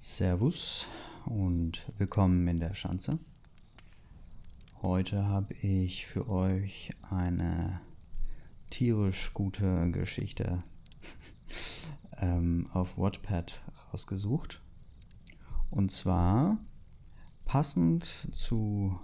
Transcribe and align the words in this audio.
Servus 0.00 0.86
und 1.26 1.82
willkommen 1.98 2.46
in 2.46 2.58
der 2.58 2.72
Schanze. 2.72 3.18
Heute 4.80 5.26
habe 5.26 5.54
ich 5.54 6.06
für 6.06 6.28
euch 6.28 6.90
eine 7.10 7.80
tierisch 8.70 9.34
gute 9.34 9.90
Geschichte 9.90 10.60
ähm, 12.16 12.68
auf 12.72 12.96
Wattpad 12.96 13.60
rausgesucht. 13.92 14.62
Und 15.68 15.90
zwar 15.90 16.58
passend 17.44 18.04
zu 18.04 18.96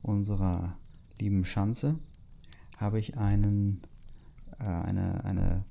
unserer 0.00 0.78
lieben 1.20 1.44
Schanze 1.44 1.98
habe 2.78 2.98
ich 2.98 3.18
einen, 3.18 3.82
äh, 4.58 4.64
eine, 4.64 5.22
eine 5.26 5.64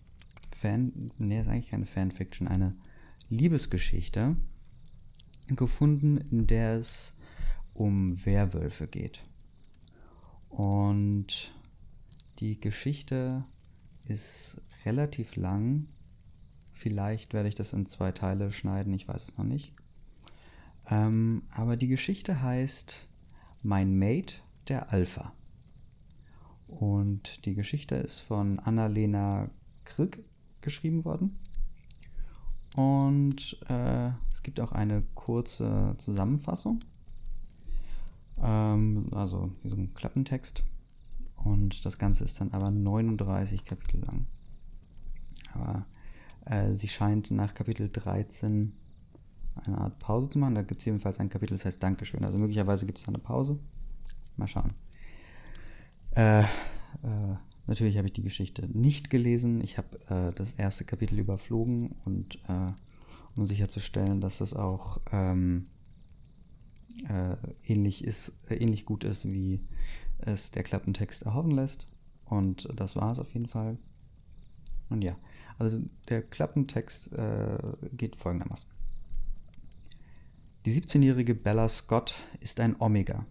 Fan, 0.55 1.11
nee, 1.17 1.41
ist 1.41 1.47
eigentlich 1.47 1.71
keine 1.71 1.87
Fanfiction, 1.87 2.47
eine 2.47 2.75
Liebesgeschichte 3.27 4.35
gefunden, 5.55 6.17
in 6.17 6.47
der 6.47 6.77
es 6.77 7.15
um 7.73 8.25
Werwölfe 8.25 8.87
geht. 8.87 9.23
Und 10.49 11.53
die 12.39 12.59
Geschichte 12.59 13.43
ist 14.07 14.61
relativ 14.85 15.35
lang. 15.35 15.87
Vielleicht 16.71 17.33
werde 17.33 17.49
ich 17.49 17.55
das 17.55 17.73
in 17.73 17.85
zwei 17.85 18.11
Teile 18.11 18.51
schneiden, 18.51 18.93
ich 18.93 19.07
weiß 19.07 19.29
es 19.29 19.37
noch 19.37 19.45
nicht. 19.45 19.73
Ähm, 20.89 21.43
aber 21.51 21.75
die 21.75 21.87
Geschichte 21.87 22.41
heißt 22.41 23.07
Mein 23.61 23.97
Mate, 23.97 24.37
der 24.67 24.91
Alpha. 24.91 25.33
Und 26.67 27.45
die 27.45 27.55
Geschichte 27.55 27.95
ist 27.95 28.19
von 28.19 28.59
Annalena 28.59 29.49
Krück 29.85 30.19
geschrieben 30.61 31.05
worden. 31.05 31.37
Und 32.77 33.57
äh, 33.69 34.11
es 34.31 34.43
gibt 34.43 34.59
auch 34.59 34.71
eine 34.71 35.01
kurze 35.15 35.95
Zusammenfassung. 35.97 36.77
Ähm, 38.39 39.07
also 39.13 39.49
wie 39.63 39.69
so 39.69 39.75
ein 39.75 39.95
Klappentext. 39.95 40.63
Und 41.37 41.83
das 41.85 41.97
Ganze 41.97 42.23
ist 42.23 42.39
dann 42.39 42.51
aber 42.51 42.69
39 42.69 43.65
Kapitel 43.65 44.01
lang. 44.01 44.27
Aber 45.55 45.87
äh, 46.45 46.75
sie 46.75 46.87
scheint 46.87 47.31
nach 47.31 47.55
Kapitel 47.55 47.89
13 47.89 48.73
eine 49.65 49.77
Art 49.79 49.97
Pause 49.97 50.29
zu 50.29 50.37
machen. 50.37 50.53
Da 50.53 50.61
gibt 50.61 50.81
es 50.81 50.85
jedenfalls 50.85 51.19
ein 51.19 51.29
Kapitel, 51.29 51.55
das 51.55 51.65
heißt 51.65 51.81
Dankeschön. 51.81 52.23
Also 52.23 52.37
möglicherweise 52.37 52.85
gibt 52.85 52.99
es 52.99 53.05
da 53.05 53.09
eine 53.09 53.17
Pause. 53.17 53.57
Mal 54.35 54.47
schauen. 54.47 54.75
Äh, 56.11 56.41
äh, 56.41 56.45
natürlich 57.67 57.97
habe 57.97 58.07
ich 58.07 58.13
die 58.13 58.23
Geschichte 58.23 58.67
nicht 58.67 59.09
gelesen. 59.09 59.61
Ich 59.61 59.77
habe 59.77 59.99
äh, 60.09 60.33
das 60.33 60.53
erste 60.53 60.85
Kapitel 60.85 61.19
überflogen 61.19 61.95
und 62.05 62.39
äh, 62.47 62.71
um 63.35 63.45
sicherzustellen, 63.45 64.21
dass 64.21 64.41
es 64.41 64.53
auch 64.53 64.99
ähm, 65.11 65.65
äh, 67.07 67.35
ähnlich 67.65 68.03
ist, 68.03 68.33
äh, 68.49 68.55
ähnlich 68.55 68.85
gut 68.85 69.03
ist, 69.03 69.31
wie 69.31 69.61
es 70.19 70.51
der 70.51 70.63
Klappentext 70.63 71.23
erhoffen 71.23 71.51
lässt. 71.51 71.87
Und 72.25 72.67
das 72.75 72.95
war 72.95 73.11
es 73.11 73.19
auf 73.19 73.31
jeden 73.33 73.47
Fall. 73.47 73.77
Und 74.89 75.03
ja, 75.03 75.15
also 75.59 75.79
der 76.09 76.21
Klappentext 76.21 77.11
geht 77.93 78.15
folgendermaßen. 78.15 78.69
Die 80.65 80.71
17-jährige 80.71 81.35
Bella 81.35 81.69
Scott 81.69 82.15
ist 82.39 82.59
ein 82.59 82.75
Omega. 82.79 83.25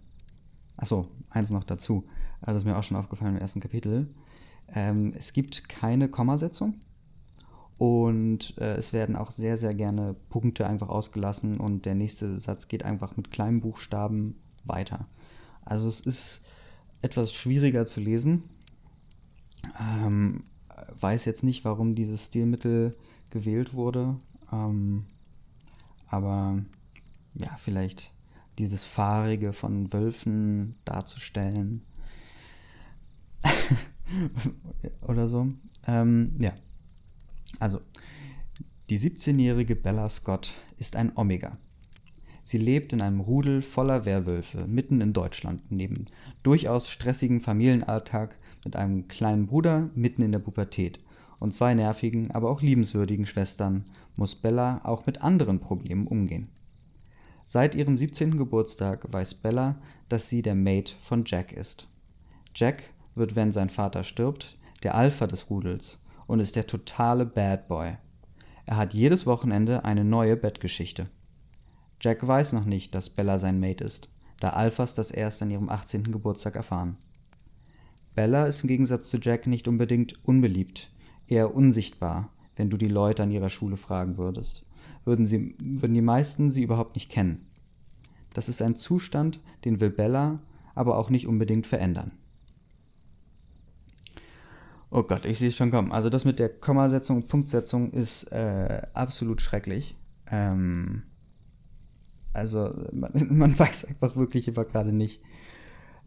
Achso, 0.76 1.08
eins 1.30 1.50
noch 1.50 1.64
dazu. 1.64 2.06
Das 2.40 2.56
ist 2.56 2.64
mir 2.64 2.76
auch 2.76 2.82
schon 2.82 2.96
aufgefallen 2.96 3.36
im 3.36 3.40
ersten 3.40 3.60
Kapitel. 3.60 4.08
Ähm, 4.74 5.12
es 5.16 5.32
gibt 5.32 5.68
keine 5.68 6.08
Kommasetzung 6.08 6.80
und 7.78 8.56
äh, 8.58 8.74
es 8.76 8.92
werden 8.92 9.16
auch 9.16 9.30
sehr, 9.30 9.56
sehr 9.56 9.74
gerne 9.74 10.14
Punkte 10.28 10.66
einfach 10.66 10.88
ausgelassen 10.88 11.58
und 11.58 11.84
der 11.84 11.94
nächste 11.94 12.38
Satz 12.38 12.68
geht 12.68 12.84
einfach 12.84 13.16
mit 13.16 13.30
kleinen 13.30 13.60
Buchstaben 13.60 14.36
weiter. 14.64 15.06
Also 15.64 15.88
es 15.88 16.00
ist 16.00 16.46
etwas 17.02 17.32
schwieriger 17.32 17.84
zu 17.84 18.00
lesen. 18.00 18.44
Ähm, 19.80 20.42
weiß 20.98 21.24
jetzt 21.24 21.42
nicht, 21.44 21.64
warum 21.64 21.94
dieses 21.94 22.26
Stilmittel 22.26 22.96
gewählt 23.30 23.74
wurde. 23.74 24.16
Ähm, 24.52 25.04
aber 26.08 26.62
ja, 27.34 27.50
vielleicht 27.58 28.12
dieses 28.58 28.84
Fahrige 28.84 29.52
von 29.52 29.92
Wölfen 29.92 30.76
darzustellen. 30.84 31.82
Oder 35.06 35.26
so. 35.28 35.48
Ähm, 35.86 36.36
ja. 36.38 36.52
Also, 37.58 37.80
die 38.90 38.98
17-jährige 38.98 39.76
Bella 39.76 40.08
Scott 40.08 40.52
ist 40.78 40.96
ein 40.96 41.12
Omega. 41.16 41.58
Sie 42.42 42.58
lebt 42.58 42.92
in 42.92 43.02
einem 43.02 43.20
Rudel 43.20 43.60
voller 43.60 44.04
Werwölfe 44.04 44.66
mitten 44.68 45.00
in 45.00 45.12
Deutschland, 45.12 45.72
neben 45.72 46.04
durchaus 46.44 46.88
stressigem 46.88 47.40
Familienalltag 47.40 48.38
mit 48.64 48.76
einem 48.76 49.08
kleinen 49.08 49.46
Bruder 49.46 49.90
mitten 49.96 50.22
in 50.22 50.30
der 50.30 50.38
Pubertät 50.38 51.00
und 51.40 51.52
zwei 51.52 51.74
nervigen, 51.74 52.30
aber 52.30 52.50
auch 52.50 52.62
liebenswürdigen 52.62 53.26
Schwestern 53.26 53.84
muss 54.14 54.36
Bella 54.36 54.80
auch 54.84 55.06
mit 55.06 55.22
anderen 55.22 55.58
Problemen 55.58 56.06
umgehen. 56.06 56.48
Seit 57.46 57.74
ihrem 57.74 57.98
17. 57.98 58.36
Geburtstag 58.36 59.12
weiß 59.12 59.34
Bella, 59.34 59.76
dass 60.08 60.28
sie 60.28 60.42
der 60.42 60.54
Mate 60.54 60.94
von 61.00 61.24
Jack 61.26 61.52
ist. 61.52 61.88
Jack 62.54 62.84
wird, 63.16 63.36
wenn 63.36 63.52
sein 63.52 63.70
Vater 63.70 64.04
stirbt, 64.04 64.56
der 64.82 64.94
Alpha 64.94 65.26
des 65.26 65.50
Rudels 65.50 65.98
und 66.26 66.40
ist 66.40 66.56
der 66.56 66.66
totale 66.66 67.26
Bad 67.26 67.68
Boy. 67.68 67.96
Er 68.66 68.76
hat 68.76 68.94
jedes 68.94 69.26
Wochenende 69.26 69.84
eine 69.84 70.04
neue 70.04 70.36
Bettgeschichte. 70.36 71.08
Jack 72.00 72.26
weiß 72.26 72.52
noch 72.52 72.64
nicht, 72.64 72.94
dass 72.94 73.10
Bella 73.10 73.38
sein 73.38 73.60
Mate 73.60 73.84
ist, 73.84 74.08
da 74.40 74.50
Alphas 74.50 74.94
das 74.94 75.10
erst 75.10 75.40
an 75.42 75.50
ihrem 75.50 75.68
18. 75.68 76.12
Geburtstag 76.12 76.56
erfahren. 76.56 76.96
Bella 78.14 78.46
ist 78.46 78.62
im 78.62 78.68
Gegensatz 78.68 79.08
zu 79.08 79.18
Jack 79.18 79.46
nicht 79.46 79.68
unbedingt 79.68 80.24
unbeliebt, 80.24 80.90
eher 81.26 81.54
unsichtbar, 81.54 82.30
wenn 82.56 82.70
du 82.70 82.76
die 82.76 82.88
Leute 82.88 83.22
an 83.22 83.30
ihrer 83.30 83.50
Schule 83.50 83.76
fragen 83.76 84.18
würdest 84.18 84.66
würden, 85.06 85.24
sie, 85.24 85.54
würden 85.58 85.94
die 85.94 86.02
meisten 86.02 86.50
sie 86.50 86.62
überhaupt 86.62 86.96
nicht 86.96 87.10
kennen. 87.10 87.46
Das 88.34 88.48
ist 88.50 88.60
ein 88.60 88.74
Zustand, 88.74 89.40
den 89.64 89.80
will 89.80 89.90
Bella 89.90 90.40
aber 90.74 90.98
auch 90.98 91.08
nicht 91.08 91.26
unbedingt 91.26 91.66
verändern. 91.66 92.12
Oh 94.90 95.02
Gott, 95.02 95.24
ich 95.24 95.38
sehe 95.38 95.48
es 95.48 95.56
schon 95.56 95.70
kommen. 95.70 95.92
Also 95.92 96.08
das 96.08 96.24
mit 96.24 96.38
der 96.38 96.48
Kommasetzung 96.48 97.16
und 97.16 97.28
Punktsetzung 97.28 97.90
ist 97.90 98.30
äh, 98.32 98.82
absolut 98.94 99.42
schrecklich. 99.42 99.96
Ähm, 100.30 101.02
also 102.32 102.72
man, 102.92 103.10
man, 103.30 103.58
weiß 103.58 103.86
einfach 103.86 104.16
wirklich 104.16 104.48
immer 104.48 104.64
gerade 104.64 104.92
nicht, 104.92 105.22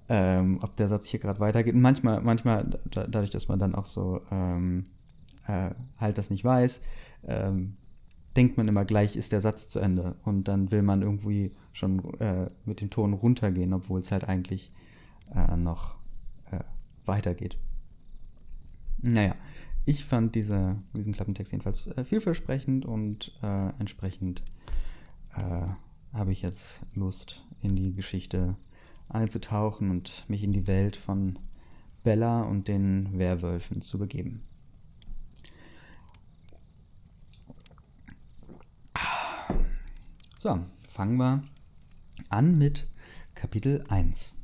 ähm, 0.07 0.59
ob 0.62 0.75
der 0.78 0.88
Satz 0.88 1.07
hier 1.07 1.19
gerade 1.19 1.40
weitergeht. 1.40 1.75
Und 1.75 1.81
manchmal, 1.81 2.22
manchmal, 2.22 2.79
dadurch, 2.90 3.29
dass 3.29 3.47
man 3.47 3.59
dann 3.59 3.75
auch 3.75 3.85
so 3.85 4.22
ähm, 4.31 4.85
äh, 5.47 5.72
halt 5.97 6.17
das 6.17 6.29
nicht 6.29 6.46
weiß, 6.46 6.81
ähm, 7.28 7.75
denkt 8.38 8.57
man 8.57 8.67
immer 8.67 8.85
gleich, 8.85 9.17
ist 9.17 9.34
der 9.34 9.41
Satz 9.41 9.67
zu 9.67 9.79
Ende. 9.79 10.16
Und 10.23 10.47
dann 10.47 10.72
will 10.72 10.84
man 10.84 11.01
irgendwie 11.01 11.51
schon 11.73 12.01
äh, 12.19 12.47
mit 12.66 12.79
dem 12.79 12.90
Ton 12.90 13.13
runtergehen, 13.13 13.73
obwohl 13.73 14.00
es 14.00 14.11
halt 14.11 14.23
eigentlich 14.23 14.72
äh, 15.35 15.57
noch 15.57 15.96
äh, 16.51 16.59
weitergeht. 17.06 17.57
Naja, 19.02 19.36
ich 19.86 20.06
fand 20.06 20.36
diese, 20.36 20.78
diesen 20.96 21.14
Klappentext 21.14 21.52
jedenfalls 21.52 21.88
äh, 21.88 22.04
vielversprechend 22.04 22.86
und 22.86 23.34
äh, 23.42 23.70
entsprechend 23.80 24.44
äh, 25.36 25.68
habe 26.14 26.32
ich 26.32 26.42
jetzt 26.42 26.82
Lust, 26.96 27.46
in 27.62 27.76
die 27.76 27.94
Geschichte 27.94 28.56
einzutauchen 29.09 29.90
und 29.90 30.26
mich 30.28 30.44
in 30.44 30.54
die 30.54 30.68
Welt 30.68 30.96
von 30.96 31.40
Bella 32.04 32.42
und 32.42 32.68
den 32.68 33.18
Werwölfen 33.18 33.82
zu 33.82 33.98
begeben. 34.00 34.44
So, 40.40 40.58
fangen 40.84 41.18
wir 41.18 41.41
an 42.29 42.58
mit 42.58 42.88
Kapitel 43.35 43.84
1. 43.90 44.39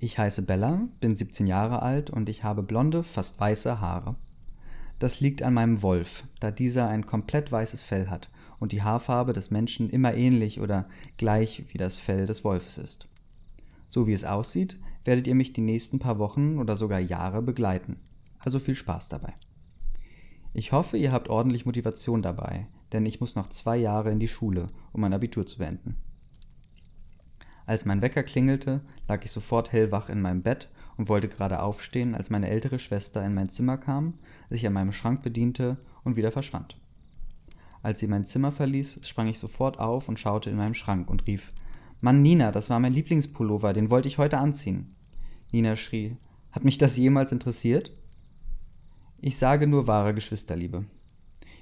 Ich 0.00 0.16
heiße 0.16 0.42
Bella, 0.42 0.86
bin 1.00 1.16
17 1.16 1.48
Jahre 1.48 1.82
alt 1.82 2.08
und 2.08 2.28
ich 2.28 2.44
habe 2.44 2.62
blonde, 2.62 3.02
fast 3.02 3.40
weiße 3.40 3.80
Haare. 3.80 4.14
Das 5.00 5.18
liegt 5.18 5.42
an 5.42 5.54
meinem 5.54 5.82
Wolf, 5.82 6.22
da 6.38 6.52
dieser 6.52 6.86
ein 6.86 7.04
komplett 7.04 7.50
weißes 7.50 7.82
Fell 7.82 8.08
hat 8.08 8.30
und 8.60 8.70
die 8.70 8.82
Haarfarbe 8.82 9.32
des 9.32 9.50
Menschen 9.50 9.90
immer 9.90 10.14
ähnlich 10.14 10.60
oder 10.60 10.88
gleich 11.16 11.64
wie 11.68 11.78
das 11.78 11.96
Fell 11.96 12.26
des 12.26 12.44
Wolfes 12.44 12.78
ist. 12.78 13.08
So 13.88 14.06
wie 14.06 14.12
es 14.12 14.22
aussieht, 14.22 14.78
werdet 15.04 15.26
ihr 15.26 15.34
mich 15.34 15.52
die 15.52 15.62
nächsten 15.62 15.98
paar 15.98 16.20
Wochen 16.20 16.58
oder 16.58 16.76
sogar 16.76 17.00
Jahre 17.00 17.42
begleiten. 17.42 17.96
Also 18.38 18.60
viel 18.60 18.76
Spaß 18.76 19.08
dabei. 19.08 19.34
Ich 20.52 20.70
hoffe, 20.70 20.96
ihr 20.96 21.10
habt 21.10 21.28
ordentlich 21.28 21.66
Motivation 21.66 22.22
dabei, 22.22 22.68
denn 22.92 23.04
ich 23.04 23.20
muss 23.20 23.34
noch 23.34 23.48
zwei 23.48 23.76
Jahre 23.76 24.12
in 24.12 24.20
die 24.20 24.28
Schule, 24.28 24.68
um 24.92 25.00
mein 25.00 25.12
Abitur 25.12 25.44
zu 25.44 25.58
beenden. 25.58 25.96
Als 27.68 27.84
mein 27.84 28.00
Wecker 28.00 28.22
klingelte, 28.22 28.80
lag 29.08 29.22
ich 29.26 29.30
sofort 29.30 29.72
hellwach 29.72 30.08
in 30.08 30.22
meinem 30.22 30.40
Bett 30.40 30.70
und 30.96 31.10
wollte 31.10 31.28
gerade 31.28 31.60
aufstehen, 31.60 32.14
als 32.14 32.30
meine 32.30 32.48
ältere 32.48 32.78
Schwester 32.78 33.22
in 33.22 33.34
mein 33.34 33.50
Zimmer 33.50 33.76
kam, 33.76 34.14
sich 34.48 34.66
an 34.66 34.72
meinem 34.72 34.94
Schrank 34.94 35.20
bediente 35.22 35.76
und 36.02 36.16
wieder 36.16 36.32
verschwand. 36.32 36.80
Als 37.82 38.00
sie 38.00 38.06
mein 38.06 38.24
Zimmer 38.24 38.52
verließ, 38.52 39.00
sprang 39.02 39.26
ich 39.26 39.38
sofort 39.38 39.78
auf 39.80 40.08
und 40.08 40.18
schaute 40.18 40.48
in 40.48 40.56
meinem 40.56 40.72
Schrank 40.72 41.10
und 41.10 41.26
rief 41.26 41.52
Mann, 42.00 42.22
Nina, 42.22 42.52
das 42.52 42.70
war 42.70 42.80
mein 42.80 42.94
Lieblingspullover, 42.94 43.74
den 43.74 43.90
wollte 43.90 44.08
ich 44.08 44.16
heute 44.16 44.38
anziehen. 44.38 44.94
Nina 45.52 45.76
schrie 45.76 46.16
Hat 46.52 46.64
mich 46.64 46.78
das 46.78 46.96
jemals 46.96 47.32
interessiert? 47.32 47.92
Ich 49.20 49.36
sage 49.36 49.66
nur 49.66 49.86
wahre 49.86 50.14
Geschwisterliebe. 50.14 50.86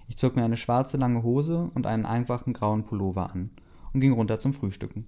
Ich 0.06 0.17
zog 0.17 0.37
mir 0.37 0.44
eine 0.44 0.56
schwarze 0.56 0.99
lange 0.99 1.25
Hose 1.25 1.69
und 1.75 1.85
einen 1.85 2.06
einfachen 2.06 2.53
grauen 2.53 2.85
Pullover 2.85 3.32
an 3.32 3.50
und 3.93 3.99
ging 3.99 4.12
runter 4.12 4.38
zum 4.38 4.53
Frühstücken. 4.53 5.05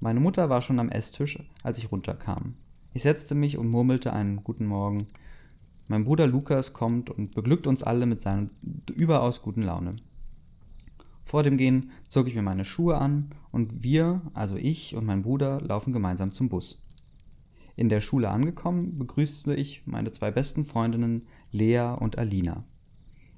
Meine 0.00 0.20
Mutter 0.20 0.50
war 0.50 0.62
schon 0.62 0.78
am 0.78 0.90
Esstisch, 0.90 1.38
als 1.62 1.78
ich 1.78 1.90
runterkam. 1.90 2.54
Ich 2.92 3.02
setzte 3.02 3.34
mich 3.34 3.56
und 3.56 3.68
murmelte 3.68 4.12
einen 4.12 4.44
guten 4.44 4.66
Morgen. 4.66 5.06
Mein 5.88 6.04
Bruder 6.04 6.26
Lukas 6.26 6.72
kommt 6.72 7.10
und 7.10 7.34
beglückt 7.34 7.66
uns 7.66 7.82
alle 7.82 8.06
mit 8.06 8.20
seiner 8.20 8.48
überaus 8.94 9.42
guten 9.42 9.62
Laune. 9.62 9.96
Vor 11.24 11.42
dem 11.42 11.56
Gehen 11.56 11.90
zog 12.08 12.28
ich 12.28 12.34
mir 12.34 12.42
meine 12.42 12.64
Schuhe 12.64 12.98
an 12.98 13.30
und 13.50 13.82
wir, 13.82 14.22
also 14.32 14.56
ich 14.56 14.94
und 14.94 15.06
mein 15.06 15.22
Bruder, 15.22 15.60
laufen 15.60 15.92
gemeinsam 15.92 16.30
zum 16.30 16.48
Bus. 16.48 16.82
In 17.74 17.88
der 17.88 18.00
Schule 18.00 18.30
angekommen, 18.30 18.96
begrüßte 18.96 19.54
ich 19.54 19.86
meine 19.86 20.10
zwei 20.10 20.30
besten 20.30 20.64
Freundinnen 20.64 21.26
Lea 21.50 21.96
und 21.98 22.16
Alina. 22.16 22.64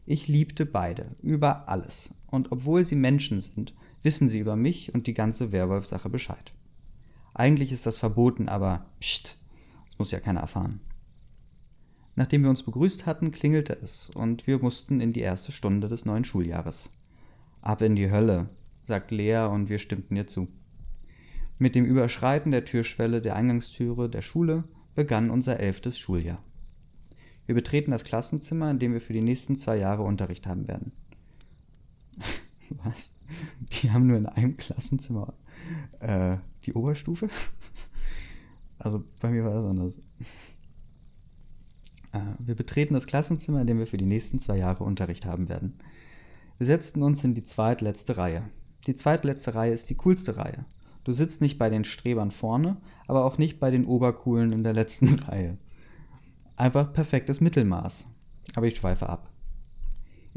Ich 0.07 0.29
liebte 0.29 0.67
beide, 0.67 1.17
über 1.23 1.69
alles, 1.69 2.15
und 2.31 2.53
obwohl 2.53 2.85
sie 2.85 2.95
Menschen 2.95 3.41
sind, 3.41 3.75
wissen 4.03 4.29
sie 4.29 4.39
über 4.39 4.57
mich 4.57 4.95
und 4.95 5.07
die 5.07 5.15
ganze 5.15 5.53
Werwolf-Sache 5.53 6.09
Bescheid. 6.09 6.53
Eigentlich 7.35 7.73
ist 7.73 7.87
das 7.87 7.99
verboten, 7.99 8.49
aber 8.49 8.87
pst, 9.01 9.39
das 9.87 9.99
muss 9.99 10.11
ja 10.11 10.21
keiner 10.21 10.41
erfahren. 10.41 10.81
Nachdem 12.17 12.43
wir 12.43 12.51
uns 12.51 12.65
begrüßt 12.65 13.07
hatten, 13.07 13.31
klingelte 13.31 13.79
es 13.81 14.11
und 14.11 14.47
wir 14.47 14.59
mussten 14.59 15.01
in 15.01 15.13
die 15.13 15.21
erste 15.21 15.53
Stunde 15.53 15.87
des 15.87 16.05
neuen 16.05 16.25
Schuljahres. 16.25 16.91
Ab 17.63 17.81
in 17.81 17.95
die 17.95 18.11
Hölle, 18.11 18.49
sagt 18.83 19.11
Lea 19.11 19.47
und 19.49 19.69
wir 19.69 19.79
stimmten 19.79 20.17
ihr 20.17 20.27
zu. 20.27 20.49
Mit 21.59 21.75
dem 21.75 21.85
Überschreiten 21.85 22.51
der 22.51 22.65
Türschwelle 22.65 23.21
der 23.21 23.37
Eingangstüre 23.37 24.09
der 24.09 24.23
Schule 24.23 24.65
begann 24.95 25.31
unser 25.31 25.61
elftes 25.61 25.99
Schuljahr. 25.99 26.43
Wir 27.47 27.55
betreten 27.55 27.93
das 27.93 28.05
Klassenzimmer, 28.05 28.71
in 28.71 28.79
dem 28.79 28.93
wir 28.93 29.01
für 29.01 29.13
die 29.13 29.23
nächsten 29.23 29.57
zwei 29.57 29.77
Jahre 29.77 30.03
Unterricht 30.03 30.47
haben 30.47 30.69
werden. 30.69 30.93
Was? 32.85 33.17
Die 33.71 33.91
haben 33.91 34.07
nur 34.07 34.17
in 34.17 34.27
einem 34.27 34.57
Klassenzimmer 34.57 35.35
äh, 36.01 36.37
die 36.65 36.75
Oberstufe? 36.75 37.29
Also 38.81 39.03
bei 39.21 39.31
mir 39.31 39.43
war 39.43 39.55
das 39.55 39.65
anders. 39.65 39.99
Äh, 42.13 42.21
wir 42.39 42.55
betreten 42.55 42.95
das 42.95 43.09
Klassenzimmer, 43.09 43.61
in 43.61 43.67
dem 43.67 43.81
wir 43.81 43.89
für 43.89 43.97
die 43.97 44.05
nächsten 44.05 44.39
zwei 44.39 44.57
Jahre 44.57 44.85
Unterricht 44.85 45.27
haben 45.27 45.49
werden. 45.49 45.75
Wir 46.59 46.67
setzten 46.67 47.03
uns 47.03 47.25
in 47.25 47.35
die 47.35 47.43
zweitletzte 47.43 48.17
Reihe. 48.17 48.45
Die 48.87 48.95
zweitletzte 48.95 49.57
Reihe 49.57 49.73
ist 49.73 49.91
die 49.91 49.97
coolste 49.97 50.37
Reihe. 50.37 50.65
Du 51.03 51.13
sitzt 51.13 51.41
nicht 51.41 51.59
bei 51.59 51.71
den 51.71 51.85
Strebern 51.85 52.31
vorne, 52.31 52.77
aber 53.07 53.25
auch 53.25 53.39
nicht 53.39 53.59
bei 53.59 53.71
den 53.71 53.85
Obercoolen 53.85 54.53
in 54.53 54.63
der 54.63 54.75
letzten 54.75 55.19
Reihe. 55.19 55.59
Einfach 56.55 56.93
perfektes 56.93 57.41
Mittelmaß. 57.41 58.09
Aber 58.55 58.67
ich 58.67 58.77
schweife 58.77 59.09
ab. 59.09 59.31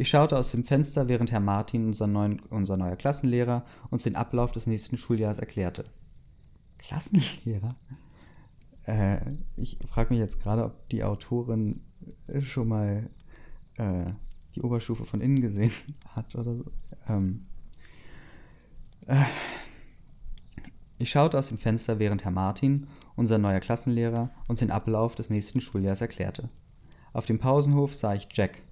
Ich 0.02 0.10
schaute 0.10 0.36
aus 0.36 0.50
dem 0.50 0.64
Fenster, 0.64 1.10
während 1.10 1.32
Herr 1.32 1.40
Martin, 1.40 1.86
unser, 1.86 2.08
neuen, 2.08 2.40
unser 2.50 2.76
neuer 2.76 2.96
Klassenlehrer, 2.96 3.64
uns 3.92 4.02
den 4.02 4.16
Ablauf 4.16 4.52
des 4.52 4.66
nächsten 4.66 4.98
Schuljahres 4.98 5.38
erklärte. 5.38 5.84
Klassenlehrer? 6.80 7.76
Äh, 8.88 9.20
ich 9.58 9.78
frage 9.86 10.12
mich 10.12 10.20
jetzt 10.20 10.42
gerade, 10.42 10.66
ob 10.66 10.90
die 10.90 11.04
Autorin 11.04 11.82
schon 12.42 12.70
mal 12.70 13.12
äh, 13.76 14.06
die 14.56 14.64
Oberstufe 14.64 15.06
von 15.06 15.22
innen 15.22 15.40
gesehen 15.40 15.72
hat 16.16 16.34
oder 16.34 16.56
so. 16.56 16.66
Ähm, 17.08 17.46
äh, 19.06 19.26
ich 20.98 21.12
schaute 21.12 21.38
aus 21.38 21.50
dem 21.50 21.60
Fenster, 21.60 22.00
während 22.00 22.24
Herr 22.24 22.32
Martin, 22.32 22.88
unser 23.16 23.38
neuer 23.38 23.60
Klassenlehrer, 23.60 24.32
uns 24.48 24.62
den 24.62 24.72
Ablauf 24.72 25.14
des 25.14 25.30
nächsten 25.30 25.62
Schuljahres 25.62 26.02
erklärte. 26.02 26.50
Auf 27.14 27.28
dem 27.28 27.38
Pausenhof 27.38 27.94
sah 27.94 28.16
ich 28.16 28.28
Jack. 28.32 28.64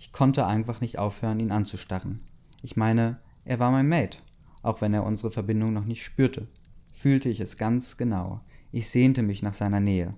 Ich 0.00 0.12
konnte 0.12 0.46
einfach 0.46 0.80
nicht 0.80 0.98
aufhören, 0.98 1.40
ihn 1.40 1.52
anzustarren. 1.52 2.22
Ich 2.62 2.74
meine, 2.74 3.18
er 3.44 3.58
war 3.58 3.70
mein 3.70 3.86
Mate, 3.86 4.16
auch 4.62 4.80
wenn 4.80 4.94
er 4.94 5.04
unsere 5.04 5.30
Verbindung 5.30 5.74
noch 5.74 5.84
nicht 5.84 6.02
spürte. 6.02 6.48
Fühlte 6.94 7.28
ich 7.28 7.38
es 7.38 7.58
ganz 7.58 7.98
genau. 7.98 8.40
Ich 8.72 8.88
sehnte 8.88 9.22
mich 9.22 9.42
nach 9.42 9.52
seiner 9.52 9.78
Nähe. 9.78 10.12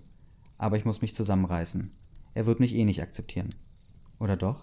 Aber 0.57 0.77
ich 0.77 0.85
muss 0.85 1.03
mich 1.03 1.17
zusammenreißen. 1.17 1.91
Er 2.33 2.47
wird 2.47 2.61
mich 2.61 2.77
eh 2.77 2.85
nicht 2.85 3.03
akzeptieren. 3.03 3.57
Oder 4.21 4.37
doch? 4.37 4.63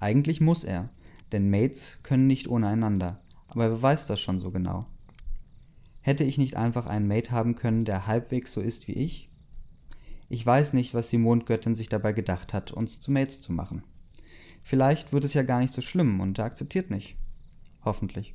Eigentlich 0.00 0.40
muss 0.40 0.64
er, 0.64 0.88
denn 1.30 1.48
Mates 1.48 2.00
können 2.02 2.26
nicht 2.26 2.48
ohne 2.48 2.66
einander. 2.66 3.20
Aber 3.46 3.70
wer 3.70 3.80
weiß 3.80 4.08
das 4.08 4.18
schon 4.18 4.40
so 4.40 4.50
genau? 4.50 4.86
Hätte 6.00 6.24
ich 6.24 6.36
nicht 6.36 6.56
einfach 6.56 6.86
einen 6.86 7.06
Mate 7.06 7.30
haben 7.30 7.54
können, 7.54 7.84
der 7.84 8.08
halbwegs 8.08 8.52
so 8.52 8.60
ist 8.60 8.88
wie 8.88 8.94
ich? 8.94 9.30
Ich 10.28 10.44
weiß 10.44 10.72
nicht, 10.72 10.94
was 10.94 11.10
die 11.10 11.18
Mondgöttin 11.18 11.76
sich 11.76 11.88
dabei 11.88 12.12
gedacht 12.12 12.52
hat, 12.52 12.72
uns 12.72 13.00
zu 13.00 13.12
Mates 13.12 13.40
zu 13.40 13.52
machen. 13.52 13.84
Vielleicht 14.62 15.12
wird 15.12 15.24
es 15.24 15.34
ja 15.34 15.42
gar 15.42 15.60
nicht 15.60 15.72
so 15.72 15.80
schlimm 15.80 16.20
und 16.20 16.38
er 16.38 16.44
akzeptiert 16.44 16.90
mich. 16.90 17.16
Hoffentlich. 17.84 18.34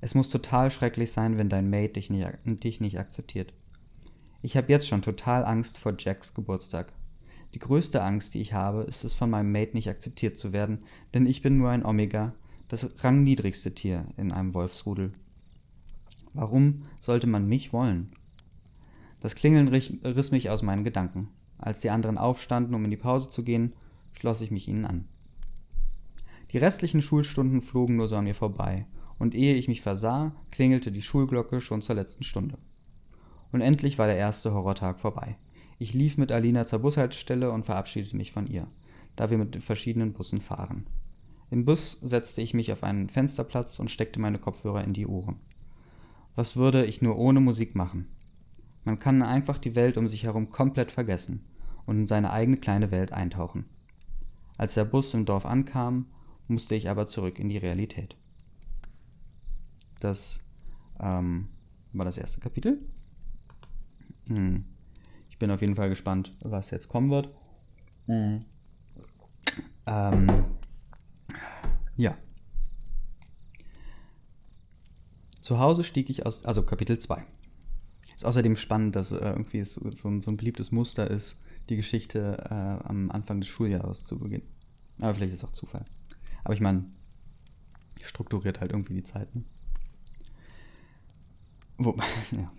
Es 0.00 0.14
muss 0.14 0.30
total 0.30 0.70
schrecklich 0.70 1.12
sein, 1.12 1.38
wenn 1.38 1.48
dein 1.48 1.68
Mate 1.68 1.94
dich 1.94 2.10
nicht, 2.10 2.26
dich 2.44 2.80
nicht 2.80 2.98
akzeptiert. 2.98 3.52
Ich 4.42 4.56
habe 4.56 4.72
jetzt 4.72 4.88
schon 4.88 5.02
total 5.02 5.44
Angst 5.44 5.76
vor 5.76 5.94
Jacks 5.98 6.32
Geburtstag. 6.32 6.92
Die 7.52 7.58
größte 7.58 8.02
Angst, 8.02 8.34
die 8.34 8.40
ich 8.40 8.52
habe, 8.54 8.82
ist 8.82 9.04
es 9.04 9.14
von 9.14 9.28
meinem 9.28 9.52
Mate 9.52 9.74
nicht 9.74 9.90
akzeptiert 9.90 10.38
zu 10.38 10.52
werden, 10.52 10.84
denn 11.12 11.26
ich 11.26 11.42
bin 11.42 11.58
nur 11.58 11.68
ein 11.68 11.84
Omega, 11.84 12.32
das 12.68 13.04
rangniedrigste 13.04 13.74
Tier 13.74 14.06
in 14.16 14.32
einem 14.32 14.54
Wolfsrudel. 14.54 15.12
Warum 16.32 16.82
sollte 17.00 17.26
man 17.26 17.46
mich 17.46 17.72
wollen? 17.72 18.06
Das 19.20 19.34
Klingeln 19.34 19.68
riss 19.68 20.30
mich 20.30 20.48
aus 20.48 20.62
meinen 20.62 20.84
Gedanken. 20.84 21.28
Als 21.58 21.80
die 21.80 21.90
anderen 21.90 22.16
aufstanden, 22.16 22.74
um 22.74 22.84
in 22.84 22.90
die 22.90 22.96
Pause 22.96 23.28
zu 23.28 23.42
gehen, 23.42 23.74
schloss 24.12 24.40
ich 24.40 24.50
mich 24.50 24.68
ihnen 24.68 24.84
an. 24.84 25.08
Die 26.52 26.58
restlichen 26.58 27.02
Schulstunden 27.02 27.62
flogen 27.62 27.96
nur 27.96 28.08
so 28.08 28.16
an 28.16 28.24
mir 28.24 28.34
vorbei, 28.34 28.86
und 29.18 29.34
ehe 29.34 29.54
ich 29.54 29.68
mich 29.68 29.82
versah, 29.82 30.32
klingelte 30.50 30.90
die 30.90 31.02
Schulglocke 31.02 31.60
schon 31.60 31.82
zur 31.82 31.94
letzten 31.94 32.24
Stunde. 32.24 32.58
Und 33.52 33.60
endlich 33.60 33.98
war 33.98 34.06
der 34.06 34.16
erste 34.16 34.54
Horrortag 34.54 34.98
vorbei. 34.98 35.36
Ich 35.78 35.94
lief 35.94 36.18
mit 36.18 36.32
Alina 36.32 36.66
zur 36.66 36.80
Bushaltestelle 36.80 37.50
und 37.52 37.64
verabschiedete 37.64 38.16
mich 38.16 38.32
von 38.32 38.46
ihr, 38.46 38.66
da 39.16 39.30
wir 39.30 39.38
mit 39.38 39.54
den 39.54 39.62
verschiedenen 39.62 40.12
Bussen 40.12 40.40
fahren. 40.40 40.86
Im 41.50 41.64
Bus 41.64 41.98
setzte 42.02 42.42
ich 42.42 42.54
mich 42.54 42.72
auf 42.72 42.84
einen 42.84 43.08
Fensterplatz 43.08 43.78
und 43.78 43.90
steckte 43.90 44.20
meine 44.20 44.38
Kopfhörer 44.38 44.84
in 44.84 44.92
die 44.92 45.06
Ohren. 45.06 45.36
Was 46.34 46.56
würde 46.56 46.84
ich 46.84 47.02
nur 47.02 47.18
ohne 47.18 47.40
Musik 47.40 47.74
machen? 47.74 48.06
Man 48.84 48.98
kann 48.98 49.22
einfach 49.22 49.58
die 49.58 49.74
Welt 49.74 49.98
um 49.98 50.08
sich 50.08 50.24
herum 50.24 50.48
komplett 50.48 50.90
vergessen 50.90 51.44
und 51.86 51.98
in 51.98 52.06
seine 52.06 52.30
eigene 52.30 52.56
kleine 52.56 52.90
Welt 52.90 53.12
eintauchen. 53.12 53.66
Als 54.60 54.74
der 54.74 54.84
Bus 54.84 55.14
im 55.14 55.24
Dorf 55.24 55.46
ankam, 55.46 56.04
musste 56.46 56.74
ich 56.74 56.90
aber 56.90 57.06
zurück 57.06 57.38
in 57.38 57.48
die 57.48 57.56
Realität. 57.56 58.14
Das 60.00 60.42
ähm, 61.00 61.48
war 61.94 62.04
das 62.04 62.18
erste 62.18 62.42
Kapitel. 62.42 62.78
Hm. 64.28 64.66
Ich 65.30 65.38
bin 65.38 65.50
auf 65.50 65.62
jeden 65.62 65.76
Fall 65.76 65.88
gespannt, 65.88 66.36
was 66.44 66.72
jetzt 66.72 66.88
kommen 66.88 67.08
wird. 67.08 67.30
Hm. 68.04 68.40
Ähm, 69.86 70.44
ja. 71.96 72.18
Zu 75.40 75.58
Hause 75.58 75.84
stieg 75.84 76.10
ich 76.10 76.26
aus, 76.26 76.44
also 76.44 76.64
Kapitel 76.64 76.98
2. 76.98 77.24
Ist 78.14 78.26
außerdem 78.26 78.56
spannend, 78.56 78.94
dass 78.94 79.12
äh, 79.12 79.26
irgendwie 79.26 79.64
so, 79.64 79.90
so, 79.90 80.08
ein, 80.08 80.20
so, 80.20 80.30
ein, 80.30 80.36
beliebtes 80.36 80.70
Muster 80.70 81.10
ist, 81.10 81.40
die 81.70 81.76
Geschichte 81.76 82.36
äh, 82.50 82.88
am 82.88 83.10
Anfang 83.10 83.40
des 83.40 83.48
Schuljahres 83.48 84.04
zu 84.04 84.18
beginnen. 84.18 84.46
Aber 85.00 85.14
vielleicht 85.14 85.32
ist 85.32 85.42
es 85.42 85.44
auch 85.44 85.52
Zufall. 85.52 85.84
Aber 86.44 86.54
ich 86.54 86.60
meine, 86.60 86.84
strukturiert 88.02 88.60
halt 88.60 88.72
irgendwie 88.72 88.94
die 88.94 89.02
Zeiten. 89.02 89.44
Wo, 91.78 91.96
ja. 92.32 92.50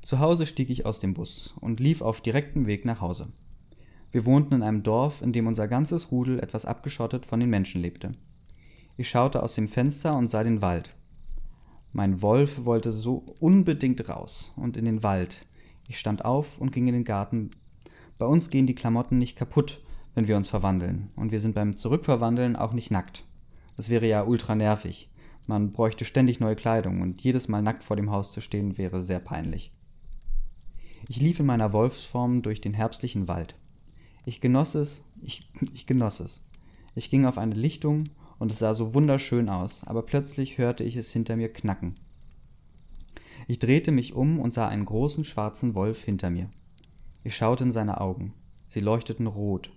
Zu 0.00 0.20
Hause 0.20 0.46
stieg 0.46 0.70
ich 0.70 0.86
aus 0.86 1.00
dem 1.00 1.14
Bus 1.14 1.54
und 1.60 1.80
lief 1.80 2.00
auf 2.00 2.20
direktem 2.20 2.66
Weg 2.66 2.84
nach 2.84 3.00
Hause. 3.00 3.28
Wir 4.10 4.24
wohnten 4.24 4.54
in 4.54 4.62
einem 4.62 4.82
Dorf, 4.82 5.20
in 5.20 5.32
dem 5.32 5.46
unser 5.46 5.68
ganzes 5.68 6.10
Rudel 6.10 6.40
etwas 6.40 6.64
abgeschottet 6.64 7.26
von 7.26 7.40
den 7.40 7.50
Menschen 7.50 7.82
lebte. 7.82 8.12
Ich 8.96 9.10
schaute 9.10 9.42
aus 9.42 9.54
dem 9.54 9.66
Fenster 9.66 10.16
und 10.16 10.28
sah 10.28 10.42
den 10.42 10.62
Wald, 10.62 10.96
mein 11.92 12.20
Wolf 12.22 12.64
wollte 12.64 12.92
so 12.92 13.24
unbedingt 13.40 14.08
raus 14.08 14.52
und 14.56 14.76
in 14.76 14.84
den 14.84 15.02
Wald. 15.02 15.40
Ich 15.88 15.98
stand 15.98 16.24
auf 16.24 16.58
und 16.58 16.70
ging 16.70 16.86
in 16.86 16.94
den 16.94 17.04
Garten. 17.04 17.50
Bei 18.18 18.26
uns 18.26 18.50
gehen 18.50 18.66
die 18.66 18.74
Klamotten 18.74 19.18
nicht 19.18 19.36
kaputt, 19.36 19.80
wenn 20.14 20.26
wir 20.26 20.36
uns 20.36 20.48
verwandeln. 20.48 21.10
Und 21.14 21.30
wir 21.30 21.40
sind 21.40 21.54
beim 21.54 21.76
Zurückverwandeln 21.76 22.56
auch 22.56 22.72
nicht 22.72 22.90
nackt. 22.90 23.24
Das 23.76 23.90
wäre 23.90 24.08
ja 24.08 24.24
ultra 24.24 24.56
nervig. 24.56 25.08
Man 25.46 25.72
bräuchte 25.72 26.04
ständig 26.04 26.40
neue 26.40 26.56
Kleidung 26.56 27.00
und 27.00 27.22
jedes 27.22 27.48
Mal 27.48 27.62
nackt 27.62 27.84
vor 27.84 27.96
dem 27.96 28.10
Haus 28.10 28.32
zu 28.32 28.40
stehen 28.40 28.76
wäre 28.76 29.02
sehr 29.02 29.20
peinlich. 29.20 29.72
Ich 31.08 31.20
lief 31.20 31.40
in 31.40 31.46
meiner 31.46 31.72
Wolfsform 31.72 32.42
durch 32.42 32.60
den 32.60 32.74
herbstlichen 32.74 33.28
Wald. 33.28 33.56
Ich 34.26 34.40
genoss 34.40 34.74
es, 34.74 35.04
ich, 35.22 35.48
ich 35.72 35.86
genoss 35.86 36.20
es. 36.20 36.42
Ich 36.94 37.10
ging 37.10 37.24
auf 37.24 37.38
eine 37.38 37.54
Lichtung 37.54 38.04
und 38.38 38.52
es 38.52 38.58
sah 38.58 38.74
so 38.74 38.94
wunderschön 38.94 39.48
aus, 39.48 39.84
aber 39.84 40.02
plötzlich 40.02 40.58
hörte 40.58 40.84
ich 40.84 40.96
es 40.96 41.12
hinter 41.12 41.36
mir 41.36 41.52
knacken. 41.52 41.94
Ich 43.46 43.58
drehte 43.58 43.92
mich 43.92 44.12
um 44.12 44.40
und 44.40 44.52
sah 44.52 44.68
einen 44.68 44.84
großen 44.84 45.24
schwarzen 45.24 45.74
Wolf 45.74 46.02
hinter 46.04 46.28
mir. 46.28 46.50
Ich 47.24 47.36
schaute 47.36 47.64
in 47.64 47.72
seine 47.72 48.00
Augen. 48.00 48.34
Sie 48.66 48.80
leuchteten 48.80 49.26
rot. 49.26 49.70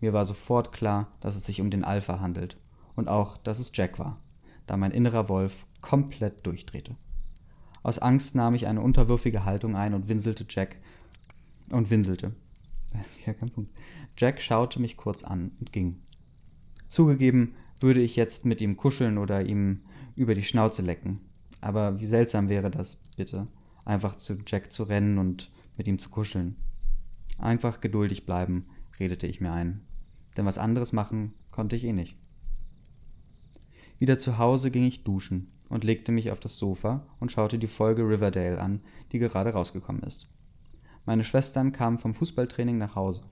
Mir 0.00 0.12
war 0.12 0.24
sofort 0.24 0.72
klar, 0.72 1.08
dass 1.20 1.36
es 1.36 1.44
sich 1.44 1.60
um 1.60 1.70
den 1.70 1.84
Alpha 1.84 2.20
handelt 2.20 2.56
und 2.96 3.08
auch, 3.08 3.36
dass 3.36 3.58
es 3.58 3.72
Jack 3.74 3.98
war, 3.98 4.20
da 4.66 4.76
mein 4.76 4.92
innerer 4.92 5.28
Wolf 5.28 5.66
komplett 5.80 6.46
durchdrehte. 6.46 6.96
Aus 7.82 7.98
Angst 7.98 8.34
nahm 8.34 8.54
ich 8.54 8.66
eine 8.66 8.80
unterwürfige 8.80 9.44
Haltung 9.44 9.76
ein 9.76 9.94
und 9.94 10.08
winselte 10.08 10.44
Jack 10.48 10.76
und 11.70 11.90
winselte. 11.90 12.34
Das 12.94 13.08
ist 13.08 13.20
wieder 13.20 13.34
kein 13.34 13.50
Punkt. 13.50 13.70
Jack 14.16 14.40
schaute 14.40 14.80
mich 14.80 14.96
kurz 14.96 15.22
an 15.22 15.52
und 15.60 15.72
ging. 15.72 16.00
Zugegeben, 16.88 17.54
würde 17.80 18.00
ich 18.00 18.16
jetzt 18.16 18.46
mit 18.46 18.62
ihm 18.62 18.78
kuscheln 18.78 19.18
oder 19.18 19.44
ihm 19.44 19.82
über 20.16 20.34
die 20.34 20.42
Schnauze 20.42 20.80
lecken. 20.80 21.20
Aber 21.60 22.00
wie 22.00 22.06
seltsam 22.06 22.48
wäre 22.48 22.70
das, 22.70 23.02
bitte, 23.16 23.46
einfach 23.84 24.16
zu 24.16 24.38
Jack 24.46 24.72
zu 24.72 24.84
rennen 24.84 25.18
und 25.18 25.50
mit 25.76 25.86
ihm 25.86 25.98
zu 25.98 26.08
kuscheln. 26.08 26.56
Einfach 27.38 27.80
geduldig 27.80 28.26
bleiben, 28.26 28.66
redete 28.98 29.26
ich 29.26 29.40
mir 29.40 29.52
ein. 29.52 29.80
Denn 30.36 30.44
was 30.44 30.58
anderes 30.58 30.92
machen 30.92 31.34
konnte 31.50 31.76
ich 31.76 31.84
eh 31.84 31.92
nicht. 31.92 32.16
Wieder 33.98 34.18
zu 34.18 34.38
Hause 34.38 34.70
ging 34.70 34.84
ich 34.84 35.02
duschen 35.02 35.50
und 35.68 35.84
legte 35.84 36.12
mich 36.12 36.30
auf 36.30 36.40
das 36.40 36.58
Sofa 36.58 37.06
und 37.18 37.32
schaute 37.32 37.58
die 37.58 37.66
Folge 37.66 38.02
Riverdale 38.02 38.60
an, 38.60 38.80
die 39.12 39.18
gerade 39.18 39.50
rausgekommen 39.50 40.02
ist. 40.02 40.28
Meine 41.04 41.24
Schwestern 41.24 41.72
kamen 41.72 41.98
vom 41.98 42.14
Fußballtraining 42.14 42.78
nach 42.78 42.94
Hause 42.94 43.22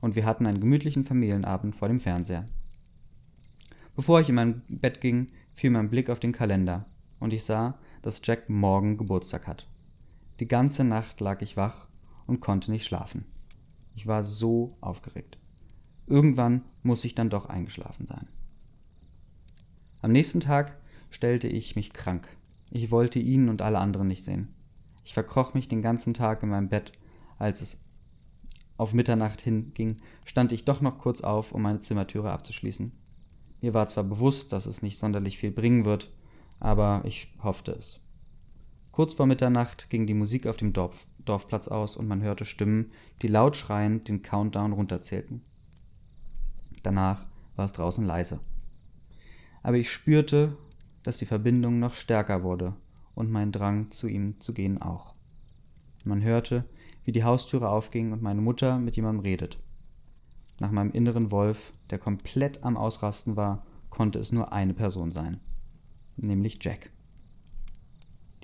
und 0.00 0.16
wir 0.16 0.24
hatten 0.24 0.46
einen 0.46 0.60
gemütlichen 0.60 1.04
Familienabend 1.04 1.76
vor 1.76 1.88
dem 1.88 2.00
Fernseher. 2.00 2.46
Bevor 3.94 4.20
ich 4.20 4.28
in 4.28 4.34
mein 4.34 4.62
Bett 4.68 5.00
ging, 5.00 5.28
fiel 5.52 5.70
mein 5.70 5.90
Blick 5.90 6.10
auf 6.10 6.20
den 6.20 6.32
Kalender 6.32 6.86
und 7.20 7.32
ich 7.32 7.44
sah, 7.44 7.78
dass 8.02 8.20
Jack 8.22 8.48
morgen 8.48 8.96
Geburtstag 8.96 9.46
hat. 9.46 9.68
Die 10.40 10.48
ganze 10.48 10.84
Nacht 10.84 11.20
lag 11.20 11.40
ich 11.40 11.56
wach 11.56 11.86
und 12.26 12.40
konnte 12.40 12.70
nicht 12.70 12.84
schlafen. 12.84 13.24
Ich 13.96 14.06
war 14.06 14.22
so 14.22 14.76
aufgeregt. 14.80 15.40
Irgendwann 16.06 16.62
muss 16.82 17.04
ich 17.04 17.14
dann 17.14 17.30
doch 17.30 17.46
eingeschlafen 17.46 18.06
sein. 18.06 18.28
Am 20.02 20.12
nächsten 20.12 20.38
Tag 20.40 20.78
stellte 21.10 21.48
ich 21.48 21.74
mich 21.74 21.92
krank. 21.92 22.28
Ich 22.70 22.90
wollte 22.90 23.18
ihn 23.18 23.48
und 23.48 23.62
alle 23.62 23.78
anderen 23.78 24.06
nicht 24.06 24.22
sehen. 24.22 24.54
Ich 25.04 25.14
verkroch 25.14 25.54
mich 25.54 25.66
den 25.66 25.82
ganzen 25.82 26.14
Tag 26.14 26.42
in 26.42 26.50
meinem 26.50 26.68
Bett. 26.68 26.92
Als 27.38 27.62
es 27.62 27.80
auf 28.76 28.92
Mitternacht 28.92 29.40
hinging, 29.40 29.96
stand 30.24 30.52
ich 30.52 30.64
doch 30.64 30.80
noch 30.82 30.98
kurz 30.98 31.22
auf, 31.22 31.52
um 31.52 31.62
meine 31.62 31.80
Zimmertüre 31.80 32.30
abzuschließen. 32.30 32.92
Mir 33.62 33.72
war 33.72 33.88
zwar 33.88 34.04
bewusst, 34.04 34.52
dass 34.52 34.66
es 34.66 34.82
nicht 34.82 34.98
sonderlich 34.98 35.38
viel 35.38 35.50
bringen 35.50 35.86
wird, 35.86 36.12
aber 36.60 37.02
ich 37.04 37.34
hoffte 37.42 37.72
es. 37.72 38.00
Kurz 38.92 39.14
vor 39.14 39.26
Mitternacht 39.26 39.88
ging 39.88 40.06
die 40.06 40.14
Musik 40.14 40.46
auf 40.46 40.58
dem 40.58 40.72
Dorf, 40.72 41.06
Dorfplatz 41.28 41.68
aus 41.68 41.96
und 41.96 42.08
man 42.08 42.22
hörte 42.22 42.44
Stimmen, 42.44 42.90
die 43.22 43.28
laut 43.28 43.56
schreiend 43.56 44.08
den 44.08 44.22
Countdown 44.22 44.72
runterzählten. 44.72 45.42
Danach 46.82 47.26
war 47.56 47.66
es 47.66 47.72
draußen 47.72 48.04
leise. 48.04 48.40
Aber 49.62 49.76
ich 49.76 49.90
spürte, 49.90 50.56
dass 51.02 51.18
die 51.18 51.26
Verbindung 51.26 51.78
noch 51.78 51.94
stärker 51.94 52.42
wurde 52.42 52.74
und 53.14 53.30
mein 53.30 53.52
Drang 53.52 53.90
zu 53.90 54.06
ihm 54.06 54.40
zu 54.40 54.54
gehen 54.54 54.80
auch. 54.80 55.14
Man 56.04 56.22
hörte, 56.22 56.64
wie 57.04 57.12
die 57.12 57.24
Haustüre 57.24 57.68
aufging 57.68 58.12
und 58.12 58.22
meine 58.22 58.40
Mutter 58.40 58.78
mit 58.78 58.96
jemandem 58.96 59.22
redet. 59.22 59.58
Nach 60.60 60.70
meinem 60.70 60.92
inneren 60.92 61.30
Wolf, 61.30 61.72
der 61.90 61.98
komplett 61.98 62.64
am 62.64 62.76
Ausrasten 62.76 63.36
war, 63.36 63.66
konnte 63.90 64.18
es 64.18 64.32
nur 64.32 64.52
eine 64.52 64.74
Person 64.74 65.12
sein, 65.12 65.40
nämlich 66.16 66.58
Jack. 66.62 66.90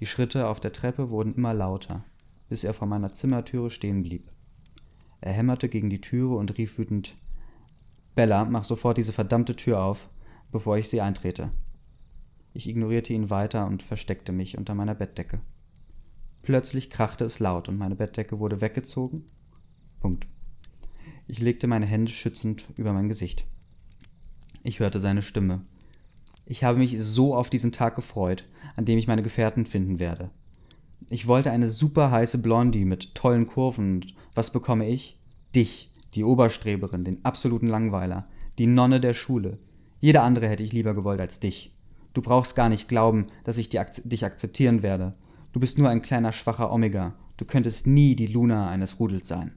Die 0.01 0.07
Schritte 0.07 0.49
auf 0.49 0.61
der 0.61 0.73
Treppe 0.73 1.11
wurden 1.11 1.35
immer 1.35 1.55
lauter, 1.55 2.05
bis 2.53 2.65
er 2.65 2.75
vor 2.75 2.87
meiner 2.87 3.11
Zimmertüre 3.11 3.71
stehen 3.71 4.03
blieb. 4.03 4.31
Er 5.23 5.33
hämmerte 5.33 5.71
gegen 5.71 5.89
die 5.89 6.03
Türe 6.03 6.35
und 6.35 6.59
rief 6.59 6.77
wütend 6.77 7.17
Bella, 8.15 8.45
mach 8.45 8.65
sofort 8.65 8.99
diese 8.99 9.15
verdammte 9.15 9.57
Tür 9.57 9.83
auf, 9.83 10.11
bevor 10.51 10.77
ich 10.77 10.91
sie 10.91 11.01
eintrete. 11.01 11.51
Ich 12.53 12.69
ignorierte 12.69 13.15
ihn 13.15 13.31
weiter 13.31 13.67
und 13.67 13.83
versteckte 13.83 14.33
mich 14.33 14.59
unter 14.59 14.75
meiner 14.75 14.95
Bettdecke. 14.95 15.41
Plötzlich 16.43 16.91
krachte 16.91 17.25
es 17.25 17.39
laut 17.39 17.71
und 17.71 17.79
meine 17.79 17.97
Bettdecke 17.97 18.39
wurde 18.39 18.61
weggezogen. 18.61 19.25
Punkt. 20.01 20.27
Ich 21.27 21.41
legte 21.41 21.67
meine 21.67 21.87
Hände 21.87 22.13
schützend 22.13 22.67
über 22.77 22.93
mein 22.93 23.09
Gesicht. 23.09 23.47
Ich 24.63 24.79
hörte 24.79 25.01
seine 25.01 25.23
Stimme. 25.23 25.65
Ich 26.45 26.65
habe 26.65 26.77
mich 26.77 27.01
so 27.01 27.35
auf 27.35 27.49
diesen 27.49 27.73
Tag 27.73 27.95
gefreut, 27.95 28.45
an 28.77 28.85
dem 28.85 28.99
ich 28.99 29.07
meine 29.07 29.23
Gefährten 29.23 29.65
finden 29.65 30.01
werde. 30.01 30.29
Ich 31.13 31.27
wollte 31.27 31.51
eine 31.51 31.67
super 31.67 32.11
heiße 32.11 32.39
Blondie 32.39 32.87
mit 32.87 33.15
tollen 33.15 33.47
Kurven 33.47 33.97
und 33.97 34.15
was 34.35 34.51
bekomme 34.51 34.89
ich? 34.89 35.21
Dich, 35.55 35.93
die 36.15 36.25
Oberstreberin, 36.25 37.05
den 37.05 37.23
absoluten 37.23 37.67
Langweiler, 37.67 38.27
die 38.59 38.67
Nonne 38.67 38.99
der 38.99 39.13
Schule. 39.13 39.59
Jeder 40.01 40.23
andere 40.23 40.49
hätte 40.49 40.63
ich 40.63 40.73
lieber 40.73 40.95
gewollt 40.95 41.21
als 41.21 41.39
dich. 41.39 41.71
Du 42.15 42.23
brauchst 42.23 42.57
gar 42.57 42.71
nicht 42.71 42.89
glauben, 42.89 43.27
dass 43.45 43.59
ich 43.59 43.69
dich 43.69 44.25
akzeptieren 44.25 44.83
werde. 44.83 45.13
Du 45.53 45.61
bist 45.61 45.77
nur 45.77 45.91
ein 45.91 46.01
kleiner 46.01 46.33
schwacher 46.33 46.73
Omega. 46.73 47.15
Du 47.37 47.45
könntest 47.45 47.87
nie 47.87 48.17
die 48.17 48.29
Luna 48.29 48.71
eines 48.71 48.99
Rudels 48.99 49.29
sein. 49.29 49.53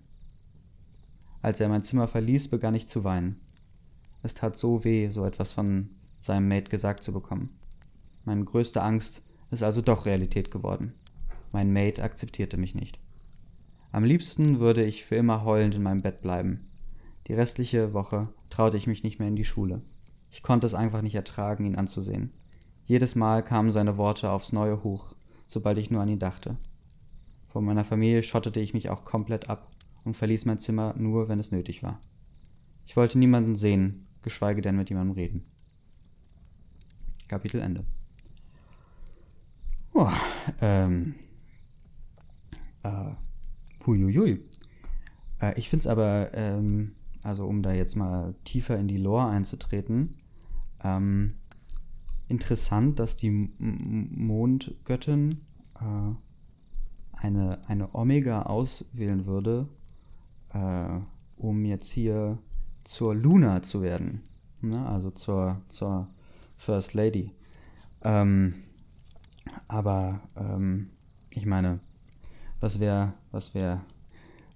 Als 1.41 1.61
er 1.61 1.69
mein 1.69 1.83
Zimmer 1.83 2.09
verließ, 2.09 2.49
begann 2.49 2.75
ich 2.75 2.89
zu 2.89 3.05
weinen. 3.05 3.39
Es 4.23 4.33
tat 4.33 4.57
so 4.57 4.83
weh, 4.83 5.07
so 5.07 5.23
etwas 5.23 5.53
von 5.53 5.91
seinem 6.19 6.49
Mate 6.49 6.69
gesagt 6.69 7.01
zu 7.01 7.13
bekommen. 7.13 7.57
Meine 8.25 8.43
größte 8.43 8.81
Angst 8.81 9.23
ist 9.51 9.63
also 9.63 9.79
doch 9.79 10.05
Realität 10.05 10.51
geworden. 10.51 10.95
Mein 11.55 11.71
Mate 11.71 12.03
akzeptierte 12.03 12.57
mich 12.57 12.75
nicht. 12.75 12.99
Am 13.93 14.03
liebsten 14.03 14.59
würde 14.59 14.83
ich 14.83 15.05
für 15.05 15.15
immer 15.15 15.45
heulend 15.45 15.73
in 15.73 15.83
meinem 15.83 16.01
Bett 16.01 16.19
bleiben. 16.19 16.67
Die 17.27 17.33
restliche 17.33 17.93
Woche 17.93 18.27
traute 18.49 18.75
ich 18.75 18.87
mich 18.87 19.03
nicht 19.03 19.19
mehr 19.19 19.29
in 19.29 19.37
die 19.37 19.45
Schule. 19.45 19.81
Ich 20.31 20.43
konnte 20.43 20.67
es 20.67 20.73
einfach 20.73 21.01
nicht 21.01 21.15
ertragen, 21.15 21.63
ihn 21.63 21.77
anzusehen. 21.77 22.33
Jedes 22.83 23.15
Mal 23.15 23.41
kamen 23.41 23.71
seine 23.71 23.95
Worte 23.95 24.31
aufs 24.31 24.51
Neue 24.51 24.83
hoch, 24.83 25.15
sobald 25.47 25.77
ich 25.77 25.89
nur 25.89 26.01
an 26.01 26.09
ihn 26.09 26.19
dachte. 26.19 26.57
Von 27.47 27.63
meiner 27.63 27.85
Familie 27.85 28.21
schottete 28.21 28.59
ich 28.59 28.73
mich 28.73 28.89
auch 28.89 29.05
komplett 29.05 29.49
ab 29.49 29.71
und 30.03 30.17
verließ 30.17 30.43
mein 30.43 30.59
Zimmer 30.59 30.93
nur, 30.97 31.29
wenn 31.29 31.39
es 31.39 31.53
nötig 31.53 31.83
war. 31.83 32.01
Ich 32.85 32.97
wollte 32.97 33.17
niemanden 33.17 33.55
sehen, 33.55 34.07
geschweige 34.23 34.61
denn 34.61 34.75
mit 34.75 34.89
jemandem 34.89 35.15
reden. 35.15 35.45
Kapitel 37.29 37.61
Ende. 37.61 37.85
Oh, 39.93 40.11
ähm. 40.59 41.15
Äh, 42.85 43.15
huiuiui. 43.85 44.43
Äh, 45.41 45.59
ich 45.59 45.69
finde 45.69 45.81
es 45.81 45.87
aber, 45.87 46.29
ähm, 46.33 46.95
also 47.23 47.45
um 47.45 47.63
da 47.63 47.73
jetzt 47.73 47.95
mal 47.95 48.35
tiefer 48.43 48.77
in 48.77 48.87
die 48.87 48.97
Lore 48.97 49.27
einzutreten, 49.27 50.15
ähm, 50.83 51.33
interessant, 52.27 52.99
dass 52.99 53.15
die 53.15 53.27
M 53.27 54.09
Mondgöttin 54.15 55.41
äh, 55.79 56.13
eine, 57.13 57.59
eine 57.67 57.95
Omega 57.95 58.43
auswählen 58.43 59.25
würde, 59.25 59.67
äh, 60.53 60.99
um 61.37 61.65
jetzt 61.65 61.89
hier 61.91 62.37
zur 62.83 63.15
Luna 63.15 63.63
zu 63.63 63.81
werden. 63.81 64.21
Ne? 64.61 64.85
Also 64.87 65.09
zur, 65.09 65.61
zur 65.67 66.07
First 66.57 66.93
Lady. 66.93 67.31
Ähm, 68.03 68.53
aber 69.67 70.21
ähm, 70.35 70.89
ich 71.31 71.45
meine, 71.45 71.79
was 72.65 72.79
wäre 72.79 73.13
was 73.29 73.53
wär 73.53 73.85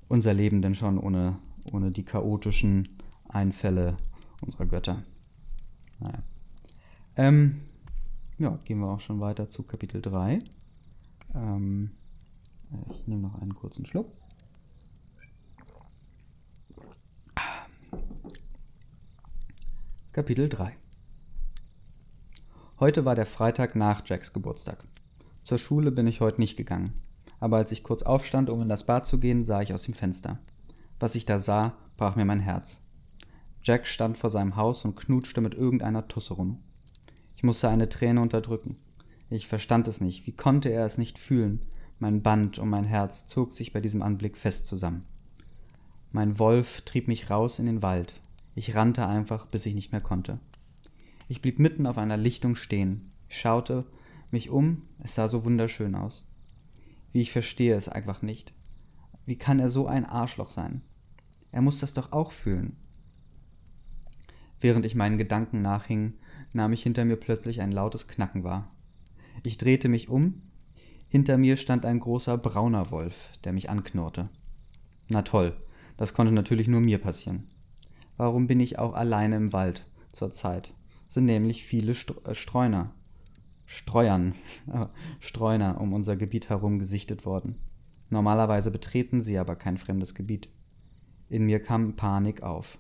unser 0.08 0.34
Leben 0.34 0.64
denn 0.64 0.74
schon 0.74 0.98
ohne, 0.98 1.38
ohne 1.72 1.92
die 1.92 2.04
chaotischen 2.04 2.98
Einfälle 3.28 3.96
unserer 4.42 4.66
Götter? 4.66 5.04
Naja. 6.00 6.24
Ähm, 7.18 7.62
ja, 8.40 8.58
gehen 8.66 8.80
wir 8.80 8.88
auch 8.88 9.00
schon 9.00 9.20
weiter 9.20 9.48
zu 9.48 9.62
Kapitel 9.62 10.02
3. 10.02 10.40
Ähm, 11.36 11.92
ich 12.90 13.06
nehme 13.06 13.22
noch 13.22 13.40
einen 13.40 13.54
kurzen 13.54 13.86
Schluck. 13.86 14.12
Kapitel 20.14 20.50
3 20.50 20.76
Heute 22.80 23.06
war 23.06 23.14
der 23.14 23.28
Freitag 23.28 23.76
nach 23.76 24.02
Jacks 24.04 24.34
Geburtstag. 24.34 24.84
Zur 25.44 25.60
Schule 25.60 25.92
bin 25.92 26.08
ich 26.08 26.22
heute 26.22 26.42
nicht 26.42 26.58
gegangen, 26.58 26.92
aber 27.40 27.58
als 27.58 27.72
ich 27.72 27.84
kurz 27.84 28.04
aufstand, 28.04 28.50
um 28.50 28.62
in 28.62 28.70
das 28.70 28.86
Bad 28.86 29.06
zu 29.06 29.20
gehen, 29.20 29.44
sah 29.44 29.62
ich 29.62 29.74
aus 29.74 29.84
dem 29.84 29.94
Fenster. 29.94 30.40
Was 31.00 31.16
ich 31.16 31.26
da 31.26 31.40
sah, 31.40 31.76
brach 31.98 32.16
mir 32.16 32.26
mein 32.26 32.40
Herz. 32.40 32.82
Jack 33.64 33.88
stand 33.88 34.18
vor 34.18 34.30
seinem 34.30 34.56
Haus 34.56 34.86
und 34.86 34.96
knutschte 34.96 35.42
mit 35.42 35.54
irgendeiner 35.54 36.08
Tusse 36.08 36.34
rum. 36.34 36.60
Ich 37.36 37.44
musste 37.44 37.70
eine 37.70 37.90
Träne 37.90 38.22
unterdrücken. 38.22 38.78
Ich 39.30 39.48
verstand 39.48 39.88
es 39.88 40.02
nicht. 40.02 40.28
Wie 40.28 40.32
konnte 40.32 40.70
er 40.70 40.86
es 40.86 40.98
nicht 40.98 41.20
fühlen? 41.20 41.62
Mein 42.00 42.22
Band 42.22 42.60
um 42.60 42.70
mein 42.70 42.86
Herz 42.86 43.28
zog 43.28 43.52
sich 43.52 43.74
bei 43.74 43.82
diesem 43.82 44.02
Anblick 44.02 44.38
fest 44.38 44.66
zusammen. 44.66 45.06
Mein 46.12 46.40
Wolf 46.40 46.82
trieb 46.82 47.08
mich 47.08 47.30
raus 47.30 47.60
in 47.60 47.68
den 47.68 47.82
Wald, 47.84 48.16
ich 48.60 48.76
rannte 48.76 49.08
einfach, 49.08 49.46
bis 49.46 49.66
ich 49.66 49.74
nicht 49.74 49.94
mehr 49.94 50.02
konnte. 50.02 50.40
Ich 51.30 51.42
blieb 51.42 51.60
mitten 51.60 51.86
auf 51.86 51.98
einer 51.98 52.18
Lichtung 52.18 52.58
stehen. 52.58 53.10
Schaute 53.30 53.86
mich 54.32 54.50
um, 54.50 54.82
es 55.04 55.16
sah 55.16 55.28
so 55.30 55.46
wunderschön 55.46 55.96
aus. 55.96 56.28
Wie 57.12 57.22
ich 57.22 57.32
verstehe 57.32 57.76
es 57.76 57.90
einfach 57.90 58.22
nicht. 58.22 58.54
Wie 59.26 59.38
kann 59.38 59.60
er 59.60 59.70
so 59.70 59.88
ein 59.88 60.06
Arschloch 60.06 60.50
sein? 60.50 60.82
Er 61.52 61.62
muss 61.62 61.80
das 61.80 61.94
doch 61.94 62.12
auch 62.12 62.32
fühlen. 62.32 62.78
Während 64.60 64.86
ich 64.86 64.96
meinen 64.96 65.18
Gedanken 65.18 65.62
nachhing, 65.62 66.14
nahm 66.54 66.74
ich 66.74 66.84
hinter 66.84 67.06
mir 67.06 67.16
plötzlich 67.16 67.62
ein 67.62 67.72
lautes 67.72 68.08
Knacken 68.08 68.44
wahr. 68.44 68.72
Ich 69.44 69.58
drehte 69.58 69.88
mich 69.88 70.10
um. 70.10 70.42
Hinter 71.08 71.38
mir 71.38 71.58
stand 71.58 71.86
ein 71.86 72.00
großer 72.00 72.38
brauner 72.38 72.92
Wolf, 72.92 73.32
der 73.44 73.54
mich 73.54 73.70
anknurrte. 73.70 74.30
Na 75.10 75.24
toll, 75.24 75.56
das 75.98 76.14
konnte 76.14 76.32
natürlich 76.34 76.68
nur 76.68 76.82
mir 76.82 77.00
passieren. 77.00 77.50
Warum 78.18 78.48
bin 78.48 78.60
ich 78.60 78.78
auch 78.78 78.94
alleine 78.94 79.38
im 79.38 79.54
Wald 79.54 79.86
zur 80.12 80.30
Zeit? 80.30 80.74
Sind 81.08 81.26
nämlich 81.26 81.64
viele 81.64 81.94
äh, 81.94 82.36
Streuner, 82.36 82.94
Streuern, 83.72 84.34
Streuner 85.20 85.80
um 85.80 85.94
unser 85.94 86.16
Gebiet 86.16 86.50
herum 86.50 86.80
gesichtet 86.80 87.24
worden. 87.24 87.54
Normalerweise 88.10 88.72
betreten 88.72 89.22
sie 89.22 89.38
aber 89.38 89.56
kein 89.56 89.78
fremdes 89.78 90.16
Gebiet. 90.16 90.50
In 91.30 91.46
mir 91.46 91.62
kam 91.62 91.96
Panik 91.96 92.42
auf. 92.42 92.80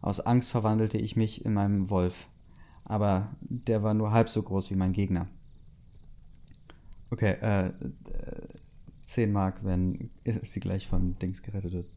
Aus 0.00 0.20
Angst 0.20 0.48
verwandelte 0.48 0.96
ich 0.96 1.16
mich 1.16 1.44
in 1.44 1.52
meinen 1.52 1.90
Wolf, 1.90 2.28
aber 2.82 3.26
der 3.42 3.82
war 3.82 3.92
nur 3.92 4.12
halb 4.12 4.30
so 4.30 4.42
groß 4.42 4.70
wie 4.70 4.74
mein 4.74 4.94
Gegner. 4.94 5.28
Okay, 7.10 7.32
äh, 7.32 7.72
10 9.04 9.28
äh, 9.28 9.32
Mark, 9.34 9.60
wenn 9.64 10.08
sie 10.44 10.60
gleich 10.60 10.88
von 10.88 11.18
Dings 11.18 11.42
gerettet 11.42 11.74
wird. 11.74 11.90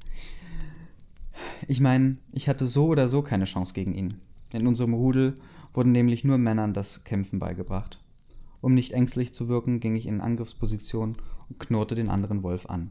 Ich 1.70 1.80
meine, 1.80 2.18
ich 2.34 2.50
hatte 2.50 2.66
so 2.66 2.88
oder 2.88 3.08
so 3.08 3.22
keine 3.22 3.46
Chance 3.46 3.74
gegen 3.74 3.94
ihn. 3.94 4.14
In 4.52 4.68
unserem 4.68 4.94
Rudel 4.94 5.36
wurden 5.72 5.94
nämlich 5.94 6.26
nur 6.26 6.38
Männern 6.38 6.74
das 6.74 7.06
Kämpfen 7.06 7.40
beigebracht. 7.40 8.02
Um 8.66 8.74
nicht 8.74 8.94
ängstlich 8.94 9.32
zu 9.32 9.48
wirken, 9.48 9.80
ging 9.80 9.96
ich 9.96 10.08
in 10.08 10.22
Angriffsposition 10.22 11.16
und 11.50 11.60
knurrte 11.60 11.94
den 11.94 12.10
anderen 12.10 12.42
Wolf 12.42 12.66
an. 12.66 12.90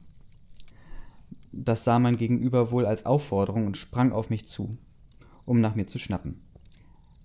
Das 1.51 1.83
sah 1.83 1.99
mein 1.99 2.17
Gegenüber 2.17 2.71
wohl 2.71 2.87
als 2.87 3.07
Aufforderung 3.07 3.67
und 3.67 3.77
sprang 3.77 4.13
auf 4.13 4.31
mich 4.31 4.47
zu, 4.47 4.79
um 5.45 5.61
nach 5.61 5.75
mir 5.75 5.89
zu 5.89 5.99
schnappen. 5.99 6.43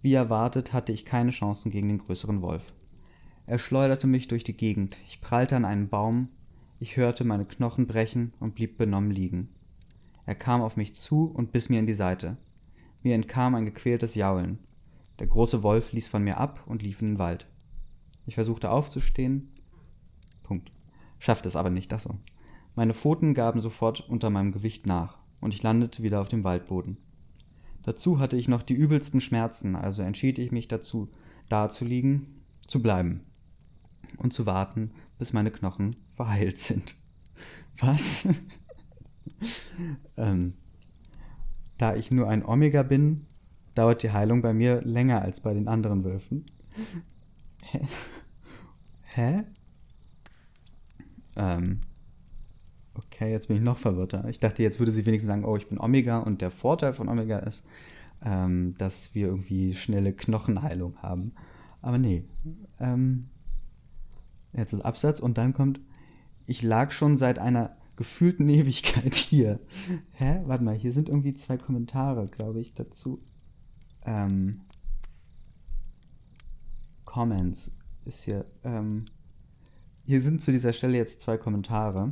Wie 0.02 0.16
erwartet 0.16 0.74
hatte 0.74 0.92
ich 0.92 1.06
keine 1.06 1.30
Chancen 1.30 1.70
gegen 1.70 1.90
den 1.90 2.00
größeren 2.00 2.42
Wolf. 2.42 2.74
Er 3.46 3.60
schleuderte 3.60 4.08
mich 4.08 4.28
durch 4.28 4.44
die 4.44 4.58
Gegend, 4.58 4.98
ich 5.06 5.22
prallte 5.22 5.56
an 5.56 5.64
einen 5.64 5.88
Baum, 5.88 6.30
ich 6.80 6.98
hörte 6.98 7.26
meine 7.26 7.46
Knochen 7.46 7.86
brechen 7.86 8.34
und 8.40 8.56
blieb 8.56 8.80
benommen 8.80 9.12
liegen. 9.12 9.50
Er 10.26 10.34
kam 10.34 10.64
auf 10.64 10.76
mich 10.76 10.96
zu 10.96 11.26
und 11.26 11.52
biss 11.52 11.70
mir 11.70 11.78
in 11.78 11.86
die 11.86 11.94
Seite. 11.94 12.36
Mir 13.04 13.14
entkam 13.14 13.54
ein 13.54 13.66
gequältes 13.66 14.16
Jaulen. 14.16 14.58
Der 15.20 15.28
große 15.28 15.62
Wolf 15.62 15.94
ließ 15.94 16.08
von 16.08 16.24
mir 16.24 16.40
ab 16.40 16.64
und 16.66 16.82
lief 16.82 17.04
in 17.04 17.10
den 17.10 17.20
Wald. 17.20 17.46
Ich 18.30 18.36
versuchte 18.36 18.70
aufzustehen. 18.70 19.50
Punkt. 20.44 20.70
Schaffte 21.18 21.50
es 21.50 21.56
aber 21.56 21.72
nicht, 21.72 21.92
das 21.92 22.04
so. 22.04 22.20
Meine 22.76 22.94
Pfoten 22.94 23.34
gaben 23.34 23.60
sofort 23.60 24.08
unter 24.08 24.30
meinem 24.30 24.52
Gewicht 24.52 24.86
nach 24.86 25.18
und 25.42 25.56
ich 25.56 25.64
landete 25.64 26.04
wieder 26.04 26.22
auf 26.22 26.30
dem 26.30 26.44
Waldboden. 26.44 26.98
Dazu 27.82 28.20
hatte 28.20 28.38
ich 28.38 28.48
noch 28.48 28.62
die 28.62 28.76
übelsten 28.76 29.20
Schmerzen, 29.20 29.76
also 29.76 30.04
entschied 30.04 30.38
ich 30.38 30.52
mich 30.52 30.68
dazu, 30.68 31.10
da 31.50 31.70
zu 31.70 31.86
liegen, 31.86 32.44
zu 32.68 32.84
bleiben 32.84 33.22
und 34.18 34.32
zu 34.32 34.46
warten, 34.46 34.92
bis 35.18 35.34
meine 35.34 35.50
Knochen 35.50 35.96
verheilt 36.12 36.60
sind. 36.60 36.94
Was? 37.80 38.28
ähm, 40.18 40.54
da 41.80 41.96
ich 41.96 42.12
nur 42.12 42.28
ein 42.28 42.46
Omega 42.46 42.84
bin, 42.84 43.26
dauert 43.74 44.04
die 44.04 44.12
Heilung 44.12 44.44
bei 44.44 44.54
mir 44.54 44.84
länger 44.84 45.24
als 45.24 45.40
bei 45.40 45.56
den 45.56 45.68
anderen 45.68 46.04
Wölfen. 46.04 46.46
Hä? 49.14 49.44
Ähm. 51.36 51.82
Okay, 52.94 53.32
jetzt 53.32 53.48
bin 53.48 53.58
ich 53.58 53.64
noch 53.64 53.78
verwirrter. 53.78 54.28
Ich 54.28 54.40
dachte, 54.40 54.62
jetzt 54.62 54.80
würde 54.80 54.92
sie 54.92 55.06
wenigstens 55.06 55.30
sagen, 55.30 55.46
oh, 55.46 55.56
ich 55.56 55.68
bin 55.68 55.80
Omega 55.80 56.20
und 56.20 56.42
der 56.42 56.52
Vorteil 56.52 56.94
von 56.94 57.08
Omega 57.08 57.40
ist, 57.40 57.66
ähm, 58.24 58.74
dass 58.78 59.16
wir 59.16 59.28
irgendwie 59.28 59.74
schnelle 59.74 60.14
Knochenheilung 60.14 60.98
haben. 61.02 61.34
Aber 61.82 61.98
nee. 61.98 62.26
Ähm, 62.80 63.30
jetzt 64.54 64.74
ist 64.74 64.82
Absatz 64.82 65.20
und 65.20 65.38
dann 65.38 65.54
kommt, 65.54 65.80
ich 66.46 66.62
lag 66.62 66.92
schon 66.92 67.16
seit 67.16 67.40
einer 67.40 67.78
gefühlten 67.96 68.50
Ewigkeit 68.50 69.16
hier. 69.16 69.60
Hä? 70.12 70.42
Warte 70.46 70.64
mal, 70.64 70.76
hier 70.76 70.92
sind 70.92 71.10
irgendwie 71.10 71.34
zwei 71.34 71.58
Kommentare, 71.58 72.26
glaube 72.26 72.60
ich, 72.60 72.74
dazu. 72.74 73.22
Ähm, 74.06 74.62
Comments 77.06 77.72
ist 78.10 78.24
hier. 78.24 78.46
Ähm, 78.64 79.06
hier 80.04 80.20
sind 80.20 80.42
zu 80.42 80.52
dieser 80.52 80.74
Stelle 80.74 80.98
jetzt 80.98 81.22
zwei 81.22 81.38
Kommentare 81.38 82.12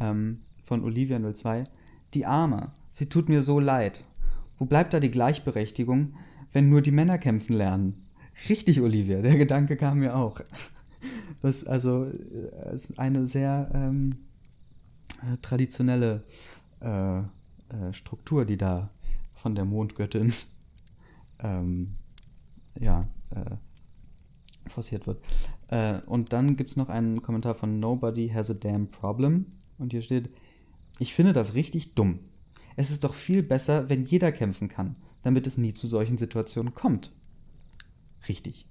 ähm, 0.00 0.40
von 0.64 0.82
Olivia02. 0.82 1.64
Die 2.14 2.26
Arme, 2.26 2.72
sie 2.90 3.08
tut 3.08 3.28
mir 3.28 3.42
so 3.42 3.60
leid. 3.60 4.02
Wo 4.58 4.64
bleibt 4.64 4.94
da 4.94 5.00
die 5.00 5.10
Gleichberechtigung, 5.10 6.14
wenn 6.52 6.70
nur 6.70 6.80
die 6.80 6.90
Männer 6.90 7.18
kämpfen 7.18 7.54
lernen? 7.54 8.06
Richtig, 8.48 8.80
Olivia, 8.80 9.20
der 9.20 9.36
Gedanke 9.36 9.76
kam 9.76 9.98
mir 9.98 10.16
auch. 10.16 10.40
Das 11.42 11.64
also 11.64 12.06
äh, 12.06 12.74
ist 12.74 12.98
eine 12.98 13.26
sehr 13.26 13.70
ähm, 13.74 14.16
äh, 15.22 15.36
traditionelle 15.42 16.24
äh, 16.80 17.18
äh, 17.18 17.92
Struktur, 17.92 18.46
die 18.46 18.56
da 18.56 18.90
von 19.34 19.54
der 19.54 19.66
Mondgöttin 19.66 20.32
ähm, 21.40 21.94
ja, 22.80 23.06
äh, 23.30 23.56
forciert 24.72 25.06
wird. 25.06 25.20
Äh, 25.68 26.00
und 26.06 26.32
dann 26.32 26.56
gibt 26.56 26.70
es 26.70 26.76
noch 26.76 26.88
einen 26.88 27.22
Kommentar 27.22 27.54
von 27.54 27.80
Nobody 27.80 28.28
has 28.28 28.50
a 28.50 28.54
damn 28.54 28.90
problem. 28.90 29.46
Und 29.78 29.92
hier 29.92 30.02
steht, 30.02 30.30
ich 30.98 31.14
finde 31.14 31.32
das 31.32 31.54
richtig 31.54 31.94
dumm. 31.94 32.20
Es 32.76 32.90
ist 32.90 33.04
doch 33.04 33.14
viel 33.14 33.42
besser, 33.42 33.88
wenn 33.88 34.04
jeder 34.04 34.32
kämpfen 34.32 34.68
kann, 34.68 34.96
damit 35.22 35.46
es 35.46 35.58
nie 35.58 35.72
zu 35.72 35.86
solchen 35.86 36.18
Situationen 36.18 36.74
kommt. 36.74 37.12
Richtig. 38.28 38.66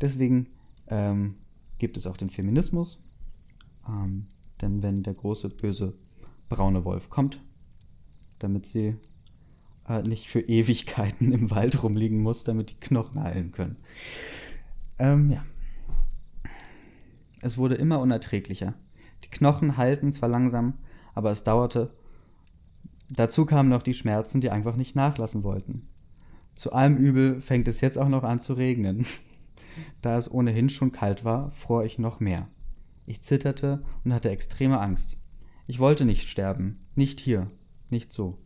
Deswegen 0.00 0.48
ähm, 0.88 1.36
gibt 1.78 1.96
es 1.96 2.06
auch 2.06 2.16
den 2.16 2.28
Feminismus. 2.28 3.02
Ähm, 3.88 4.26
denn 4.60 4.82
wenn 4.82 5.02
der 5.02 5.14
große, 5.14 5.50
böse, 5.50 5.94
braune 6.48 6.84
Wolf 6.84 7.10
kommt, 7.10 7.40
damit 8.38 8.66
sie 8.66 8.96
äh, 9.88 10.02
nicht 10.02 10.28
für 10.28 10.40
Ewigkeiten 10.40 11.32
im 11.32 11.50
Wald 11.50 11.82
rumliegen 11.82 12.22
muss, 12.22 12.44
damit 12.44 12.70
die 12.70 12.80
Knochen 12.80 13.22
heilen 13.22 13.52
können. 13.52 13.76
Ähm, 14.98 15.30
ja. 15.30 15.44
Es 17.40 17.58
wurde 17.58 17.74
immer 17.74 18.00
unerträglicher. 18.00 18.74
Die 19.24 19.30
Knochen 19.30 19.76
halten 19.76 20.12
zwar 20.12 20.28
langsam, 20.28 20.74
aber 21.14 21.30
es 21.30 21.44
dauerte. 21.44 21.94
Dazu 23.10 23.46
kamen 23.46 23.68
noch 23.68 23.82
die 23.82 23.94
Schmerzen, 23.94 24.40
die 24.40 24.50
einfach 24.50 24.76
nicht 24.76 24.96
nachlassen 24.96 25.44
wollten. 25.44 25.88
Zu 26.54 26.72
allem 26.72 26.96
Übel 26.96 27.40
fängt 27.40 27.68
es 27.68 27.80
jetzt 27.80 27.98
auch 27.98 28.08
noch 28.08 28.22
an 28.22 28.38
zu 28.38 28.54
regnen. 28.54 29.04
da 30.02 30.16
es 30.16 30.30
ohnehin 30.30 30.68
schon 30.68 30.92
kalt 30.92 31.24
war, 31.24 31.50
fror 31.50 31.84
ich 31.84 31.98
noch 31.98 32.20
mehr. 32.20 32.48
Ich 33.06 33.22
zitterte 33.22 33.82
und 34.04 34.14
hatte 34.14 34.30
extreme 34.30 34.80
Angst. 34.80 35.18
Ich 35.66 35.78
wollte 35.78 36.04
nicht 36.04 36.28
sterben, 36.28 36.78
nicht 36.94 37.20
hier, 37.20 37.48
nicht 37.90 38.12
so. 38.12 38.38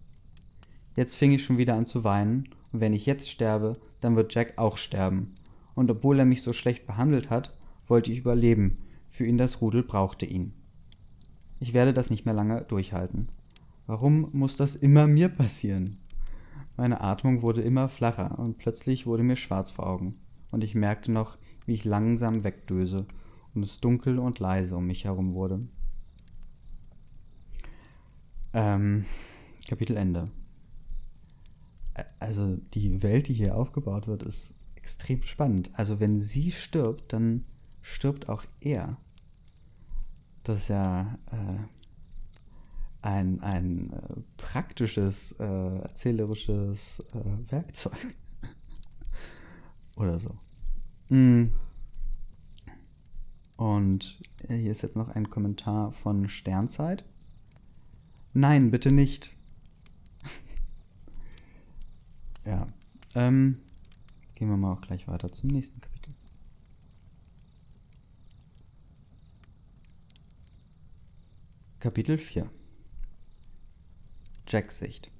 Jetzt 0.96 1.16
fing 1.16 1.32
ich 1.32 1.44
schon 1.44 1.58
wieder 1.58 1.74
an 1.74 1.86
zu 1.86 2.02
weinen, 2.04 2.48
und 2.72 2.80
wenn 2.80 2.92
ich 2.92 3.06
jetzt 3.06 3.30
sterbe, 3.30 3.74
dann 4.00 4.16
wird 4.16 4.34
Jack 4.34 4.54
auch 4.56 4.76
sterben. 4.76 5.34
Und 5.78 5.92
obwohl 5.92 6.18
er 6.18 6.24
mich 6.24 6.42
so 6.42 6.52
schlecht 6.52 6.86
behandelt 6.88 7.30
hat, 7.30 7.56
wollte 7.86 8.10
ich 8.10 8.18
überleben. 8.18 8.74
Für 9.08 9.24
ihn 9.24 9.38
das 9.38 9.60
Rudel 9.60 9.84
brauchte 9.84 10.26
ihn. 10.26 10.52
Ich 11.60 11.72
werde 11.72 11.94
das 11.94 12.10
nicht 12.10 12.24
mehr 12.24 12.34
lange 12.34 12.64
durchhalten. 12.64 13.28
Warum 13.86 14.28
muss 14.32 14.56
das 14.56 14.74
immer 14.74 15.06
mir 15.06 15.28
passieren? 15.28 15.98
Meine 16.76 17.00
Atmung 17.00 17.42
wurde 17.42 17.62
immer 17.62 17.88
flacher 17.88 18.40
und 18.40 18.58
plötzlich 18.58 19.06
wurde 19.06 19.22
mir 19.22 19.36
schwarz 19.36 19.70
vor 19.70 19.86
Augen. 19.86 20.16
Und 20.50 20.64
ich 20.64 20.74
merkte 20.74 21.12
noch, 21.12 21.38
wie 21.64 21.74
ich 21.74 21.84
langsam 21.84 22.42
wegdöse 22.42 23.06
und 23.54 23.62
es 23.62 23.80
dunkel 23.80 24.18
und 24.18 24.40
leise 24.40 24.76
um 24.76 24.84
mich 24.84 25.04
herum 25.04 25.34
wurde. 25.34 25.60
Ähm, 28.52 29.04
Kapitel 29.68 29.96
Ende. 29.96 30.28
Also 32.18 32.56
die 32.74 33.00
Welt, 33.04 33.28
die 33.28 33.34
hier 33.34 33.54
aufgebaut 33.54 34.08
wird, 34.08 34.24
ist 34.24 34.57
extrem 34.88 35.20
spannend. 35.20 35.70
Also 35.74 36.00
wenn 36.00 36.18
sie 36.18 36.50
stirbt, 36.50 37.12
dann 37.12 37.44
stirbt 37.82 38.30
auch 38.30 38.46
er. 38.60 38.96
Das 40.44 40.60
ist 40.60 40.68
ja 40.68 41.18
äh, 41.30 41.58
ein, 43.02 43.42
ein 43.42 43.92
äh, 43.92 44.20
praktisches, 44.38 45.32
äh, 45.32 45.44
erzählerisches 45.44 47.00
äh, 47.12 47.52
Werkzeug. 47.52 47.98
Oder 49.96 50.18
so. 50.18 50.34
Mm. 51.10 51.48
Und 53.58 54.20
hier 54.46 54.72
ist 54.72 54.80
jetzt 54.80 54.96
noch 54.96 55.10
ein 55.10 55.28
Kommentar 55.28 55.92
von 55.92 56.30
Sternzeit. 56.30 57.04
Nein, 58.32 58.70
bitte 58.70 58.90
nicht. 58.90 59.36
ja. 62.46 62.66
Ähm, 63.14 63.60
gehen 64.38 64.50
wir 64.50 64.56
mal 64.56 64.72
auch 64.72 64.80
gleich 64.80 65.08
weiter 65.08 65.32
zum 65.32 65.50
nächsten 65.50 65.80
Kapitel. 65.80 66.14
Kapitel 71.80 72.18
4 72.18 72.48
Jacks 74.46 74.78
Sicht. 74.78 75.10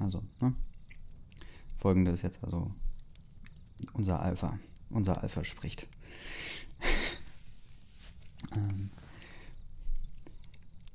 Also, 0.00 0.24
ne? 0.40 0.56
Folgende 1.78 2.10
ist 2.10 2.22
jetzt 2.22 2.42
also 2.42 2.72
unser 3.92 4.20
Alpha. 4.20 4.58
Unser 4.90 5.22
Alpha 5.22 5.44
spricht. 5.44 5.86
ähm, 8.56 8.90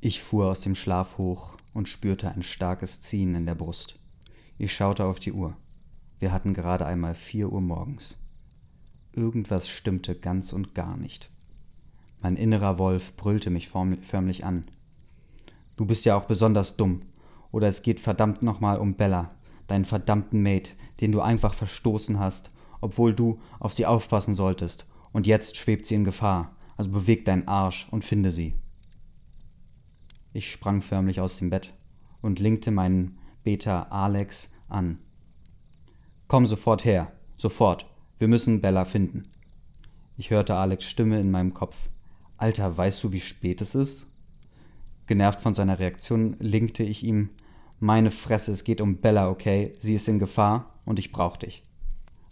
ich 0.01 0.21
fuhr 0.21 0.47
aus 0.47 0.59
dem 0.59 0.75
Schlaf 0.75 1.17
hoch 1.17 1.55
und 1.73 1.87
spürte 1.87 2.29
ein 2.29 2.43
starkes 2.43 2.99
Ziehen 2.99 3.35
in 3.35 3.45
der 3.45 3.55
Brust. 3.55 3.97
Ich 4.57 4.73
schaute 4.73 5.05
auf 5.05 5.19
die 5.19 5.31
Uhr. 5.31 5.55
Wir 6.21 6.31
hatten 6.31 6.53
gerade 6.53 6.85
einmal 6.85 7.15
vier 7.15 7.51
Uhr 7.51 7.61
morgens. 7.61 8.19
Irgendwas 9.11 9.67
stimmte 9.67 10.13
ganz 10.13 10.53
und 10.53 10.75
gar 10.75 10.95
nicht. 10.95 11.31
Mein 12.21 12.35
innerer 12.35 12.77
Wolf 12.77 13.15
brüllte 13.15 13.49
mich 13.49 13.69
förmlich 13.69 14.45
an. 14.45 14.67
Du 15.77 15.85
bist 15.87 16.05
ja 16.05 16.15
auch 16.15 16.25
besonders 16.25 16.77
dumm. 16.77 17.01
Oder 17.51 17.69
es 17.69 17.81
geht 17.81 17.99
verdammt 17.99 18.43
nochmal 18.43 18.77
um 18.77 18.93
Bella, 18.93 19.31
deinen 19.65 19.83
verdammten 19.83 20.43
Mate, 20.43 20.73
den 20.99 21.11
du 21.11 21.21
einfach 21.21 21.55
verstoßen 21.55 22.19
hast, 22.19 22.51
obwohl 22.81 23.15
du 23.15 23.39
auf 23.59 23.73
sie 23.73 23.87
aufpassen 23.87 24.35
solltest. 24.35 24.85
Und 25.13 25.25
jetzt 25.25 25.57
schwebt 25.57 25.87
sie 25.87 25.95
in 25.95 26.03
Gefahr. 26.03 26.55
Also 26.77 26.91
beweg 26.91 27.25
deinen 27.25 27.47
Arsch 27.47 27.87
und 27.89 28.05
finde 28.05 28.29
sie. 28.29 28.53
Ich 30.33 30.51
sprang 30.51 30.83
förmlich 30.83 31.19
aus 31.19 31.37
dem 31.37 31.49
Bett 31.49 31.73
und 32.21 32.37
linkte 32.37 32.69
meinen 32.69 33.17
Beta 33.43 33.87
Alex 33.89 34.51
an. 34.67 34.99
Komm 36.31 36.45
sofort 36.45 36.85
her, 36.85 37.11
sofort. 37.35 37.85
Wir 38.17 38.29
müssen 38.29 38.61
Bella 38.61 38.85
finden. 38.85 39.23
Ich 40.15 40.29
hörte 40.29 40.55
Alex 40.55 40.85
Stimme 40.85 41.19
in 41.19 41.29
meinem 41.29 41.53
Kopf. 41.53 41.89
Alter, 42.37 42.77
weißt 42.77 43.03
du, 43.03 43.11
wie 43.11 43.19
spät 43.19 43.59
es 43.59 43.75
ist? 43.75 44.07
Genervt 45.07 45.41
von 45.41 45.53
seiner 45.53 45.79
Reaktion 45.79 46.37
linkte 46.39 46.83
ich 46.83 47.03
ihm. 47.03 47.31
Meine 47.81 48.11
Fresse, 48.11 48.53
es 48.53 48.63
geht 48.63 48.79
um 48.79 49.01
Bella, 49.01 49.29
okay? 49.29 49.73
Sie 49.77 49.93
ist 49.93 50.07
in 50.07 50.19
Gefahr 50.19 50.79
und 50.85 50.99
ich 50.99 51.11
brauch 51.11 51.35
dich. 51.35 51.65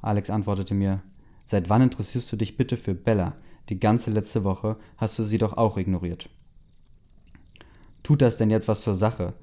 Alex 0.02 0.30
antwortete 0.30 0.76
mir. 0.76 1.02
Seit 1.46 1.68
wann 1.68 1.82
interessierst 1.82 2.32
du 2.32 2.38
dich 2.38 2.56
bitte 2.56 2.78
für 2.78 2.96
Bella? 2.96 3.36
Die 3.68 3.82
ganze 3.82 4.12
letzte 4.12 4.46
Woche 4.46 4.78
hast 4.96 5.20
du 5.20 5.26
sie 5.26 5.40
doch 5.40 5.58
auch 5.58 5.76
ignoriert. 5.76 6.30
Tut 8.04 8.22
das 8.22 8.38
denn 8.38 8.50
jetzt 8.50 8.70
was 8.70 8.82
zur 8.82 8.96
Sache? 8.96 9.34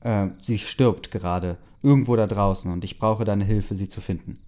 Äh, 0.00 0.28
sie 0.42 0.58
stirbt 0.58 1.10
gerade, 1.10 1.58
irgendwo 1.82 2.16
da 2.16 2.26
draußen, 2.26 2.72
und 2.72 2.84
ich 2.84 2.98
brauche 2.98 3.24
deine 3.24 3.44
Hilfe, 3.44 3.74
sie 3.74 3.88
zu 3.88 4.00
finden. 4.00 4.38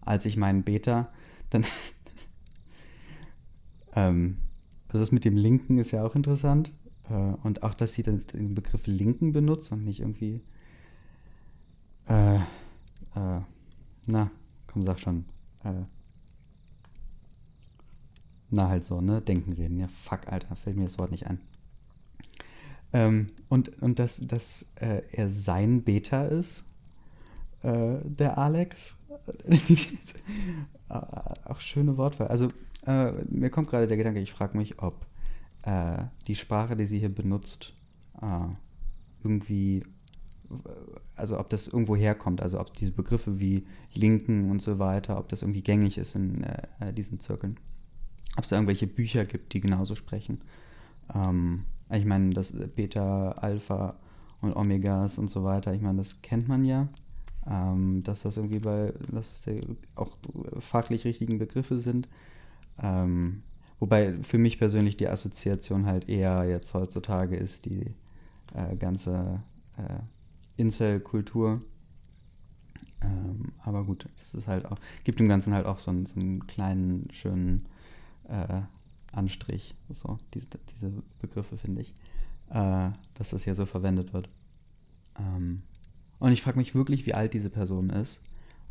Als 0.00 0.24
ich 0.24 0.36
meinen 0.36 0.62
Beta 0.62 1.12
dann. 1.50 1.64
ähm, 3.94 4.38
also 4.88 4.98
das 4.98 5.12
mit 5.12 5.24
dem 5.24 5.36
Linken 5.36 5.78
ist 5.78 5.90
ja 5.90 6.04
auch 6.04 6.14
interessant. 6.14 6.72
Äh, 7.08 7.34
und 7.42 7.62
auch, 7.62 7.74
dass 7.74 7.92
sie 7.92 8.02
dann 8.02 8.20
den 8.32 8.54
Begriff 8.54 8.86
Linken 8.86 9.32
benutzt 9.32 9.72
und 9.72 9.84
nicht 9.84 10.00
irgendwie. 10.00 10.40
Äh, 12.08 12.36
äh, 12.36 13.40
na, 14.06 14.30
komm, 14.66 14.82
sag 14.82 15.00
schon. 15.00 15.24
Äh, 15.64 15.82
na, 18.50 18.68
halt 18.68 18.84
so, 18.84 19.00
ne? 19.00 19.20
Denken 19.20 19.52
reden. 19.52 19.78
Ja, 19.78 19.86
fuck, 19.86 20.26
Alter, 20.26 20.56
fällt 20.56 20.76
mir 20.76 20.84
das 20.84 20.98
Wort 20.98 21.12
nicht 21.12 21.26
ein. 21.26 21.40
Ähm, 22.92 23.28
und, 23.48 23.80
und 23.82 23.98
dass, 23.98 24.18
dass 24.26 24.66
äh, 24.76 25.02
er 25.12 25.28
sein 25.28 25.82
Beta 25.82 26.24
ist, 26.24 26.64
äh, 27.62 27.98
der 28.04 28.38
Alex. 28.38 28.98
auch 30.88 31.60
schöne 31.60 31.96
Wortwahl. 31.96 32.28
Also, 32.28 32.50
äh, 32.86 33.12
mir 33.28 33.50
kommt 33.50 33.68
gerade 33.68 33.86
der 33.86 33.96
Gedanke, 33.96 34.20
ich 34.20 34.32
frage 34.32 34.56
mich, 34.56 34.80
ob 34.82 35.06
äh, 35.62 36.04
die 36.26 36.34
Sprache, 36.34 36.76
die 36.76 36.86
sie 36.86 36.98
hier 36.98 37.14
benutzt, 37.14 37.74
äh, 38.20 38.48
irgendwie, 39.22 39.84
also 41.16 41.38
ob 41.38 41.50
das 41.50 41.68
irgendwo 41.68 41.94
herkommt, 41.94 42.40
also 42.40 42.58
ob 42.58 42.72
diese 42.74 42.92
Begriffe 42.92 43.38
wie 43.38 43.66
Linken 43.94 44.50
und 44.50 44.60
so 44.60 44.78
weiter, 44.78 45.18
ob 45.18 45.28
das 45.28 45.42
irgendwie 45.42 45.62
gängig 45.62 45.98
ist 45.98 46.16
in 46.16 46.42
äh, 46.42 46.92
diesen 46.92 47.20
Zirkeln. 47.20 47.58
Ob 48.36 48.44
es 48.44 48.50
da 48.50 48.56
irgendwelche 48.56 48.86
Bücher 48.86 49.24
gibt, 49.24 49.52
die 49.52 49.60
genauso 49.60 49.94
sprechen. 49.94 50.40
Ähm, 51.14 51.64
ich 51.90 52.06
meine, 52.06 52.30
das 52.30 52.52
Beta, 52.52 53.32
Alpha 53.32 53.96
und 54.40 54.54
Omegas 54.54 55.18
und 55.18 55.28
so 55.28 55.44
weiter, 55.44 55.74
ich 55.74 55.82
meine, 55.82 55.98
das 55.98 56.22
kennt 56.22 56.48
man 56.48 56.64
ja. 56.64 56.88
Ähm, 57.50 58.02
dass 58.02 58.22
das 58.22 58.36
irgendwie 58.36 58.58
bei, 58.58 58.92
dass 59.10 59.46
es 59.46 59.64
auch 59.94 60.16
fachlich 60.58 61.04
richtigen 61.04 61.38
Begriffe 61.38 61.78
sind. 61.78 62.08
Ähm, 62.82 63.42
wobei 63.78 64.14
für 64.22 64.38
mich 64.38 64.58
persönlich 64.58 64.96
die 64.96 65.08
Assoziation 65.08 65.86
halt 65.86 66.08
eher 66.08 66.44
jetzt 66.44 66.74
heutzutage 66.74 67.36
ist 67.36 67.64
die 67.64 67.86
äh, 68.54 68.76
ganze 68.76 69.42
äh, 69.78 70.60
Incel-Kultur. 70.60 71.62
Ähm, 73.02 73.52
aber 73.64 73.84
gut, 73.84 74.06
es 74.16 74.34
ist 74.34 74.46
halt 74.46 74.66
auch, 74.66 74.76
gibt 75.04 75.18
dem 75.18 75.28
Ganzen 75.28 75.54
halt 75.54 75.66
auch 75.66 75.78
so 75.78 75.90
einen, 75.90 76.06
so 76.06 76.20
einen 76.20 76.46
kleinen, 76.46 77.10
schönen 77.10 77.66
äh, 78.28 78.62
Anstrich. 79.12 79.74
So, 79.88 80.18
diese, 80.34 80.48
diese 80.70 80.92
Begriffe 81.20 81.56
finde 81.56 81.82
ich, 81.82 81.94
äh, 82.50 82.90
dass 83.14 83.30
das 83.30 83.44
hier 83.44 83.54
so 83.54 83.66
verwendet 83.66 84.12
wird. 84.12 84.28
Ähm, 85.18 85.62
und 86.18 86.32
ich 86.32 86.42
frage 86.42 86.58
mich 86.58 86.74
wirklich, 86.74 87.06
wie 87.06 87.14
alt 87.14 87.34
diese 87.34 87.50
Person 87.50 87.90
ist, 87.90 88.20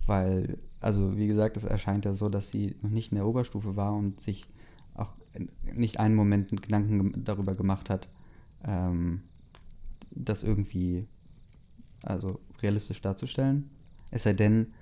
weil, 0.06 0.58
also 0.80 1.18
wie 1.18 1.28
gesagt, 1.28 1.58
es 1.58 1.66
erscheint 1.66 2.06
ja 2.06 2.16
so, 2.16 2.30
dass 2.30 2.50
sie 2.50 2.76
noch 2.82 2.92
nicht 2.92 3.12
in 3.12 3.18
der 3.18 3.28
Oberstufe 3.28 3.76
war 3.76 3.94
und 3.94 4.20
sich 4.20 4.46
auch 4.94 5.16
nicht 5.64 6.00
einen 6.00 6.16
Moment 6.16 6.62
Gedanken 6.62 7.24
darüber 7.24 7.56
gemacht 7.56 7.90
hat, 7.90 8.10
ähm, 8.64 9.22
das 10.12 10.44
irgendwie 10.44 11.08
also 12.04 12.40
realistisch 12.62 13.02
darzustellen. 13.02 13.70
Es 14.12 14.24
sei 14.24 14.34
denn, 14.34 14.74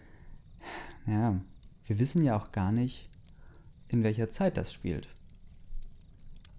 ja, 1.06 1.40
wir 1.86 2.00
wissen 2.00 2.24
ja 2.24 2.38
auch 2.38 2.52
gar 2.52 2.72
nicht, 2.72 3.10
in 3.88 4.04
welcher 4.04 4.30
Zeit 4.30 4.58
das 4.58 4.74
spielt. 4.74 5.08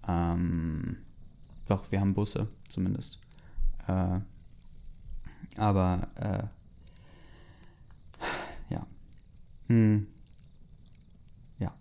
Ähm, 0.09 0.97
doch, 1.67 1.91
wir 1.91 2.01
haben 2.01 2.13
Busse 2.13 2.47
zumindest. 2.67 3.19
Äh, 3.87 4.19
aber, 5.57 6.07
äh, 6.15 6.43
ja. 8.73 8.87
Hm. 9.67 10.07
Ja. 11.59 11.73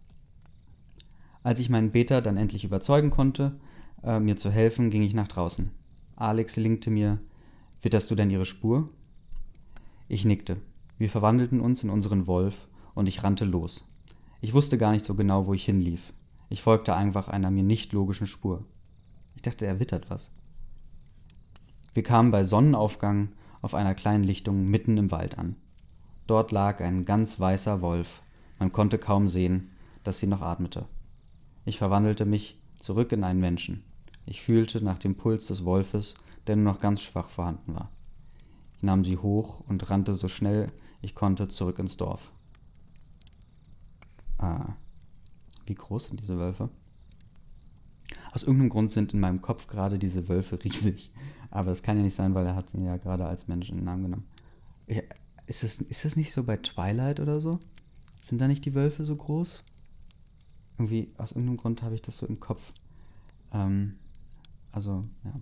Als 1.43 1.61
ich 1.61 1.71
meinen 1.71 1.91
Beta 1.91 2.21
dann 2.21 2.37
endlich 2.37 2.65
überzeugen 2.65 3.11
konnte, 3.11 3.59
äh, 4.03 4.21
mir 4.21 4.37
zu 4.37 4.51
helfen, 4.51 4.91
ging 4.91 5.03
ich 5.03 5.15
nach 5.15 5.29
draußen. 5.29 5.71
Alex 6.17 6.57
linkte 6.57 6.91
mir, 6.91 7.19
witterst 7.81 8.11
du 8.11 8.15
denn 8.15 8.31
ihre 8.31 8.47
Spur? 8.47 8.91
Ich 10.09 10.25
nickte. 10.25 10.59
Wir 10.99 11.09
verwandelten 11.09 11.61
uns 11.61 11.83
in 11.83 11.91
unseren 11.91 12.27
Wolf 12.27 12.69
und 12.95 13.07
ich 13.07 13.23
rannte 13.23 13.45
los. 13.45 13.85
Ich 14.41 14.53
wusste 14.53 14.79
gar 14.79 14.93
nicht 14.93 15.05
so 15.05 15.15
genau, 15.15 15.47
wo 15.47 15.55
ich 15.55 15.65
hinlief. 15.65 16.13
Ich 16.49 16.63
folgte 16.63 16.95
einfach 16.95 17.29
einer 17.29 17.51
mir 17.51 17.63
nicht 17.63 17.93
logischen 17.93 18.27
Spur. 18.27 18.65
Ich 19.35 19.43
dachte, 19.43 19.67
er 19.67 19.81
wittert 19.81 20.11
was. 20.11 20.31
Wir 21.95 22.03
kamen 22.03 22.31
bei 22.31 22.45
Sonnenaufgang 22.45 23.31
auf 23.61 23.75
einer 23.75 23.95
kleinen 23.95 24.25
Lichtung 24.25 24.65
mitten 24.65 24.97
im 24.99 25.11
Wald 25.11 25.39
an. 25.39 25.57
Dort 26.27 26.53
lag 26.53 26.81
ein 26.81 27.05
ganz 27.05 27.41
weißer 27.41 27.81
Wolf. 27.81 28.23
Man 28.59 28.73
konnte 28.73 28.99
kaum 28.99 29.29
sehen, 29.29 29.69
dass 30.05 30.19
sie 30.19 30.27
noch 30.27 30.43
atmete. 30.43 30.87
Ich 31.65 31.79
verwandelte 31.79 32.25
mich 32.25 32.59
zurück 32.79 33.13
in 33.13 33.25
einen 33.25 33.41
Menschen. 33.41 33.85
Ich 34.27 34.43
fühlte 34.43 34.83
nach 34.85 34.99
dem 34.99 35.17
Puls 35.17 35.47
des 35.47 35.65
Wolfes, 35.65 36.15
der 36.47 36.57
nur 36.57 36.73
noch 36.73 36.81
ganz 36.81 37.03
schwach 37.03 37.31
vorhanden 37.31 37.75
war. 37.75 37.91
Ich 38.77 38.83
nahm 38.83 39.05
sie 39.05 39.17
hoch 39.17 39.61
und 39.69 39.91
rannte 39.91 40.15
so 40.15 40.29
schnell 40.29 40.71
ich 41.01 41.15
konnte 41.15 41.49
zurück 41.49 41.79
ins 41.79 41.97
Dorf. 41.97 42.33
Ah, 44.39 44.75
wie 45.69 45.75
groß 45.75 46.07
sind 46.07 46.21
diese 46.21 46.39
Wölfe? 46.39 46.71
Aus 48.33 48.43
irgendeinem 48.43 48.71
Grund 48.71 48.91
sind 48.91 49.13
in 49.13 49.21
meinem 49.21 49.41
Kopf 49.41 49.67
gerade 49.67 49.99
diese 49.99 50.29
Wölfe 50.29 50.59
riesig. 50.65 51.11
Aber 51.51 51.71
das 51.71 51.83
kann 51.83 51.97
ja 51.97 52.03
nicht 52.03 52.15
sein, 52.15 52.35
weil 52.35 52.47
er 52.47 52.55
hat 52.55 52.71
sie 52.71 52.83
ja 52.83 52.97
gerade 52.97 53.27
als 53.27 53.49
Mensch 53.49 53.71
in 53.71 53.77
den 53.77 53.85
Namen 53.85 54.05
genommen. 54.05 54.27
Ist 55.47 55.63
das, 55.63 55.81
ist 55.81 56.05
das 56.05 56.17
nicht 56.17 56.33
so 56.33 56.45
bei 56.45 56.57
Twilight 56.59 57.21
oder 57.21 57.41
so? 57.41 57.59
Sind 58.21 58.41
da 58.41 58.49
nicht 58.49 58.65
die 58.65 58.75
Wölfe 58.75 59.05
so 59.05 59.17
groß? 59.17 59.63
Irgendwie, 60.77 61.09
aus 61.17 61.33
irgendeinem 61.33 61.57
Grund 61.57 61.83
habe 61.83 61.95
ich 61.95 62.03
das 62.03 62.19
so 62.19 62.27
im 62.27 62.39
Kopf. 62.39 62.73
Ähm, 63.53 63.97
also, 64.73 65.05
ja. 65.25 65.33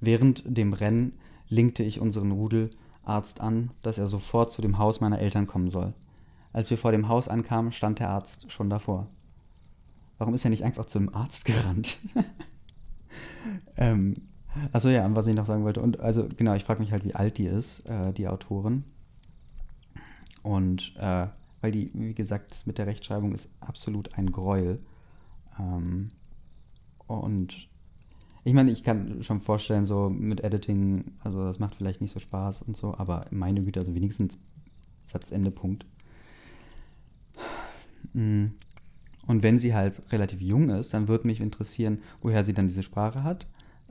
Während 0.00 0.44
dem 0.46 0.74
Rennen 0.74 1.18
linkte 1.48 1.82
ich 1.82 2.00
unseren 2.00 2.30
Rudelarzt 2.30 3.40
an, 3.40 3.70
dass 3.82 3.96
er 3.96 4.06
sofort 4.06 4.52
zu 4.52 4.60
dem 4.60 4.78
Haus 4.78 5.00
meiner 5.00 5.18
Eltern 5.18 5.46
kommen 5.46 5.70
soll. 5.70 5.94
Als 6.54 6.70
wir 6.70 6.78
vor 6.78 6.92
dem 6.92 7.08
Haus 7.08 7.26
ankamen, 7.28 7.72
stand 7.72 7.98
der 7.98 8.10
Arzt 8.10 8.52
schon 8.52 8.70
davor. 8.70 9.08
Warum 10.18 10.34
ist 10.34 10.44
er 10.44 10.50
nicht 10.50 10.62
einfach 10.62 10.84
zum 10.84 11.12
Arzt 11.12 11.44
gerannt? 11.46 11.98
ähm, 13.76 14.14
also 14.72 14.88
ja, 14.88 15.12
was 15.16 15.26
ich 15.26 15.34
noch 15.34 15.46
sagen 15.46 15.64
wollte. 15.64 15.82
Und 15.82 15.98
also 15.98 16.28
genau, 16.36 16.54
ich 16.54 16.62
frage 16.62 16.80
mich 16.80 16.92
halt, 16.92 17.04
wie 17.04 17.16
alt 17.16 17.38
die 17.38 17.46
ist, 17.46 17.80
äh, 17.88 18.12
die 18.12 18.28
Autorin. 18.28 18.84
Und 20.44 20.94
äh, 21.00 21.26
weil 21.60 21.72
die, 21.72 21.90
wie 21.92 22.14
gesagt, 22.14 22.68
mit 22.68 22.78
der 22.78 22.86
Rechtschreibung 22.86 23.32
ist 23.32 23.50
absolut 23.58 24.16
ein 24.16 24.30
Gräuel. 24.30 24.78
Ähm, 25.58 26.10
und 27.08 27.68
ich 28.44 28.54
meine, 28.54 28.70
ich 28.70 28.84
kann 28.84 29.24
schon 29.24 29.40
vorstellen, 29.40 29.86
so 29.86 30.08
mit 30.08 30.44
Editing, 30.44 31.16
also 31.24 31.42
das 31.42 31.58
macht 31.58 31.74
vielleicht 31.74 32.00
nicht 32.00 32.12
so 32.12 32.20
Spaß 32.20 32.62
und 32.62 32.76
so, 32.76 32.96
aber 32.96 33.24
meine 33.32 33.60
Güte, 33.60 33.80
also 33.80 33.92
wenigstens 33.92 34.38
Satzende, 35.02 35.50
Punkt. 35.50 35.84
Mm. 38.14 38.46
Und 39.26 39.42
wenn 39.42 39.58
sie 39.58 39.74
halt 39.74 40.02
relativ 40.12 40.40
jung 40.40 40.68
ist, 40.68 40.92
dann 40.92 41.08
würde 41.08 41.26
mich 41.26 41.40
interessieren, 41.40 42.00
woher 42.20 42.44
sie 42.44 42.52
dann 42.52 42.68
diese 42.68 42.82
Sprache 42.82 43.22
hat 43.22 43.46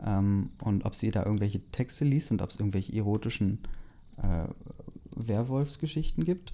ähm, 0.05 0.51
und 0.61 0.85
ob 0.85 0.95
sie 0.95 1.09
da 1.09 1.23
irgendwelche 1.23 1.59
Texte 1.71 2.05
liest 2.05 2.31
und 2.31 2.41
ob 2.41 2.51
es 2.51 2.59
irgendwelche 2.59 2.93
erotischen 2.93 3.59
äh, 4.17 4.45
Werwolfsgeschichten 5.15 6.23
gibt. 6.23 6.53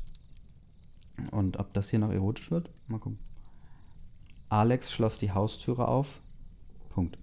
Und 1.32 1.60
ob 1.60 1.74
das 1.74 1.90
hier 1.90 2.00
noch 2.00 2.14
erotisch 2.14 2.50
wird. 2.50 2.70
Mal 2.88 3.00
gucken. 3.00 3.20
Alex 4.48 4.92
schloss 4.92 5.18
die 5.18 5.32
Haustüre 5.32 5.88
auf. 5.88 6.22
Punkt. 6.90 7.18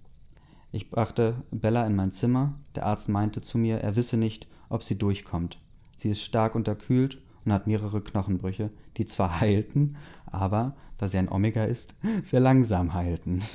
Ich 0.71 0.91
brachte 0.91 1.43
Bella 1.51 1.85
in 1.87 1.95
mein 1.95 2.11
Zimmer. 2.11 2.53
Der 2.75 2.85
Arzt 2.85 3.09
meinte 3.09 3.41
zu 3.41 3.57
mir, 3.57 3.79
er 3.79 3.95
wisse 3.95 4.17
nicht, 4.17 4.47
ob 4.69 4.83
sie 4.83 4.97
durchkommt. 4.97 5.59
Sie 5.97 6.09
ist 6.09 6.21
stark 6.21 6.53
unterkühlt 6.55 7.21
und 7.43 7.51
hat 7.51 7.65
mehrere 7.65 8.01
Knochenbrüche, 8.01 8.69
die 8.97 9.05
zwar 9.05 9.39
heilten, 9.39 9.97
aber, 10.25 10.75
da 10.97 11.07
sie 11.07 11.17
ein 11.17 11.29
Omega 11.29 11.63
ist, 11.63 11.95
sehr 12.23 12.39
langsam 12.39 12.93
heilten. 12.93 13.41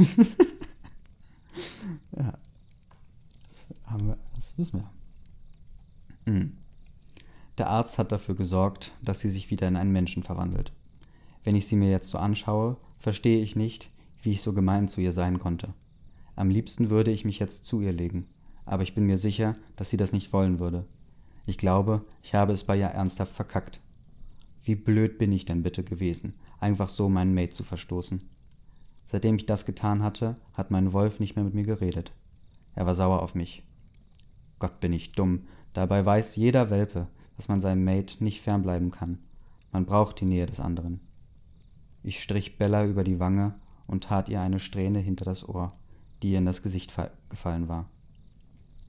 ja. 2.17 2.39
Das, 3.49 3.67
haben 3.87 4.07
wir, 4.07 4.19
das 4.35 4.57
wissen 4.59 4.81
wir. 4.81 6.33
Mhm. 6.33 6.57
Der 7.59 7.69
Arzt 7.69 7.99
hat 7.99 8.13
dafür 8.13 8.35
gesorgt, 8.35 8.93
dass 9.03 9.21
sie 9.21 9.29
sich 9.29 9.51
wieder 9.51 9.69
in 9.69 9.77
einen 9.77 9.93
Menschen 9.93 10.23
verwandelt. 10.23 10.73
Wenn 11.45 11.57
ich 11.57 11.67
sie 11.67 11.77
mir 11.77 11.91
jetzt 11.91 12.09
so 12.09 12.19
anschaue, 12.19 12.77
verstehe 12.99 13.43
ich 13.43 13.57
nicht, 13.57 13.91
wie 14.23 14.31
ich 14.33 14.43
so 14.43 14.53
gemein 14.53 14.89
zu 14.89 15.01
ihr 15.01 15.13
sein 15.13 15.39
konnte. 15.39 15.75
Am 16.37 16.49
liebsten 16.49 16.89
würde 16.91 17.11
ich 17.11 17.25
mich 17.25 17.39
jetzt 17.39 17.65
zu 17.65 17.81
ihr 17.81 17.93
legen, 17.93 18.27
aber 18.65 18.85
ich 18.85 18.95
bin 18.95 19.05
mir 19.05 19.19
sicher, 19.19 19.55
dass 19.77 19.91
sie 19.91 19.97
das 19.97 20.13
nicht 20.13 20.33
wollen 20.33 20.61
würde. 20.61 20.87
Ich 21.45 21.59
glaube, 21.59 22.03
ich 22.23 22.35
habe 22.35 22.53
es 22.53 22.65
bei 22.65 22.79
ihr 22.79 22.87
ernsthaft 22.87 23.33
verkackt. 23.35 23.81
Wie 24.65 24.77
blöd 24.77 25.19
bin 25.19 25.33
ich 25.33 25.45
denn 25.45 25.65
bitte 25.65 25.83
gewesen, 25.83 26.35
einfach 26.61 26.89
so 26.89 27.09
meinen 27.09 27.35
Mate 27.35 27.53
zu 27.53 27.65
verstoßen. 27.65 28.23
Seitdem 29.05 29.37
ich 29.37 29.47
das 29.47 29.67
getan 29.67 30.03
hatte, 30.03 30.37
hat 30.53 30.71
mein 30.71 30.93
Wolf 30.93 31.19
nicht 31.19 31.35
mehr 31.35 31.45
mit 31.45 31.55
mir 31.55 31.65
geredet. 31.65 32.13
Er 32.75 32.87
war 32.87 32.95
sauer 32.95 33.23
auf 33.23 33.35
mich. 33.35 33.65
Gott 34.61 34.79
bin 34.79 34.93
ich 34.93 35.13
dumm, 35.13 35.43
dabei 35.73 36.07
weiß 36.07 36.37
jeder 36.37 36.71
Welpe, 36.71 37.09
dass 37.37 37.49
man 37.49 37.61
seinem 37.61 37.85
Mate 37.85 38.23
nicht 38.23 38.41
fernbleiben 38.41 38.93
kann. 38.93 39.19
Man 39.73 39.85
braucht 39.85 40.21
die 40.21 40.27
Nähe 40.27 40.47
des 40.47 40.61
anderen. 40.61 41.01
Ich 42.05 42.23
strich 42.23 42.57
Bella 42.57 42.85
über 42.87 43.03
die 43.03 43.19
Wange 43.19 43.55
und 43.89 44.05
tat 44.05 44.29
ihr 44.29 44.41
eine 44.41 44.61
Strähne 44.61 45.01
hinter 45.01 45.25
das 45.25 45.49
Ohr, 45.49 45.73
die 46.23 46.33
ihr 46.33 46.39
in 46.39 46.47
das 46.47 46.63
Gesicht 46.63 46.93
gefallen 47.31 47.69
war. 47.69 47.89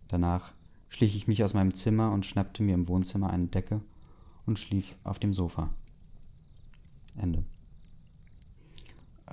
Danach 0.07 0.53
schlich 0.87 1.15
ich 1.15 1.27
mich 1.27 1.43
aus 1.43 1.55
meinem 1.55 1.73
Zimmer 1.73 2.11
und 2.11 2.27
schnappte 2.27 2.61
mir 2.61 2.75
im 2.75 2.87
Wohnzimmer 2.87 3.31
eine 3.31 3.47
Decke 3.47 3.81
und 4.45 4.59
schlief 4.59 4.95
auf 5.03 5.19
dem 5.19 5.33
Sofa. 5.33 5.69
Ende. 7.15 7.43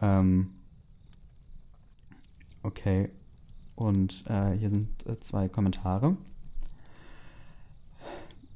Ähm, 0.00 0.50
okay. 2.62 3.10
Und 3.74 4.24
äh, 4.26 4.52
hier 4.52 4.70
sind 4.70 5.06
äh, 5.06 5.18
zwei 5.20 5.48
Kommentare. 5.48 6.16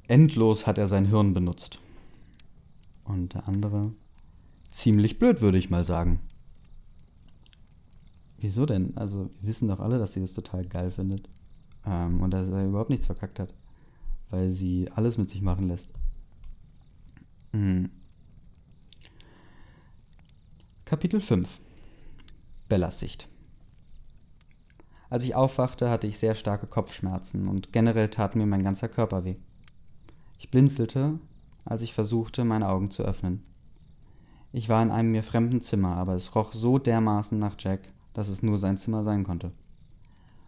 Endlos 0.07 0.67
hat 0.67 0.77
er 0.77 0.87
sein 0.87 1.05
Hirn 1.05 1.33
benutzt. 1.33 1.79
Und 3.03 3.33
der 3.33 3.47
andere, 3.47 3.91
ziemlich 4.69 5.17
blöd, 5.17 5.41
würde 5.41 5.57
ich 5.57 5.69
mal 5.69 5.83
sagen. 5.83 6.19
Wieso 8.37 8.65
denn? 8.67 8.95
Also, 8.97 9.31
wir 9.41 9.49
wissen 9.49 9.67
doch 9.67 9.79
alle, 9.79 9.97
dass 9.97 10.13
sie 10.13 10.21
das 10.21 10.33
total 10.33 10.63
geil 10.65 10.91
findet. 10.91 11.27
Ähm, 11.85 12.21
und 12.21 12.31
dass 12.31 12.49
er 12.49 12.67
überhaupt 12.67 12.91
nichts 12.91 13.07
verkackt 13.07 13.39
hat. 13.39 13.55
Weil 14.29 14.51
sie 14.51 14.91
alles 14.91 15.17
mit 15.17 15.29
sich 15.29 15.41
machen 15.41 15.67
lässt. 15.67 15.93
Mhm. 17.55 17.89
Kapitel 20.83 21.21
5 21.21 21.61
Bellas 22.67 22.99
Sicht 22.99 23.29
Als 25.09 25.23
ich 25.23 25.35
aufwachte, 25.35 25.89
hatte 25.89 26.05
ich 26.05 26.19
sehr 26.19 26.35
starke 26.35 26.67
Kopfschmerzen 26.67 27.47
und 27.47 27.71
generell 27.71 28.09
tat 28.09 28.35
mir 28.35 28.45
mein 28.45 28.61
ganzer 28.61 28.89
Körper 28.89 29.23
weh. 29.23 29.35
Ich 30.37 30.51
blinzelte, 30.51 31.17
als 31.63 31.81
ich 31.81 31.93
versuchte, 31.93 32.43
meine 32.43 32.67
Augen 32.67 32.91
zu 32.91 33.03
öffnen. 33.03 33.41
Ich 34.51 34.67
war 34.67 34.83
in 34.83 34.91
einem 34.91 35.13
mir 35.13 35.23
fremden 35.23 35.61
Zimmer, 35.61 35.95
aber 35.95 36.15
es 36.15 36.35
roch 36.35 36.51
so 36.51 36.77
dermaßen 36.77 37.39
nach 37.39 37.55
Jack, 37.57 37.87
dass 38.11 38.27
es 38.27 38.43
nur 38.43 38.57
sein 38.57 38.77
Zimmer 38.77 39.05
sein 39.05 39.23
konnte. 39.23 39.53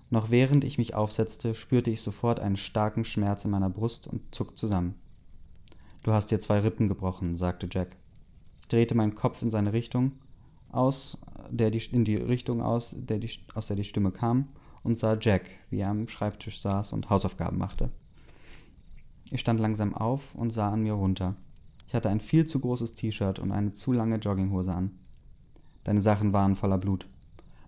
Noch 0.09 0.29
während 0.29 0.65
ich 0.65 0.77
mich 0.77 0.93
aufsetzte, 0.93 1.55
spürte 1.55 1.89
ich 1.89 2.01
sofort 2.01 2.41
einen 2.41 2.57
starken 2.57 3.05
Schmerz 3.05 3.45
in 3.45 3.51
meiner 3.51 3.69
Brust 3.69 4.07
und 4.07 4.35
zuckte 4.35 4.55
zusammen. 4.55 4.95
Du 6.03 6.11
hast 6.11 6.31
dir 6.31 6.39
zwei 6.39 6.59
Rippen 6.59 6.87
gebrochen, 6.87 7.35
sagte 7.35 7.67
Jack. 7.69 7.97
Ich 8.61 8.67
drehte 8.67 8.95
meinen 8.95 9.15
Kopf 9.15 9.41
in 9.41 9.49
seine 9.49 9.73
Richtung 9.73 10.13
aus, 10.69 11.17
der 11.49 11.71
die, 11.71 11.81
in 11.91 12.03
die 12.03 12.15
Richtung 12.15 12.61
aus, 12.61 12.95
der 12.97 13.19
die, 13.19 13.31
aus 13.55 13.67
der 13.67 13.75
die 13.75 13.83
Stimme 13.83 14.11
kam, 14.11 14.49
und 14.83 14.97
sah 14.97 15.17
Jack, 15.19 15.49
wie 15.69 15.79
er 15.79 15.89
am 15.89 16.07
Schreibtisch 16.07 16.61
saß 16.61 16.93
und 16.93 17.09
Hausaufgaben 17.09 17.57
machte. 17.57 17.89
Ich 19.31 19.41
stand 19.41 19.59
langsam 19.59 19.93
auf 19.93 20.35
und 20.35 20.51
sah 20.51 20.71
an 20.71 20.83
mir 20.83 20.93
runter. 20.93 21.35
Ich 21.87 21.93
hatte 21.93 22.09
ein 22.09 22.21
viel 22.21 22.45
zu 22.45 22.59
großes 22.59 22.95
T-Shirt 22.95 23.39
und 23.39 23.51
eine 23.51 23.73
zu 23.73 23.91
lange 23.91 24.17
Jogginghose 24.17 24.73
an. 24.73 24.91
Deine 25.83 26.01
Sachen 26.01 26.33
waren 26.33 26.55
voller 26.55 26.77
Blut. 26.77 27.07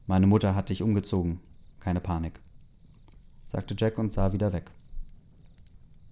Meine 0.08 0.28
Mutter 0.28 0.56
hat 0.56 0.70
dich 0.70 0.82
umgezogen. 0.82 1.40
Keine 1.80 2.02
Panik, 2.02 2.42
sagte 3.48 3.76
Jack 3.78 3.98
und 3.98 4.12
sah 4.12 4.34
wieder 4.34 4.52
weg. 4.52 4.72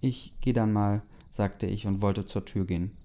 Ich 0.00 0.32
geh 0.40 0.52
dann 0.52 0.72
mal, 0.72 1.02
sagte 1.30 1.66
ich 1.66 1.86
und 1.86 2.02
wollte 2.02 2.26
zur 2.26 2.44
Tür 2.44 2.64
gehen. 2.64 2.96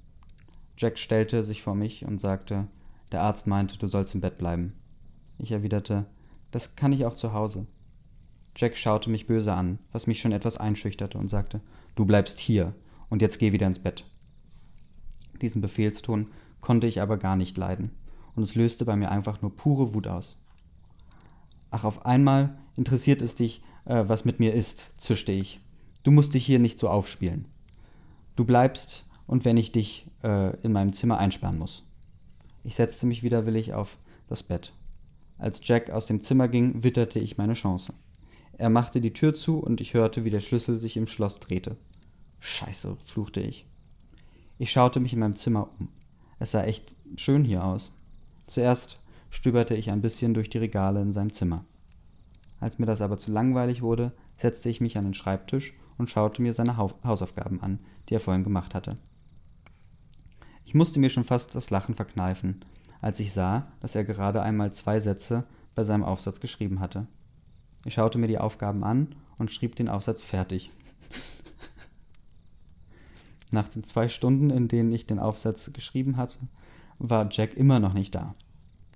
Jack 0.77 0.97
stellte 0.97 1.43
sich 1.43 1.61
vor 1.61 1.75
mich 1.75 2.05
und 2.05 2.19
sagte, 2.19 2.67
der 3.11 3.21
Arzt 3.21 3.47
meinte, 3.47 3.77
du 3.77 3.87
sollst 3.87 4.15
im 4.15 4.21
Bett 4.21 4.37
bleiben. 4.37 4.73
Ich 5.37 5.51
erwiderte, 5.51 6.05
das 6.51 6.75
kann 6.75 6.91
ich 6.91 7.05
auch 7.05 7.15
zu 7.15 7.33
Hause. 7.33 7.67
Jack 8.55 8.77
schaute 8.77 9.09
mich 9.09 9.27
böse 9.27 9.53
an, 9.53 9.79
was 9.91 10.07
mich 10.07 10.19
schon 10.19 10.31
etwas 10.31 10.57
einschüchterte, 10.57 11.17
und 11.17 11.29
sagte, 11.29 11.59
du 11.95 12.05
bleibst 12.05 12.39
hier, 12.39 12.73
und 13.09 13.21
jetzt 13.21 13.39
geh 13.39 13.51
wieder 13.51 13.67
ins 13.67 13.79
Bett. 13.79 14.05
Diesen 15.41 15.61
Befehlston 15.61 16.29
konnte 16.61 16.87
ich 16.87 17.01
aber 17.01 17.17
gar 17.17 17.35
nicht 17.35 17.57
leiden, 17.57 17.91
und 18.35 18.43
es 18.43 18.55
löste 18.55 18.85
bei 18.85 18.95
mir 18.95 19.11
einfach 19.11 19.41
nur 19.41 19.55
pure 19.55 19.93
Wut 19.93 20.07
aus. 20.07 20.37
Ach, 21.71 21.83
auf 21.83 22.05
einmal 22.05 22.57
interessiert 22.75 23.21
es 23.21 23.35
dich, 23.35 23.63
äh, 23.85 24.03
was 24.07 24.25
mit 24.25 24.39
mir 24.39 24.53
ist, 24.53 24.89
zischte 24.97 25.31
ich. 25.31 25.59
Du 26.03 26.11
musst 26.11 26.33
dich 26.33 26.45
hier 26.45 26.59
nicht 26.59 26.77
so 26.77 26.89
aufspielen. 26.89 27.47
Du 28.35 28.45
bleibst, 28.45 29.05
und 29.27 29.45
wenn 29.45 29.57
ich 29.57 29.71
dich 29.71 30.05
äh, 30.23 30.55
in 30.61 30.73
meinem 30.73 30.93
Zimmer 30.93 31.17
einsperren 31.17 31.57
muss. 31.57 31.87
Ich 32.63 32.75
setzte 32.75 33.05
mich 33.05 33.23
widerwillig 33.23 33.73
auf 33.73 33.99
das 34.27 34.43
Bett. 34.43 34.73
Als 35.37 35.61
Jack 35.63 35.89
aus 35.89 36.05
dem 36.05 36.21
Zimmer 36.21 36.47
ging, 36.47 36.83
witterte 36.83 37.19
ich 37.19 37.37
meine 37.37 37.53
Chance. 37.53 37.93
Er 38.53 38.69
machte 38.69 39.01
die 39.01 39.13
Tür 39.13 39.33
zu 39.33 39.59
und 39.59 39.81
ich 39.81 39.93
hörte, 39.93 40.25
wie 40.25 40.29
der 40.29 40.39
Schlüssel 40.39 40.77
sich 40.77 40.95
im 40.97 41.07
Schloss 41.07 41.39
drehte. 41.39 41.77
Scheiße, 42.39 42.95
fluchte 43.03 43.41
ich. 43.41 43.65
Ich 44.59 44.71
schaute 44.71 44.99
mich 44.99 45.13
in 45.13 45.19
meinem 45.19 45.35
Zimmer 45.35 45.69
um. 45.79 45.89
Es 46.39 46.51
sah 46.51 46.63
echt 46.63 46.95
schön 47.17 47.43
hier 47.43 47.63
aus. 47.63 47.91
Zuerst 48.47 49.01
stöberte 49.29 49.75
ich 49.75 49.89
ein 49.89 50.01
bisschen 50.01 50.33
durch 50.33 50.49
die 50.49 50.59
Regale 50.59 51.01
in 51.01 51.13
seinem 51.13 51.33
Zimmer. 51.33 51.65
Als 52.59 52.79
mir 52.79 52.85
das 52.85 53.01
aber 53.01 53.17
zu 53.17 53.31
langweilig 53.31 53.81
wurde, 53.81 54.13
setzte 54.37 54.69
ich 54.69 54.79
mich 54.79 54.97
an 54.97 55.05
den 55.05 55.13
Schreibtisch 55.13 55.73
und 56.03 56.09
schaute 56.09 56.41
mir 56.41 56.53
seine 56.53 56.75
Hausaufgaben 56.75 57.61
an, 57.61 57.79
die 58.09 58.15
er 58.15 58.19
vorhin 58.19 58.43
gemacht 58.43 58.75
hatte. 58.75 58.97
Ich 60.65 60.73
musste 60.73 60.99
mir 60.99 61.09
schon 61.09 61.23
fast 61.23 61.55
das 61.55 61.69
Lachen 61.69 61.95
verkneifen, 61.95 62.65
als 62.99 63.21
ich 63.21 63.31
sah, 63.31 63.71
dass 63.79 63.95
er 63.95 64.03
gerade 64.03 64.41
einmal 64.41 64.73
zwei 64.73 64.99
Sätze 64.99 65.45
bei 65.75 65.85
seinem 65.85 66.03
Aufsatz 66.03 66.41
geschrieben 66.41 66.81
hatte. 66.81 67.07
Ich 67.85 67.93
schaute 67.93 68.17
mir 68.17 68.27
die 68.27 68.37
Aufgaben 68.37 68.83
an 68.83 69.15
und 69.37 69.49
schrieb 69.49 69.77
den 69.77 69.87
Aufsatz 69.87 70.21
fertig. 70.21 70.71
Nach 73.53 73.69
den 73.69 73.85
zwei 73.85 74.09
Stunden, 74.09 74.49
in 74.49 74.67
denen 74.67 74.91
ich 74.91 75.05
den 75.05 75.19
Aufsatz 75.19 75.71
geschrieben 75.71 76.17
hatte, 76.17 76.37
war 76.99 77.29
Jack 77.31 77.53
immer 77.53 77.79
noch 77.79 77.93
nicht 77.93 78.13
da. 78.13 78.35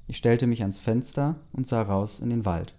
Ich 0.08 0.18
stellte 0.18 0.46
mich 0.46 0.62
ans 0.62 0.80
Fenster 0.80 1.38
und 1.54 1.68
sah 1.68 1.84
raus 1.84 2.20
in 2.20 2.32
den 2.32 2.44
Wald. 2.44 2.76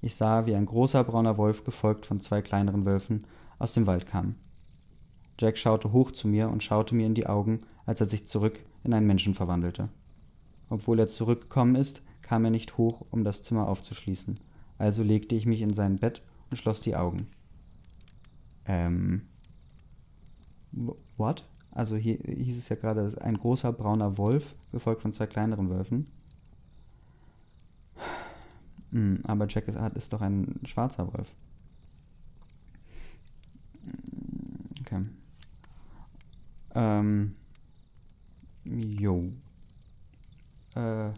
Ich 0.00 0.16
sah, 0.16 0.46
wie 0.46 0.56
ein 0.56 0.66
großer 0.66 1.04
brauner 1.04 1.36
Wolf, 1.36 1.62
gefolgt 1.62 2.06
von 2.06 2.18
zwei 2.18 2.42
kleineren 2.42 2.86
Wölfen, 2.86 3.24
aus 3.62 3.74
dem 3.74 3.86
Wald 3.86 4.06
kam. 4.06 4.34
Jack 5.38 5.56
schaute 5.56 5.92
hoch 5.92 6.10
zu 6.10 6.28
mir 6.28 6.48
und 6.50 6.62
schaute 6.62 6.94
mir 6.94 7.06
in 7.06 7.14
die 7.14 7.26
Augen, 7.26 7.60
als 7.86 8.00
er 8.00 8.06
sich 8.06 8.26
zurück 8.26 8.60
in 8.84 8.92
einen 8.92 9.06
Menschen 9.06 9.34
verwandelte. 9.34 9.88
Obwohl 10.68 10.98
er 10.98 11.08
zurückgekommen 11.08 11.74
ist, 11.74 12.02
kam 12.22 12.44
er 12.44 12.50
nicht 12.50 12.76
hoch, 12.76 13.04
um 13.10 13.24
das 13.24 13.42
Zimmer 13.42 13.68
aufzuschließen, 13.68 14.38
also 14.78 15.02
legte 15.02 15.34
ich 15.34 15.46
mich 15.46 15.60
in 15.60 15.74
sein 15.74 15.96
Bett 15.96 16.22
und 16.50 16.56
schloss 16.56 16.80
die 16.80 16.96
Augen. 16.96 17.26
Ähm. 18.64 19.22
What? 21.16 21.46
Also 21.70 21.96
hier 21.96 22.18
hieß 22.18 22.58
es 22.58 22.68
ja 22.68 22.76
gerade, 22.76 23.12
ein 23.20 23.38
großer 23.38 23.72
brauner 23.72 24.18
Wolf, 24.18 24.54
gefolgt 24.72 25.02
von 25.02 25.12
zwei 25.12 25.26
kleineren 25.26 25.70
Wölfen. 25.70 26.06
Hm, 28.90 29.20
aber 29.26 29.46
Jack 29.48 29.68
ist, 29.68 29.78
ist 29.94 30.12
doch 30.12 30.20
ein 30.20 30.60
schwarzer 30.64 31.12
Wolf. 31.12 31.34
Okay. 34.80 35.02
Ähm. 36.74 37.36
Jo. 38.64 39.30
Äh. 40.74 41.10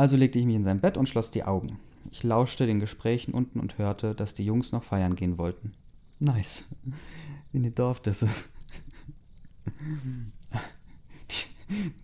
Also 0.00 0.16
legte 0.16 0.38
ich 0.38 0.46
mich 0.46 0.56
in 0.56 0.64
sein 0.64 0.80
Bett 0.80 0.96
und 0.96 1.10
schloss 1.10 1.30
die 1.30 1.44
Augen. 1.44 1.78
Ich 2.10 2.22
lauschte 2.22 2.64
den 2.64 2.80
Gesprächen 2.80 3.34
unten 3.34 3.60
und 3.60 3.76
hörte, 3.76 4.14
dass 4.14 4.32
die 4.32 4.46
Jungs 4.46 4.72
noch 4.72 4.82
feiern 4.82 5.14
gehen 5.14 5.36
wollten. 5.36 5.72
Nice. 6.18 6.64
In 7.52 7.64
die 7.64 7.70
Dorfdisse. 7.70 8.26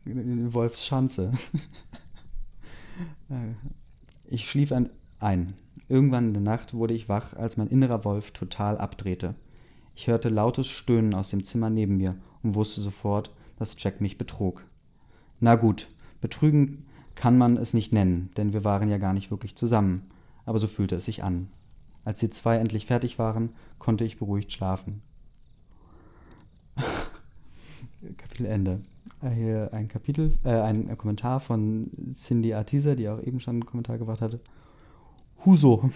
In 0.04 0.52
Wolfsschanze. 0.52 1.32
Äh, 3.30 3.54
ich 4.26 4.48
schlief 4.48 4.72
ein. 4.72 5.54
Irgendwann 5.88 6.28
in 6.28 6.34
der 6.34 6.42
Nacht 6.42 6.74
wurde 6.74 6.92
ich 6.92 7.08
wach, 7.08 7.32
als 7.32 7.56
mein 7.56 7.68
innerer 7.68 8.04
Wolf 8.04 8.32
total 8.32 8.76
abdrehte. 8.76 9.34
Ich 9.94 10.06
hörte 10.06 10.28
lautes 10.28 10.66
Stöhnen 10.66 11.14
aus 11.14 11.30
dem 11.30 11.42
Zimmer 11.42 11.70
neben 11.70 11.96
mir 11.96 12.14
und 12.42 12.56
wusste 12.56 12.82
sofort, 12.82 13.30
dass 13.58 13.74
Jack 13.78 14.02
mich 14.02 14.18
betrog. 14.18 14.66
Na 15.40 15.54
gut, 15.54 15.88
betrügen 16.20 16.84
kann 17.16 17.36
man 17.36 17.56
es 17.56 17.74
nicht 17.74 17.92
nennen, 17.92 18.30
denn 18.36 18.52
wir 18.52 18.62
waren 18.62 18.88
ja 18.88 18.98
gar 18.98 19.12
nicht 19.12 19.32
wirklich 19.32 19.56
zusammen, 19.56 20.06
aber 20.44 20.60
so 20.60 20.68
fühlte 20.68 20.94
es 20.96 21.06
sich 21.06 21.24
an. 21.24 21.48
Als 22.04 22.20
die 22.20 22.30
zwei 22.30 22.58
endlich 22.58 22.86
fertig 22.86 23.18
waren, 23.18 23.50
konnte 23.80 24.04
ich 24.04 24.18
beruhigt 24.18 24.52
schlafen. 24.52 25.02
Kapitel 28.16 28.46
Ende. 28.46 28.82
Äh, 29.22 29.30
hier 29.30 29.70
ein 29.72 29.88
Kapitel, 29.88 30.34
äh, 30.44 30.50
ein 30.50 30.96
Kommentar 30.96 31.40
von 31.40 31.90
Cindy 32.12 32.54
Artisa, 32.54 32.94
die 32.94 33.08
auch 33.08 33.20
eben 33.20 33.40
schon 33.40 33.56
einen 33.56 33.66
Kommentar 33.66 33.98
gebracht 33.98 34.20
hatte. 34.20 34.38
Huso. 35.44 35.90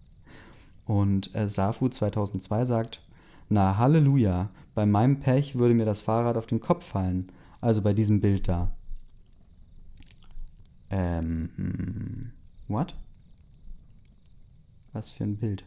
Und 0.86 1.32
äh, 1.36 1.48
Safu 1.48 1.88
2002 1.88 2.64
sagt, 2.64 3.02
na 3.48 3.76
Halleluja, 3.76 4.50
bei 4.74 4.86
meinem 4.86 5.20
Pech 5.20 5.56
würde 5.56 5.74
mir 5.74 5.84
das 5.84 6.00
Fahrrad 6.00 6.36
auf 6.36 6.46
den 6.46 6.60
Kopf 6.60 6.84
fallen, 6.84 7.30
also 7.60 7.82
bei 7.82 7.92
diesem 7.92 8.20
Bild 8.20 8.48
da. 8.48 8.72
Ähm, 10.90 11.50
hm, 11.56 12.32
what? 12.68 12.94
Was 14.92 15.12
für 15.12 15.24
ein 15.24 15.36
Bild? 15.36 15.64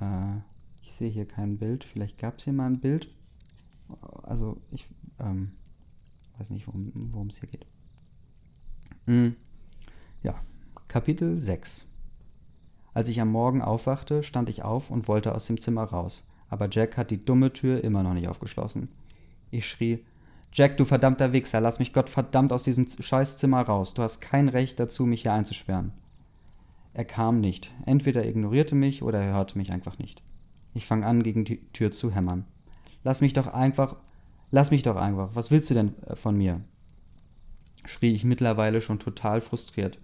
Äh, 0.00 0.38
ich 0.80 0.92
sehe 0.92 1.10
hier 1.10 1.26
kein 1.26 1.58
Bild. 1.58 1.84
Vielleicht 1.84 2.18
gab 2.18 2.38
es 2.38 2.44
hier 2.44 2.52
mal 2.52 2.66
ein 2.66 2.80
Bild. 2.80 3.08
Also, 4.22 4.60
ich 4.70 4.86
ähm, 5.18 5.52
weiß 6.38 6.50
nicht, 6.50 6.66
worum 6.66 7.26
es 7.26 7.38
hier 7.38 7.48
geht. 7.48 7.66
Mhm. 9.06 9.36
Ja, 10.22 10.40
Kapitel 10.88 11.38
6. 11.38 11.86
Als 12.94 13.08
ich 13.08 13.20
am 13.20 13.30
Morgen 13.30 13.62
aufwachte, 13.62 14.22
stand 14.22 14.48
ich 14.48 14.62
auf 14.62 14.90
und 14.90 15.08
wollte 15.08 15.34
aus 15.34 15.46
dem 15.46 15.58
Zimmer 15.58 15.84
raus, 15.84 16.24
aber 16.48 16.68
Jack 16.70 16.96
hat 16.96 17.10
die 17.10 17.24
dumme 17.24 17.52
Tür 17.52 17.82
immer 17.82 18.02
noch 18.02 18.14
nicht 18.14 18.28
aufgeschlossen. 18.28 18.90
Ich 19.50 19.66
schrie, 19.66 20.04
Jack, 20.52 20.76
du 20.76 20.84
verdammter 20.84 21.32
Wichser, 21.32 21.60
lass 21.60 21.78
mich 21.78 21.92
Gott 21.92 22.10
verdammt 22.10 22.52
aus 22.52 22.64
diesem 22.64 22.86
Scheißzimmer 22.86 23.62
raus. 23.62 23.94
Du 23.94 24.02
hast 24.02 24.20
kein 24.20 24.48
Recht 24.48 24.78
dazu, 24.78 25.06
mich 25.06 25.22
hier 25.22 25.32
einzusperren. 25.32 25.92
Er 26.92 27.06
kam 27.06 27.40
nicht. 27.40 27.70
Entweder 27.86 28.26
ignorierte 28.26 28.74
mich 28.74 29.02
oder 29.02 29.20
er 29.20 29.34
hörte 29.34 29.56
mich 29.56 29.72
einfach 29.72 29.98
nicht. 29.98 30.22
Ich 30.74 30.86
fang 30.86 31.04
an, 31.04 31.22
gegen 31.22 31.46
die 31.46 31.60
Tür 31.72 31.90
zu 31.90 32.14
hämmern. 32.14 32.44
Lass 33.02 33.22
mich 33.22 33.32
doch 33.32 33.46
einfach. 33.46 33.96
Lass 34.50 34.70
mich 34.70 34.82
doch 34.82 34.96
einfach. 34.96 35.30
Was 35.34 35.50
willst 35.50 35.70
du 35.70 35.74
denn 35.74 35.94
äh, 36.06 36.16
von 36.16 36.36
mir? 36.36 36.60
schrie 37.84 38.14
ich 38.14 38.24
mittlerweile 38.24 38.80
schon 38.80 38.98
total 38.98 39.40
frustriert, 39.40 39.98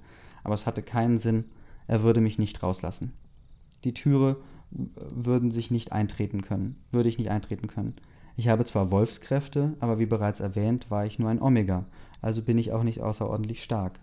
aber 0.45 0.55
es 0.55 0.67
hatte 0.67 0.83
keinen 0.83 1.19
Sinn, 1.19 1.45
er 1.87 2.03
würde 2.03 2.21
mich 2.21 2.39
nicht 2.39 2.63
rauslassen. 2.63 3.13
Die 3.85 3.95
Türe 3.95 4.37
würden 4.71 5.51
sich 5.51 5.71
nicht 5.71 5.93
eintreten 5.93 6.43
können, 6.43 6.77
würde 6.93 7.09
ich 7.09 7.19
nicht 7.19 7.31
eintreten 7.31 7.69
können. 7.69 7.95
Ich 8.39 8.47
habe 8.47 8.65
zwar 8.65 8.93
Wolfskräfte, 8.93 9.75
aber 9.81 9.99
wie 9.99 10.07
bereits 10.07 10.39
erwähnt, 10.39 10.93
war 10.93 11.05
ich 11.05 11.19
nur 11.19 11.29
ein 11.29 11.43
Omega, 11.43 11.87
also 12.23 12.41
bin 12.41 12.57
ich 12.57 12.71
auch 12.71 12.85
nicht 12.85 13.01
außerordentlich 13.01 13.65
stark. 13.65 13.99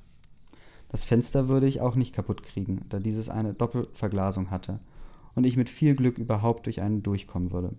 Das 0.90 1.06
Fenster 1.06 1.48
würde 1.48 1.68
ich 1.68 1.80
auch 1.80 1.96
nicht 1.96 2.14
kaputt 2.14 2.44
kriegen, 2.44 2.84
da 2.90 3.00
dieses 3.00 3.30
eine 3.30 3.54
Doppelverglasung 3.54 4.52
hatte 4.52 4.82
und 5.36 5.46
ich 5.46 5.56
mit 5.56 5.70
viel 5.70 5.96
Glück 5.96 6.18
überhaupt 6.18 6.66
durch 6.66 6.82
einen 6.82 7.02
durchkommen 7.02 7.54
würde. 7.54 7.78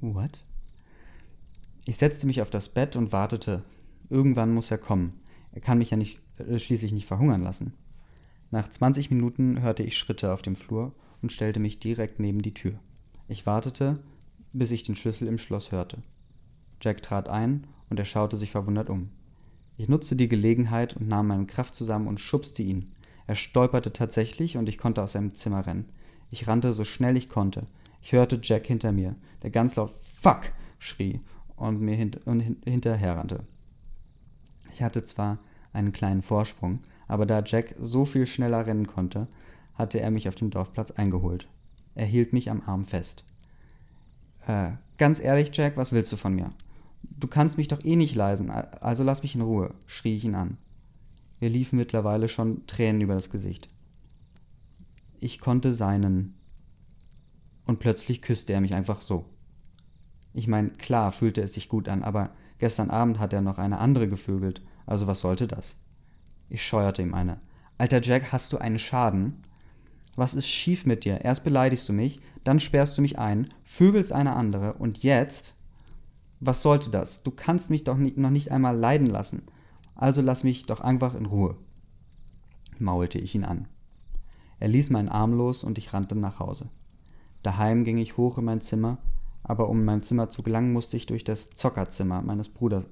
What? 0.00 0.40
Ich 1.84 1.96
setzte 1.96 2.26
mich 2.26 2.42
auf 2.42 2.50
das 2.50 2.68
Bett 2.68 2.96
und 2.96 3.12
wartete. 3.12 3.62
Irgendwann 4.08 4.52
muss 4.52 4.72
er 4.72 4.78
kommen. 4.78 5.14
Er 5.52 5.60
kann 5.60 5.78
mich 5.78 5.90
ja 5.90 5.96
nicht, 5.96 6.18
äh, 6.38 6.58
schließlich 6.58 6.90
nicht 6.90 7.06
verhungern 7.06 7.42
lassen. 7.42 7.74
Nach 8.50 8.68
20 8.68 9.12
Minuten 9.12 9.62
hörte 9.62 9.84
ich 9.84 9.96
Schritte 9.96 10.32
auf 10.32 10.42
dem 10.42 10.56
Flur 10.56 10.92
und 11.22 11.30
stellte 11.30 11.60
mich 11.60 11.78
direkt 11.78 12.18
neben 12.18 12.42
die 12.42 12.54
Tür. 12.54 12.80
Ich 13.30 13.46
wartete, 13.46 14.00
bis 14.52 14.72
ich 14.72 14.82
den 14.82 14.96
Schlüssel 14.96 15.28
im 15.28 15.38
Schloss 15.38 15.70
hörte. 15.70 15.98
Jack 16.82 17.00
trat 17.00 17.28
ein 17.28 17.64
und 17.88 17.96
er 18.00 18.04
schaute 18.04 18.36
sich 18.36 18.50
verwundert 18.50 18.90
um. 18.90 19.10
Ich 19.76 19.88
nutzte 19.88 20.16
die 20.16 20.26
Gelegenheit 20.26 20.96
und 20.96 21.06
nahm 21.06 21.28
meine 21.28 21.46
Kraft 21.46 21.76
zusammen 21.76 22.08
und 22.08 22.18
schubste 22.18 22.64
ihn. 22.64 22.90
Er 23.28 23.36
stolperte 23.36 23.92
tatsächlich 23.92 24.56
und 24.56 24.68
ich 24.68 24.78
konnte 24.78 25.00
aus 25.00 25.12
seinem 25.12 25.32
Zimmer 25.36 25.64
rennen. 25.64 25.86
Ich 26.32 26.48
rannte 26.48 26.72
so 26.72 26.82
schnell 26.82 27.16
ich 27.16 27.28
konnte. 27.28 27.68
Ich 28.02 28.10
hörte 28.10 28.40
Jack 28.42 28.66
hinter 28.66 28.90
mir, 28.90 29.14
der 29.44 29.50
ganz 29.50 29.76
laut 29.76 29.92
Fuck 30.00 30.50
schrie 30.80 31.20
und 31.54 31.80
mir 31.80 31.94
hint 31.94 32.26
und 32.26 32.40
hin 32.40 32.56
hinterher 32.64 33.16
rannte. 33.16 33.44
Ich 34.72 34.82
hatte 34.82 35.04
zwar 35.04 35.38
einen 35.72 35.92
kleinen 35.92 36.22
Vorsprung, 36.22 36.80
aber 37.06 37.26
da 37.26 37.44
Jack 37.46 37.76
so 37.78 38.04
viel 38.04 38.26
schneller 38.26 38.66
rennen 38.66 38.88
konnte, 38.88 39.28
hatte 39.74 40.00
er 40.00 40.10
mich 40.10 40.28
auf 40.28 40.34
dem 40.34 40.50
Dorfplatz 40.50 40.90
eingeholt. 40.90 41.46
Er 41.94 42.06
hielt 42.06 42.32
mich 42.32 42.50
am 42.50 42.62
Arm 42.64 42.84
fest. 42.84 43.24
Äh, 44.46 44.72
ganz 44.98 45.20
ehrlich, 45.20 45.50
Jack, 45.52 45.76
was 45.76 45.92
willst 45.92 46.12
du 46.12 46.16
von 46.16 46.34
mir? 46.34 46.52
Du 47.02 47.28
kannst 47.28 47.56
mich 47.58 47.68
doch 47.68 47.84
eh 47.84 47.96
nicht 47.96 48.14
leisen, 48.14 48.50
also 48.50 49.04
lass 49.04 49.22
mich 49.22 49.34
in 49.34 49.40
Ruhe, 49.40 49.74
schrie 49.86 50.16
ich 50.16 50.24
ihn 50.24 50.34
an. 50.34 50.58
Mir 51.40 51.48
liefen 51.48 51.78
mittlerweile 51.78 52.28
schon 52.28 52.66
Tränen 52.66 53.00
über 53.00 53.14
das 53.14 53.30
Gesicht. 53.30 53.68
Ich 55.20 55.38
konnte 55.38 55.72
seinen. 55.72 56.34
Und 57.66 57.78
plötzlich 57.78 58.22
küsste 58.22 58.52
er 58.52 58.60
mich 58.60 58.74
einfach 58.74 59.00
so. 59.00 59.24
Ich 60.32 60.48
meine, 60.48 60.70
klar 60.70 61.12
fühlte 61.12 61.42
es 61.42 61.54
sich 61.54 61.68
gut 61.68 61.88
an, 61.88 62.02
aber 62.02 62.30
gestern 62.58 62.90
Abend 62.90 63.18
hat 63.18 63.32
er 63.32 63.40
noch 63.40 63.58
eine 63.58 63.78
andere 63.78 64.08
gevögelt, 64.08 64.62
also 64.86 65.06
was 65.06 65.20
sollte 65.20 65.46
das? 65.46 65.76
Ich 66.48 66.64
scheuerte 66.64 67.02
ihm 67.02 67.14
eine. 67.14 67.38
Alter 67.78 68.02
Jack, 68.02 68.32
hast 68.32 68.52
du 68.52 68.58
einen 68.58 68.78
Schaden? 68.78 69.44
Was 70.16 70.34
ist 70.34 70.48
schief 70.48 70.86
mit 70.86 71.04
dir? 71.04 71.20
Erst 71.22 71.44
beleidigst 71.44 71.88
du 71.88 71.92
mich, 71.92 72.20
dann 72.44 72.60
sperrst 72.60 72.96
du 72.98 73.02
mich 73.02 73.18
ein, 73.18 73.48
vögelst 73.64 74.12
eine 74.12 74.34
andere 74.34 74.74
und 74.74 75.02
jetzt? 75.02 75.54
Was 76.40 76.62
sollte 76.62 76.90
das? 76.90 77.22
Du 77.22 77.30
kannst 77.30 77.70
mich 77.70 77.84
doch 77.84 77.96
nicht, 77.96 78.16
noch 78.16 78.30
nicht 78.30 78.50
einmal 78.50 78.76
leiden 78.76 79.06
lassen. 79.06 79.42
Also 79.94 80.22
lass 80.22 80.44
mich 80.44 80.64
doch 80.64 80.80
einfach 80.80 81.14
in 81.14 81.26
Ruhe, 81.26 81.56
maulte 82.78 83.18
ich 83.18 83.34
ihn 83.34 83.44
an. 83.44 83.68
Er 84.58 84.68
ließ 84.68 84.90
meinen 84.90 85.08
Arm 85.08 85.32
los 85.32 85.64
und 85.64 85.78
ich 85.78 85.92
rannte 85.92 86.16
nach 86.16 86.38
Hause. 86.38 86.68
Daheim 87.42 87.84
ging 87.84 87.98
ich 87.98 88.16
hoch 88.16 88.38
in 88.38 88.44
mein 88.44 88.60
Zimmer, 88.60 88.98
aber 89.42 89.68
um 89.68 89.80
in 89.80 89.84
mein 89.84 90.02
Zimmer 90.02 90.28
zu 90.28 90.42
gelangen, 90.42 90.72
musste 90.72 90.96
ich 90.96 91.06
durch 91.06 91.24
das 91.24 91.50
Zockerzimmer 91.50 92.22
meines 92.22 92.48
Bruders, 92.48 92.86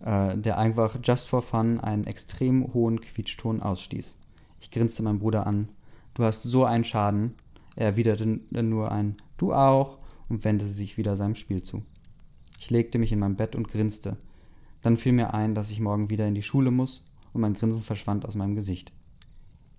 äh, 0.00 0.36
der 0.36 0.58
einfach 0.58 0.98
just 1.02 1.28
for 1.28 1.42
fun 1.42 1.80
einen 1.80 2.04
extrem 2.04 2.72
hohen 2.74 3.00
Quietschton 3.00 3.62
ausstieß. 3.62 4.16
Ich 4.60 4.70
grinste 4.70 5.02
meinen 5.02 5.20
Bruder 5.20 5.46
an. 5.46 5.68
Du 6.20 6.26
hast 6.26 6.42
so 6.42 6.66
einen 6.66 6.84
Schaden. 6.84 7.34
Er 7.76 7.86
erwiderte 7.86 8.26
nur 8.26 8.92
ein 8.92 9.16
Du 9.38 9.54
auch 9.54 9.96
und 10.28 10.44
wendete 10.44 10.70
sich 10.70 10.98
wieder 10.98 11.16
seinem 11.16 11.34
Spiel 11.34 11.62
zu. 11.62 11.82
Ich 12.58 12.68
legte 12.68 12.98
mich 12.98 13.10
in 13.10 13.18
mein 13.18 13.36
Bett 13.36 13.56
und 13.56 13.68
grinste. 13.68 14.18
Dann 14.82 14.98
fiel 14.98 15.12
mir 15.12 15.32
ein, 15.32 15.54
dass 15.54 15.70
ich 15.70 15.80
morgen 15.80 16.10
wieder 16.10 16.28
in 16.28 16.34
die 16.34 16.42
Schule 16.42 16.70
muss, 16.70 17.06
und 17.32 17.40
mein 17.40 17.54
Grinsen 17.54 17.82
verschwand 17.82 18.26
aus 18.26 18.34
meinem 18.34 18.54
Gesicht. 18.54 18.92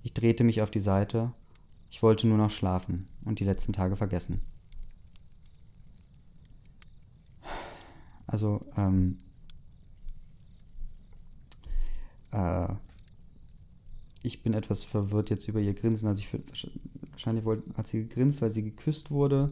Ich 0.02 0.16
drehte 0.16 0.44
mich 0.44 0.64
auf 0.64 0.72
die 0.72 0.80
Seite. 0.80 1.32
Ich 1.92 2.02
wollte 2.02 2.28
nur 2.28 2.40
noch 2.40 2.50
schlafen 2.50 3.06
und 3.24 3.40
die 3.40 3.46
letzten 3.46 3.74
Tage 3.74 3.96
vergessen. 3.96 4.42
Also, 8.26 8.62
ähm, 8.78 9.20
äh, 12.32 12.74
ich 14.24 14.44
bin 14.44 14.54
etwas 14.54 14.84
verwirrt 14.84 15.30
jetzt 15.30 15.48
über 15.48 15.60
ihr 15.60 15.74
Grinsen. 15.74 16.08
Also 16.08 16.22
ich 16.22 16.34
wahrscheinlich 17.12 17.46
wollte, 17.46 17.64
hat 17.76 17.88
sie 17.88 18.04
gegrinst, 18.04 18.42
weil 18.42 18.52
sie 18.52 18.64
geküsst 18.64 19.12
wurde 19.12 19.52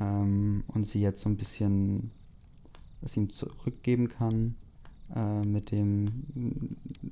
ähm, 0.00 0.64
und 0.68 0.86
sie 0.86 1.00
jetzt 1.00 1.22
so 1.22 1.28
ein 1.28 1.36
bisschen 1.36 2.10
es 3.02 3.16
ihm 3.16 3.28
zurückgeben 3.28 4.08
kann 4.08 4.54
äh, 5.14 5.44
mit 5.44 5.70
dem 5.70 6.24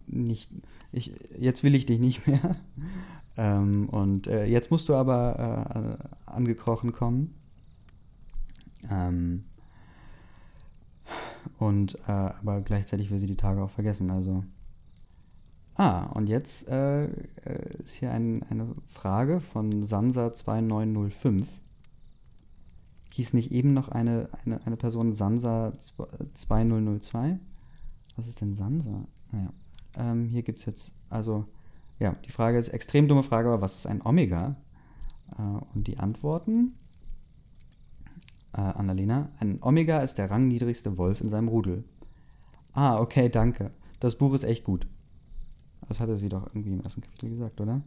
nicht 0.06 0.50
ich 0.90 1.12
jetzt 1.38 1.62
will 1.62 1.74
ich 1.74 1.84
dich 1.84 2.00
nicht 2.00 2.26
mehr 2.26 2.56
ähm, 3.36 3.90
und 3.90 4.26
äh, 4.26 4.46
jetzt 4.46 4.70
musst 4.70 4.88
du 4.88 4.94
aber 4.94 5.98
äh, 6.00 6.30
angekrochen 6.30 6.92
kommen 6.92 7.34
Ähm, 8.90 9.44
und 11.58 11.94
äh, 12.06 12.12
aber 12.12 12.60
gleichzeitig 12.60 13.10
will 13.10 13.18
sie 13.18 13.26
die 13.26 13.36
Tage 13.36 13.62
auch 13.62 13.70
vergessen. 13.70 14.10
Also. 14.10 14.44
Ah, 15.74 16.06
und 16.12 16.28
jetzt 16.28 16.68
äh, 16.68 17.04
äh 17.04 17.08
ist 17.78 17.94
hier 17.94 18.12
ein, 18.12 18.42
eine 18.50 18.68
Frage 18.86 19.40
von 19.40 19.84
Sansa2905. 19.84 21.46
Hieß 23.14 23.34
nicht 23.34 23.52
eben 23.52 23.74
noch 23.74 23.88
eine, 23.88 24.28
eine, 24.44 24.64
eine 24.66 24.76
Person 24.76 25.14
Sansa 25.14 25.72
2002? 26.34 27.38
Was 28.16 28.26
ist 28.26 28.40
denn 28.40 28.54
Sansa? 28.54 29.06
Naja. 29.30 29.48
Ähm, 29.96 30.28
hier 30.28 30.42
gibt 30.42 30.58
es 30.58 30.66
jetzt, 30.66 30.92
also, 31.10 31.44
ja, 31.98 32.14
die 32.24 32.30
Frage 32.30 32.58
ist 32.58 32.68
extrem 32.68 33.08
dumme 33.08 33.22
Frage, 33.22 33.48
aber 33.48 33.60
was 33.60 33.76
ist 33.76 33.86
ein 33.86 34.04
Omega? 34.04 34.56
Äh, 35.38 35.42
und 35.74 35.86
die 35.86 35.98
Antworten 35.98 36.74
äh, 38.54 38.60
Annalena. 38.60 39.30
Ein 39.38 39.58
Omega 39.62 40.00
ist 40.00 40.18
der 40.18 40.30
rangniedrigste 40.30 40.98
Wolf 40.98 41.20
in 41.20 41.28
seinem 41.28 41.48
Rudel. 41.48 41.84
Ah, 42.72 42.98
okay, 42.98 43.28
danke. 43.28 43.70
Das 44.00 44.16
Buch 44.16 44.34
ist 44.34 44.44
echt 44.44 44.64
gut. 44.64 44.86
Das 45.88 46.00
hatte 46.00 46.16
sie 46.16 46.28
doch 46.28 46.46
irgendwie 46.46 46.72
im 46.72 46.80
ersten 46.80 47.02
Kapitel 47.02 47.30
gesagt, 47.30 47.60
oder? 47.60 47.82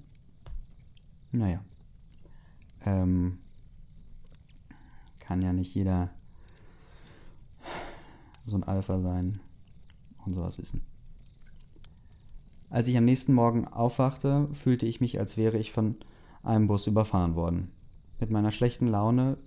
Naja. 1.32 1.64
Ähm, 2.86 3.40
kann 5.20 5.42
ja 5.42 5.54
nicht 5.54 5.74
jeder 5.74 6.12
so 8.46 8.58
ein 8.58 8.64
Alpha 8.64 9.00
sein 9.02 9.40
und 10.26 10.36
sowas 10.36 10.60
wissen. 10.60 10.82
Als 12.70 12.88
ich 12.88 12.98
am 12.98 13.06
nächsten 13.06 13.34
Morgen 13.34 13.68
aufwachte, 13.68 14.50
fühlte 14.54 14.86
ich 14.86 15.02
mich, 15.02 15.20
als 15.20 15.38
wäre 15.38 15.58
ich 15.58 15.72
von 15.72 15.96
einem 16.44 16.68
Bus 16.68 16.88
überfahren 16.88 17.36
worden. 17.36 17.72
Mit 18.20 18.30
meiner 18.30 18.52
schlechten 18.52 18.88
Laune 18.88 19.38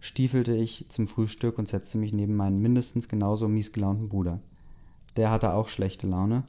stiefelte 0.00 0.54
ich 0.54 0.86
zum 0.88 1.06
Frühstück 1.06 1.58
und 1.58 1.68
setzte 1.68 1.98
mich 1.98 2.12
neben 2.12 2.34
meinen 2.34 2.60
mindestens 2.60 3.08
genauso 3.08 3.48
miesgelaunten 3.48 4.08
Bruder. 4.08 4.40
Der 5.16 5.30
hatte 5.30 5.52
auch 5.52 5.68
schlechte 5.68 6.06
Laune. 6.06 6.44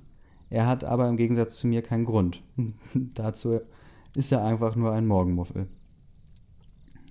Er 0.52 0.68
hat 0.68 0.84
aber 0.84 1.08
im 1.08 1.16
Gegensatz 1.16 1.58
zu 1.58 1.66
mir 1.66 1.82
keinen 1.82 2.04
Grund. 2.04 2.44
Dazu 2.94 3.62
ist 4.14 4.34
er 4.34 4.44
einfach 4.44 4.76
nur 4.76 4.92
ein 4.92 5.08
Morgenmuffel. 5.08 5.68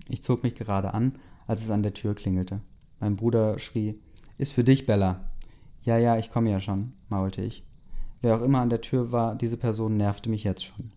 Ich 0.09 0.22
zog 0.22 0.43
mich 0.43 0.55
gerade 0.55 0.93
an, 0.93 1.18
als 1.47 1.62
es 1.62 1.70
an 1.70 1.82
der 1.82 1.95
Tür 1.95 2.14
klingelte. 2.14 2.61
Mein 3.01 3.16
Bruder 3.16 3.59
schrie: 3.59 3.99
Ist 4.36 4.53
für 4.53 4.62
dich, 4.62 4.84
Bella. 4.84 5.24
Ja, 5.82 5.97
ja, 5.97 6.18
ich 6.18 6.30
komme 6.30 6.51
ja 6.51 6.61
schon, 6.61 6.93
maulte 7.09 7.43
ich. 7.43 7.64
Wer 8.20 8.36
auch 8.36 8.43
immer 8.43 8.61
an 8.61 8.68
der 8.68 8.82
Tür 8.82 9.11
war, 9.11 9.34
diese 9.34 9.57
Person 9.57 9.97
nervte 9.97 10.28
mich 10.28 10.45
jetzt 10.45 10.64
schon. 10.64 10.93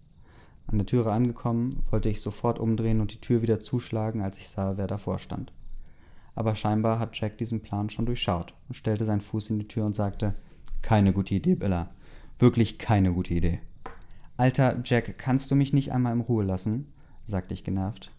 An 0.67 0.77
der 0.77 0.85
Türe 0.85 1.13
angekommen, 1.13 1.69
wollte 1.91 2.09
ich 2.09 2.19
sofort 2.19 2.59
umdrehen 2.59 2.99
und 2.99 3.13
die 3.13 3.21
Tür 3.21 3.41
wieder 3.41 3.61
zuschlagen, 3.61 4.21
als 4.21 4.37
ich 4.37 4.49
sah, 4.49 4.75
wer 4.75 4.87
davor 4.87 5.17
stand. 5.19 5.53
Aber 6.35 6.55
scheinbar 6.55 6.99
hat 6.99 7.17
Jack 7.17 7.37
diesen 7.37 7.61
Plan 7.61 7.89
schon 7.89 8.05
durchschaut 8.05 8.53
und 8.67 8.75
stellte 8.75 9.05
seinen 9.05 9.21
Fuß 9.21 9.51
in 9.51 9.59
die 9.59 9.67
Tür 9.67 9.85
und 9.85 9.95
sagte: 9.95 10.35
Keine 10.81 11.13
gute 11.13 11.35
Idee, 11.35 11.55
Bella. 11.55 11.89
Wirklich 12.43 12.77
keine 12.77 13.13
gute 13.13 13.33
Idee. 13.33 13.61
Alter, 14.35 14.81
Jack, 14.83 15.17
kannst 15.17 15.49
du 15.49 15.55
mich 15.55 15.71
nicht 15.71 15.93
einmal 15.93 16.11
in 16.11 16.19
Ruhe 16.19 16.43
lassen? 16.43 16.91
sagte 17.23 17.53
ich 17.53 17.63
genervt. 17.63 18.11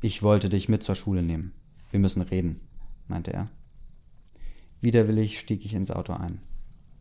Ich 0.00 0.24
wollte 0.24 0.48
dich 0.48 0.68
mit 0.68 0.82
zur 0.82 0.96
Schule 0.96 1.22
nehmen. 1.22 1.52
Wir 1.92 2.00
müssen 2.00 2.22
reden, 2.22 2.58
meinte 3.06 3.32
er. 3.32 3.44
Widerwillig 4.80 5.38
stieg 5.38 5.64
ich 5.64 5.74
ins 5.74 5.92
Auto 5.92 6.14
ein. 6.14 6.40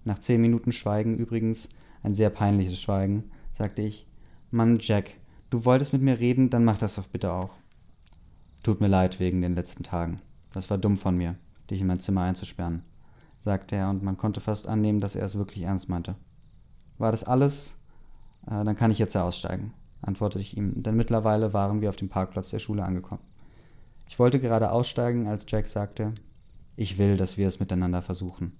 Nach 0.05 0.19
zehn 0.19 0.39
Minuten 0.41 0.73
Schweigen 0.73 1.17
übrigens, 1.17 1.69
ein 2.03 2.13
sehr 2.13 2.29
peinliches 2.29 2.79
Schweigen, 2.79 3.31
sagte 3.51 3.81
ich, 3.81 4.05
Mann, 4.51 4.77
Jack, 4.79 5.15
du 5.49 5.65
wolltest 5.65 5.91
mit 5.91 6.03
mir 6.03 6.19
reden, 6.19 6.51
dann 6.51 6.63
mach 6.63 6.77
das 6.77 6.97
doch 6.97 7.07
bitte 7.07 7.33
auch. 7.33 7.55
Tut 8.61 8.79
mir 8.79 8.89
leid 8.89 9.19
wegen 9.19 9.41
den 9.41 9.55
letzten 9.55 9.81
Tagen. 9.81 10.17
Das 10.53 10.69
war 10.69 10.77
dumm 10.77 10.97
von 10.97 11.17
mir, 11.17 11.35
dich 11.71 11.81
in 11.81 11.87
mein 11.87 11.99
Zimmer 11.99 12.21
einzusperren, 12.21 12.83
sagte 13.41 13.75
er, 13.75 13.89
und 13.89 14.03
man 14.03 14.17
konnte 14.17 14.39
fast 14.39 14.67
annehmen, 14.67 14.99
dass 14.99 15.15
er 15.15 15.25
es 15.25 15.37
wirklich 15.37 15.63
ernst 15.63 15.89
meinte. 15.89 16.15
War 16.97 17.11
das 17.11 17.23
alles? 17.23 17.77
Äh, 18.47 18.63
dann 18.63 18.75
kann 18.75 18.91
ich 18.91 18.99
jetzt 18.99 19.15
ja 19.15 19.23
aussteigen, 19.23 19.73
antwortete 20.01 20.41
ich 20.41 20.55
ihm, 20.55 20.81
denn 20.81 20.95
mittlerweile 20.95 21.53
waren 21.53 21.81
wir 21.81 21.89
auf 21.89 21.95
dem 21.95 22.09
Parkplatz 22.09 22.49
der 22.49 22.59
Schule 22.59 22.83
angekommen. 22.83 23.23
Ich 24.07 24.19
wollte 24.19 24.39
gerade 24.39 24.71
aussteigen, 24.71 25.27
als 25.27 25.45
Jack 25.47 25.67
sagte, 25.67 26.13
ich 26.75 26.97
will, 26.97 27.17
dass 27.17 27.37
wir 27.37 27.47
es 27.47 27.59
miteinander 27.59 28.01
versuchen. 28.01 28.53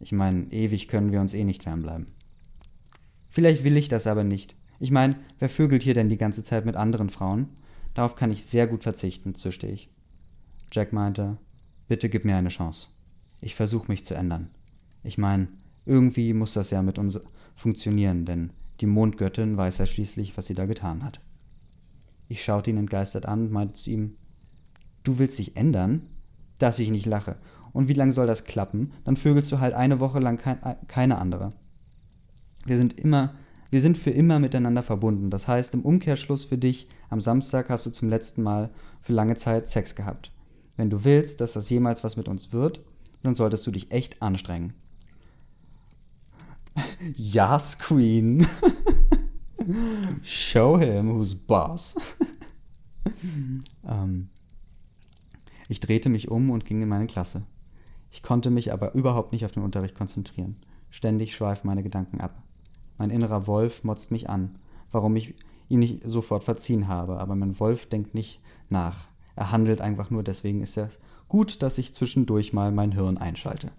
Ich 0.00 0.12
meine, 0.12 0.50
ewig 0.52 0.88
können 0.88 1.12
wir 1.12 1.20
uns 1.20 1.34
eh 1.34 1.44
nicht 1.44 1.62
fernbleiben. 1.62 2.12
Vielleicht 3.28 3.64
will 3.64 3.76
ich 3.76 3.88
das 3.88 4.06
aber 4.06 4.24
nicht, 4.24 4.56
ich 4.78 4.90
meine, 4.90 5.16
wer 5.38 5.48
vögelt 5.48 5.82
hier 5.82 5.94
denn 5.94 6.08
die 6.08 6.18
ganze 6.18 6.42
Zeit 6.42 6.66
mit 6.66 6.76
anderen 6.76 7.10
Frauen? 7.10 7.48
Darauf 7.94 8.14
kann 8.14 8.30
ich 8.30 8.44
sehr 8.44 8.66
gut 8.66 8.82
verzichten, 8.82 9.34
zischte 9.34 9.66
ich. 9.66 9.90
Jack 10.70 10.92
meinte, 10.92 11.38
bitte 11.88 12.08
gib 12.10 12.24
mir 12.24 12.36
eine 12.36 12.50
Chance. 12.50 12.88
Ich 13.40 13.54
versuche 13.54 13.90
mich 13.90 14.04
zu 14.04 14.14
ändern. 14.14 14.50
Ich 15.02 15.18
meine, 15.18 15.48
irgendwie 15.84 16.32
muss 16.32 16.54
das 16.54 16.70
ja 16.70 16.82
mit 16.82 16.98
uns 16.98 17.20
funktionieren, 17.54 18.24
denn 18.24 18.52
die 18.80 18.86
Mondgöttin 18.86 19.56
weiß 19.56 19.78
ja 19.78 19.86
schließlich, 19.86 20.36
was 20.36 20.46
sie 20.46 20.54
da 20.54 20.66
getan 20.66 21.04
hat. 21.04 21.20
Ich 22.28 22.42
schaute 22.42 22.70
ihn 22.70 22.76
entgeistert 22.76 23.26
an 23.26 23.42
und 23.42 23.52
meinte 23.52 23.74
zu 23.74 23.90
ihm, 23.90 24.16
du 25.04 25.18
willst 25.18 25.38
dich 25.38 25.56
ändern? 25.56 26.08
Dass 26.58 26.78
ich 26.78 26.90
nicht 26.90 27.06
lache. 27.06 27.36
Und 27.72 27.88
wie 27.88 27.92
lange 27.92 28.12
soll 28.12 28.26
das 28.26 28.44
klappen? 28.44 28.92
Dann 29.04 29.16
vögelst 29.16 29.52
du 29.52 29.60
halt 29.60 29.74
eine 29.74 30.00
Woche 30.00 30.18
lang 30.18 30.38
kein, 30.38 30.58
keine 30.88 31.18
andere. 31.18 31.50
Wir 32.64 32.76
sind 32.76 32.98
immer 32.98 33.34
wir 33.70 33.80
sind 33.80 33.98
für 33.98 34.10
immer 34.10 34.38
miteinander 34.38 34.82
verbunden. 34.82 35.30
Das 35.30 35.48
heißt, 35.48 35.74
im 35.74 35.82
Umkehrschluss 35.82 36.44
für 36.44 36.58
dich, 36.58 36.88
am 37.10 37.20
Samstag 37.20 37.68
hast 37.68 37.86
du 37.86 37.90
zum 37.90 38.08
letzten 38.08 38.42
Mal 38.42 38.70
für 39.00 39.12
lange 39.12 39.34
Zeit 39.34 39.68
Sex 39.68 39.94
gehabt. 39.94 40.32
Wenn 40.76 40.90
du 40.90 41.04
willst, 41.04 41.40
dass 41.40 41.54
das 41.54 41.68
jemals 41.70 42.04
was 42.04 42.16
mit 42.16 42.28
uns 42.28 42.52
wird, 42.52 42.84
dann 43.26 43.34
solltest 43.34 43.66
du 43.66 43.70
dich 43.70 43.92
echt 43.92 44.22
anstrengen. 44.22 44.72
Yes, 47.16 47.78
Queen. 47.78 48.46
Show 50.22 50.78
him 50.78 51.14
who's 51.14 51.34
boss. 51.34 51.94
ähm, 53.88 54.28
ich 55.68 55.80
drehte 55.80 56.08
mich 56.08 56.30
um 56.30 56.50
und 56.50 56.64
ging 56.64 56.82
in 56.82 56.88
meine 56.88 57.06
Klasse. 57.06 57.44
Ich 58.10 58.22
konnte 58.22 58.50
mich 58.50 58.72
aber 58.72 58.94
überhaupt 58.94 59.32
nicht 59.32 59.44
auf 59.44 59.52
den 59.52 59.62
Unterricht 59.62 59.94
konzentrieren. 59.94 60.56
Ständig 60.90 61.34
schweifen 61.34 61.66
meine 61.66 61.82
Gedanken 61.82 62.20
ab. 62.20 62.42
Mein 62.98 63.10
innerer 63.10 63.46
Wolf 63.46 63.82
motzt 63.84 64.10
mich 64.10 64.28
an, 64.28 64.58
warum 64.92 65.16
ich 65.16 65.34
ihm 65.68 65.80
nicht 65.80 66.02
sofort 66.04 66.44
verziehen 66.44 66.88
habe, 66.88 67.18
aber 67.18 67.34
mein 67.34 67.58
Wolf 67.58 67.86
denkt 67.86 68.14
nicht 68.14 68.40
nach. 68.68 69.08
Er 69.34 69.50
handelt 69.50 69.80
einfach 69.80 70.10
nur, 70.10 70.22
deswegen 70.22 70.62
ist 70.62 70.76
es 70.76 70.98
gut, 71.36 71.60
dass 71.60 71.76
ich 71.76 71.92
zwischendurch 71.92 72.54
mal 72.54 72.72
mein 72.72 72.92
Hirn 72.92 73.18
einschalte. 73.18 73.70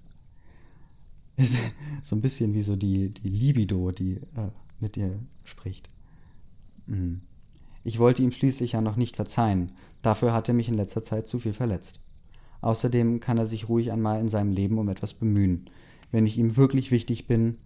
Ist 1.38 1.58
so 2.04 2.16
ein 2.16 2.22
bisschen 2.22 2.54
wie 2.54 2.62
so 2.62 2.76
die, 2.76 3.10
die 3.10 3.30
Libido, 3.30 3.90
die 3.90 4.18
äh, 4.18 4.52
mit 4.80 4.96
dir 4.96 5.18
spricht. 5.44 5.90
Mhm. 6.86 7.22
Ich 7.84 7.98
wollte 7.98 8.22
ihm 8.22 8.32
schließlich 8.32 8.74
ja 8.74 8.82
noch 8.82 8.96
nicht 8.96 9.16
verzeihen, 9.16 9.72
dafür 10.04 10.34
hat 10.34 10.48
er 10.48 10.54
mich 10.54 10.70
in 10.70 10.76
letzter 10.76 11.02
Zeit 11.02 11.28
zu 11.28 11.40
viel 11.40 11.54
verletzt. 11.54 12.00
Außerdem 12.62 13.22
kann 13.22 13.40
er 13.40 13.48
sich 13.48 13.70
ruhig 13.70 13.92
einmal 13.92 14.20
in 14.20 14.30
seinem 14.30 14.52
Leben 14.52 14.78
um 14.78 14.88
etwas 14.90 15.16
bemühen. 15.16 15.68
Wenn 16.12 16.28
ich 16.28 16.38
ihm 16.38 16.58
wirklich 16.58 16.92
wichtig 16.92 17.26
bin, 17.26 17.58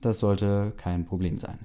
das 0.00 0.20
sollte 0.20 0.72
kein 0.76 1.06
Problem 1.06 1.38
sein. 1.38 1.58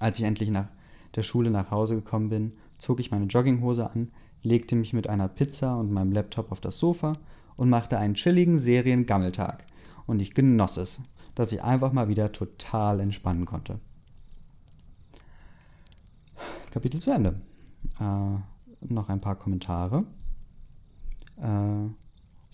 Als 0.00 0.18
ich 0.18 0.24
endlich 0.24 0.50
nach 0.50 0.66
der 1.14 1.22
Schule 1.22 1.52
nach 1.52 1.70
Hause 1.70 1.94
gekommen 1.94 2.30
bin, 2.30 2.54
zog 2.78 2.98
ich 2.98 3.12
meine 3.12 3.26
Jogginghose 3.26 3.88
an, 3.88 4.10
legte 4.42 4.76
mich 4.76 4.92
mit 4.92 5.08
einer 5.08 5.28
Pizza 5.28 5.76
und 5.76 5.92
meinem 5.92 6.12
Laptop 6.12 6.52
auf 6.52 6.60
das 6.60 6.78
Sofa 6.78 7.12
und 7.56 7.70
machte 7.70 7.98
einen 7.98 8.14
chilligen 8.14 8.58
Seriengammeltag. 8.58 9.64
Und 10.06 10.20
ich 10.20 10.34
genoss 10.34 10.76
es, 10.76 11.00
dass 11.34 11.52
ich 11.52 11.62
einfach 11.62 11.92
mal 11.92 12.08
wieder 12.08 12.32
total 12.32 13.00
entspannen 13.00 13.44
konnte. 13.44 13.78
Kapitel 16.70 17.00
zu 17.00 17.10
Ende. 17.10 17.40
Äh, 18.00 18.92
noch 18.92 19.08
ein 19.08 19.20
paar 19.20 19.36
Kommentare. 19.36 20.04
Äh, 21.36 21.88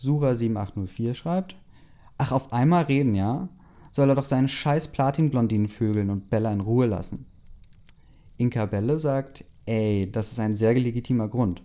Sura7804 0.01 1.14
schreibt: 1.14 1.57
Ach, 2.18 2.32
auf 2.32 2.53
einmal 2.53 2.84
reden, 2.84 3.14
ja? 3.14 3.49
soll 3.91 4.11
er 4.11 4.14
doch 4.14 4.24
seinen 4.24 4.49
scheiß 4.49 4.89
Platin-Blondinen 4.89 5.68
vögeln 5.68 6.11
und 6.11 6.30
Bella 6.30 6.53
in 6.53 6.61
Ruhe 6.61 6.86
lassen. 6.86 7.26
Inka 8.36 8.66
Belle 8.66 8.99
sagt, 8.99 9.45
ey, 9.66 10.11
das 10.11 10.32
ist 10.32 10.41
ein 10.41 10.55
sehr 10.55 10.74
legitimer 10.74 11.28
Grund. 11.28 11.62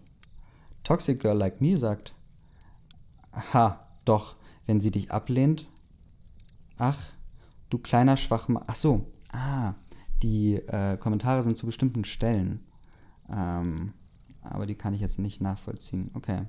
Toxic 0.83 1.19
Girl 1.19 1.37
Like 1.37 1.61
Me 1.61 1.77
sagt, 1.77 2.13
ha, 3.31 3.87
doch, 4.05 4.35
wenn 4.65 4.79
sie 4.79 4.91
dich 4.91 5.11
ablehnt. 5.11 5.67
Ach, 6.77 6.99
du 7.69 7.77
kleiner 7.77 8.17
Schwachmann. 8.17 8.63
Ach 8.67 8.75
so, 8.75 9.11
ah, 9.31 9.73
die 10.21 10.55
äh, 10.55 10.97
Kommentare 10.97 11.43
sind 11.43 11.57
zu 11.57 11.65
bestimmten 11.65 12.05
Stellen. 12.05 12.65
Ähm, 13.29 13.93
aber 14.41 14.65
die 14.65 14.75
kann 14.75 14.93
ich 14.93 15.01
jetzt 15.01 15.19
nicht 15.19 15.41
nachvollziehen. 15.41 16.11
Okay. 16.13 16.45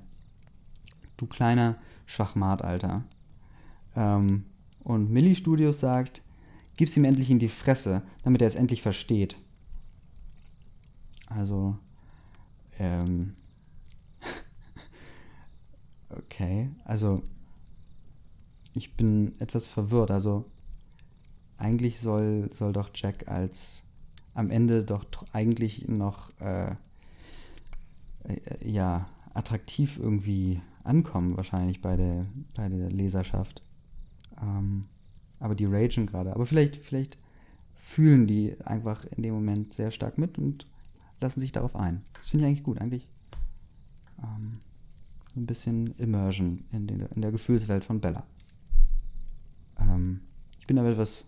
Du 1.17 1.27
kleiner 1.27 1.77
Schwachmat, 2.05 2.61
Alter. 2.61 3.03
Ähm, 3.95 4.45
und 4.83 5.09
Millie 5.09 5.35
Studios 5.35 5.79
sagt, 5.79 6.21
gib's 6.77 6.95
ihm 6.97 7.05
endlich 7.05 7.31
in 7.31 7.39
die 7.39 7.49
Fresse, 7.49 8.03
damit 8.23 8.41
er 8.41 8.47
es 8.47 8.55
endlich 8.55 8.81
versteht. 8.81 9.37
Also, 11.27 11.77
ähm, 12.79 13.35
okay, 16.09 16.69
also 16.83 17.21
ich 18.73 18.95
bin 18.95 19.33
etwas 19.39 19.67
verwirrt. 19.67 20.11
Also 20.11 20.45
eigentlich 21.57 21.99
soll, 21.99 22.49
soll 22.51 22.73
doch 22.73 22.89
Jack 22.93 23.27
als 23.27 23.83
am 24.33 24.51
Ende 24.51 24.83
doch 24.83 25.05
eigentlich 25.31 25.87
noch 25.87 26.29
äh, 26.41 26.71
äh, 28.23 28.69
ja 28.69 29.07
attraktiv 29.33 29.97
irgendwie 29.97 30.61
ankommen, 30.83 31.37
wahrscheinlich 31.37 31.81
bei 31.81 31.95
der, 31.95 32.25
bei 32.53 32.69
der 32.69 32.89
Leserschaft. 32.89 33.61
Ähm, 34.41 34.85
aber 35.39 35.55
die 35.55 35.65
ragen 35.65 36.05
gerade. 36.05 36.33
Aber 36.33 36.45
vielleicht, 36.45 36.75
vielleicht 36.75 37.17
fühlen 37.75 38.27
die 38.27 38.55
einfach 38.63 39.05
in 39.05 39.23
dem 39.23 39.33
Moment 39.33 39.73
sehr 39.73 39.91
stark 39.91 40.17
mit 40.17 40.37
und 40.37 40.67
lassen 41.21 41.39
sich 41.39 41.51
darauf 41.51 41.75
ein. 41.75 42.03
Das 42.13 42.29
finde 42.29 42.45
ich 42.45 42.49
eigentlich 42.49 42.63
gut. 42.63 42.79
Eigentlich 42.79 43.07
ähm, 44.21 44.59
ein 45.35 45.45
bisschen 45.45 45.93
Immersion 45.97 46.63
in, 46.71 46.87
den, 46.87 47.01
in 47.01 47.21
der 47.21 47.31
Gefühlswelt 47.31 47.83
von 47.83 47.99
Bella. 47.99 48.25
Ähm, 49.79 50.21
ich 50.59 50.67
bin 50.67 50.77
aber 50.77 50.89
etwas. 50.89 51.25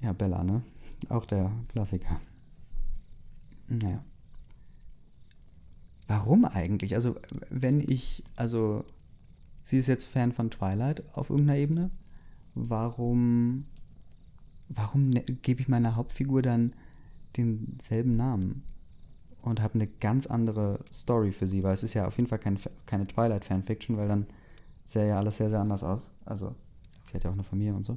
Ja, 0.00 0.12
Bella, 0.12 0.42
ne? 0.42 0.62
Auch 1.08 1.24
der 1.24 1.52
Klassiker. 1.68 2.20
Naja. 3.68 4.02
Warum 6.06 6.44
eigentlich? 6.44 6.94
Also, 6.94 7.16
wenn 7.50 7.80
ich. 7.80 8.22
Also, 8.36 8.84
sie 9.62 9.78
ist 9.78 9.88
jetzt 9.88 10.06
Fan 10.06 10.32
von 10.32 10.50
Twilight 10.50 11.02
auf 11.16 11.30
irgendeiner 11.30 11.58
Ebene. 11.58 11.90
Warum. 12.54 13.66
Warum 14.68 15.10
ne, 15.10 15.22
gebe 15.22 15.60
ich 15.60 15.68
meiner 15.68 15.96
Hauptfigur 15.96 16.42
dann 16.42 16.74
denselben 17.36 18.16
Namen? 18.16 18.64
Und 19.46 19.62
habe 19.62 19.74
eine 19.74 19.86
ganz 19.86 20.26
andere 20.26 20.80
Story 20.92 21.30
für 21.30 21.46
sie, 21.46 21.62
weil 21.62 21.72
es 21.72 21.84
ist 21.84 21.94
ja 21.94 22.04
auf 22.08 22.16
jeden 22.16 22.28
Fall 22.28 22.40
kein, 22.40 22.58
keine 22.84 23.06
Twilight-Fanfiction, 23.06 23.96
weil 23.96 24.08
dann 24.08 24.26
sähe 24.84 25.06
ja 25.06 25.18
alles 25.18 25.36
sehr, 25.36 25.50
sehr 25.50 25.60
anders 25.60 25.84
aus. 25.84 26.10
Also, 26.24 26.56
sie 27.04 27.14
hat 27.14 27.22
ja 27.22 27.30
auch 27.30 27.34
eine 27.34 27.44
Familie 27.44 27.72
und 27.72 27.84
so. 27.84 27.96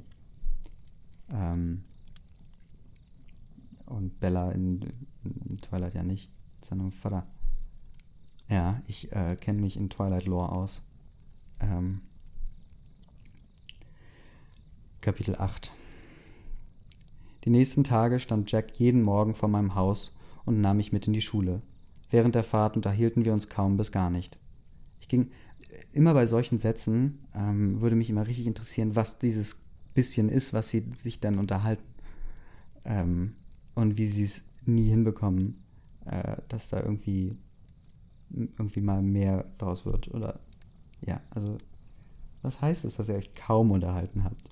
Ähm, 1.28 1.82
und 3.86 4.20
Bella 4.20 4.52
in, 4.52 4.80
in, 5.24 5.58
Twilight 5.58 5.94
ja 5.94 6.04
nicht. 6.04 6.30
Nur 6.72 6.92
Vater. 6.92 7.24
Ja, 8.48 8.80
ich 8.86 9.10
äh, 9.10 9.34
kenne 9.34 9.60
mich 9.60 9.76
in 9.76 9.90
Twilight 9.90 10.26
Lore 10.26 10.52
aus. 10.52 10.82
Ähm, 11.58 12.00
Kapitel 15.00 15.34
8 15.34 15.72
Die 17.42 17.50
nächsten 17.50 17.82
Tage 17.82 18.20
stand 18.20 18.52
Jack 18.52 18.78
jeden 18.78 19.02
Morgen 19.02 19.34
vor 19.34 19.48
meinem 19.48 19.74
Haus 19.74 20.12
und 20.44 20.60
nahm 20.60 20.76
mich 20.78 20.92
mit 20.92 21.06
in 21.06 21.12
die 21.12 21.20
Schule. 21.20 21.62
Während 22.10 22.34
der 22.34 22.44
Fahrt 22.44 22.76
unterhielten 22.76 23.24
wir 23.24 23.32
uns 23.32 23.48
kaum 23.48 23.76
bis 23.76 23.92
gar 23.92 24.10
nicht. 24.10 24.38
Ich 25.00 25.08
ging 25.08 25.30
immer 25.92 26.14
bei 26.14 26.26
solchen 26.26 26.58
Sätzen, 26.58 27.20
ähm, 27.34 27.80
würde 27.80 27.96
mich 27.96 28.10
immer 28.10 28.26
richtig 28.26 28.46
interessieren, 28.46 28.96
was 28.96 29.18
dieses 29.18 29.62
bisschen 29.94 30.28
ist, 30.28 30.52
was 30.52 30.68
sie 30.68 30.84
sich 30.96 31.20
dann 31.20 31.38
unterhalten. 31.38 31.84
Ähm, 32.84 33.34
und 33.74 33.98
wie 33.98 34.06
sie 34.06 34.24
es 34.24 34.42
nie 34.66 34.88
hinbekommen, 34.88 35.58
äh, 36.06 36.36
dass 36.48 36.70
da 36.70 36.80
irgendwie, 36.80 37.36
irgendwie 38.30 38.80
mal 38.80 39.02
mehr 39.02 39.46
draus 39.58 39.86
wird. 39.86 40.08
Oder 40.08 40.40
ja, 41.06 41.20
also 41.30 41.58
was 42.42 42.60
heißt 42.60 42.84
es, 42.84 42.96
dass 42.96 43.08
ihr 43.08 43.16
euch 43.16 43.34
kaum 43.34 43.70
unterhalten 43.70 44.24
habt? 44.24 44.48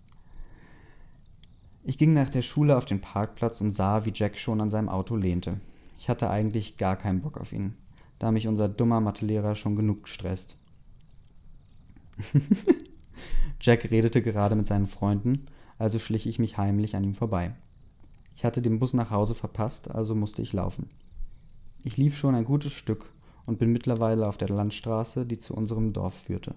Ich 1.85 1.97
ging 1.97 2.13
nach 2.13 2.31
der 2.31 2.43
Schule 2.43 2.77
auf 2.77 2.85
den 2.85 3.01
Parkplatz 3.01 3.61
und 3.61 3.73
sah, 3.73 4.05
wie 4.05 4.13
Jack 4.15 4.39
schon 4.39 4.61
an 4.61 4.71
seinem 4.71 4.89
Auto 4.89 5.17
lehnte. 5.17 5.59
Ich 5.99 6.09
hatte 6.09 6.31
eigentlich 6.31 6.77
gar 6.77 6.97
keinen 6.97 7.21
Bock 7.21 7.37
auf 7.39 7.53
ihn, 7.53 7.75
da 8.19 8.31
mich 8.31 8.49
unser 8.49 8.69
dummer 8.69 9.01
Mathelehrer 9.01 9.55
schon 9.57 9.77
genug 9.77 10.09
stresst. 10.09 10.59
Jack 13.61 13.91
redete 13.91 14.23
gerade 14.23 14.55
mit 14.55 14.67
seinen 14.67 14.87
Freunden, 14.87 15.47
also 15.77 15.99
schlich 15.99 16.27
ich 16.27 16.39
mich 16.39 16.57
heimlich 16.57 16.97
an 16.97 17.05
ihm 17.05 17.15
vorbei. 17.15 17.55
Ich 18.37 18.45
hatte 18.45 18.63
den 18.63 18.79
Bus 18.79 18.95
nach 18.95 19.11
Hause 19.11 19.35
verpasst, 19.35 19.91
also 19.91 20.15
musste 20.15 20.43
ich 20.43 20.53
laufen. 20.53 20.87
Ich 21.83 21.97
lief 21.97 22.17
schon 22.17 22.37
ein 22.37 22.45
gutes 22.45 22.73
Stück 22.73 23.13
und 23.47 23.59
bin 23.59 23.73
mittlerweile 23.73 24.29
auf 24.29 24.39
der 24.39 24.49
Landstraße, 24.49 25.27
die 25.27 25.39
zu 25.39 25.55
unserem 25.55 25.93
Dorf 25.93 26.15
führte. 26.15 26.55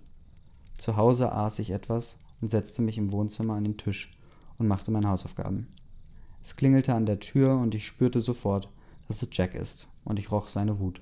Zu 0.77 0.97
Hause 0.97 1.31
aß 1.31 1.59
ich 1.59 1.71
etwas 1.71 2.17
und 2.41 2.49
setzte 2.49 2.81
mich 2.81 2.97
im 2.97 3.11
Wohnzimmer 3.11 3.55
an 3.55 3.63
den 3.63 3.77
Tisch 3.77 4.15
und 4.59 4.67
machte 4.67 4.91
meine 4.91 5.09
Hausaufgaben. 5.09 5.67
Es 6.43 6.55
klingelte 6.55 6.93
an 6.93 7.05
der 7.05 7.19
Tür 7.19 7.57
und 7.57 7.73
ich 7.73 7.85
spürte 7.85 8.21
sofort, 8.21 8.69
dass 9.07 9.21
es 9.21 9.29
Jack 9.31 9.55
ist, 9.55 9.87
und 10.03 10.19
ich 10.19 10.31
roch 10.31 10.47
seine 10.47 10.79
Wut. 10.79 11.01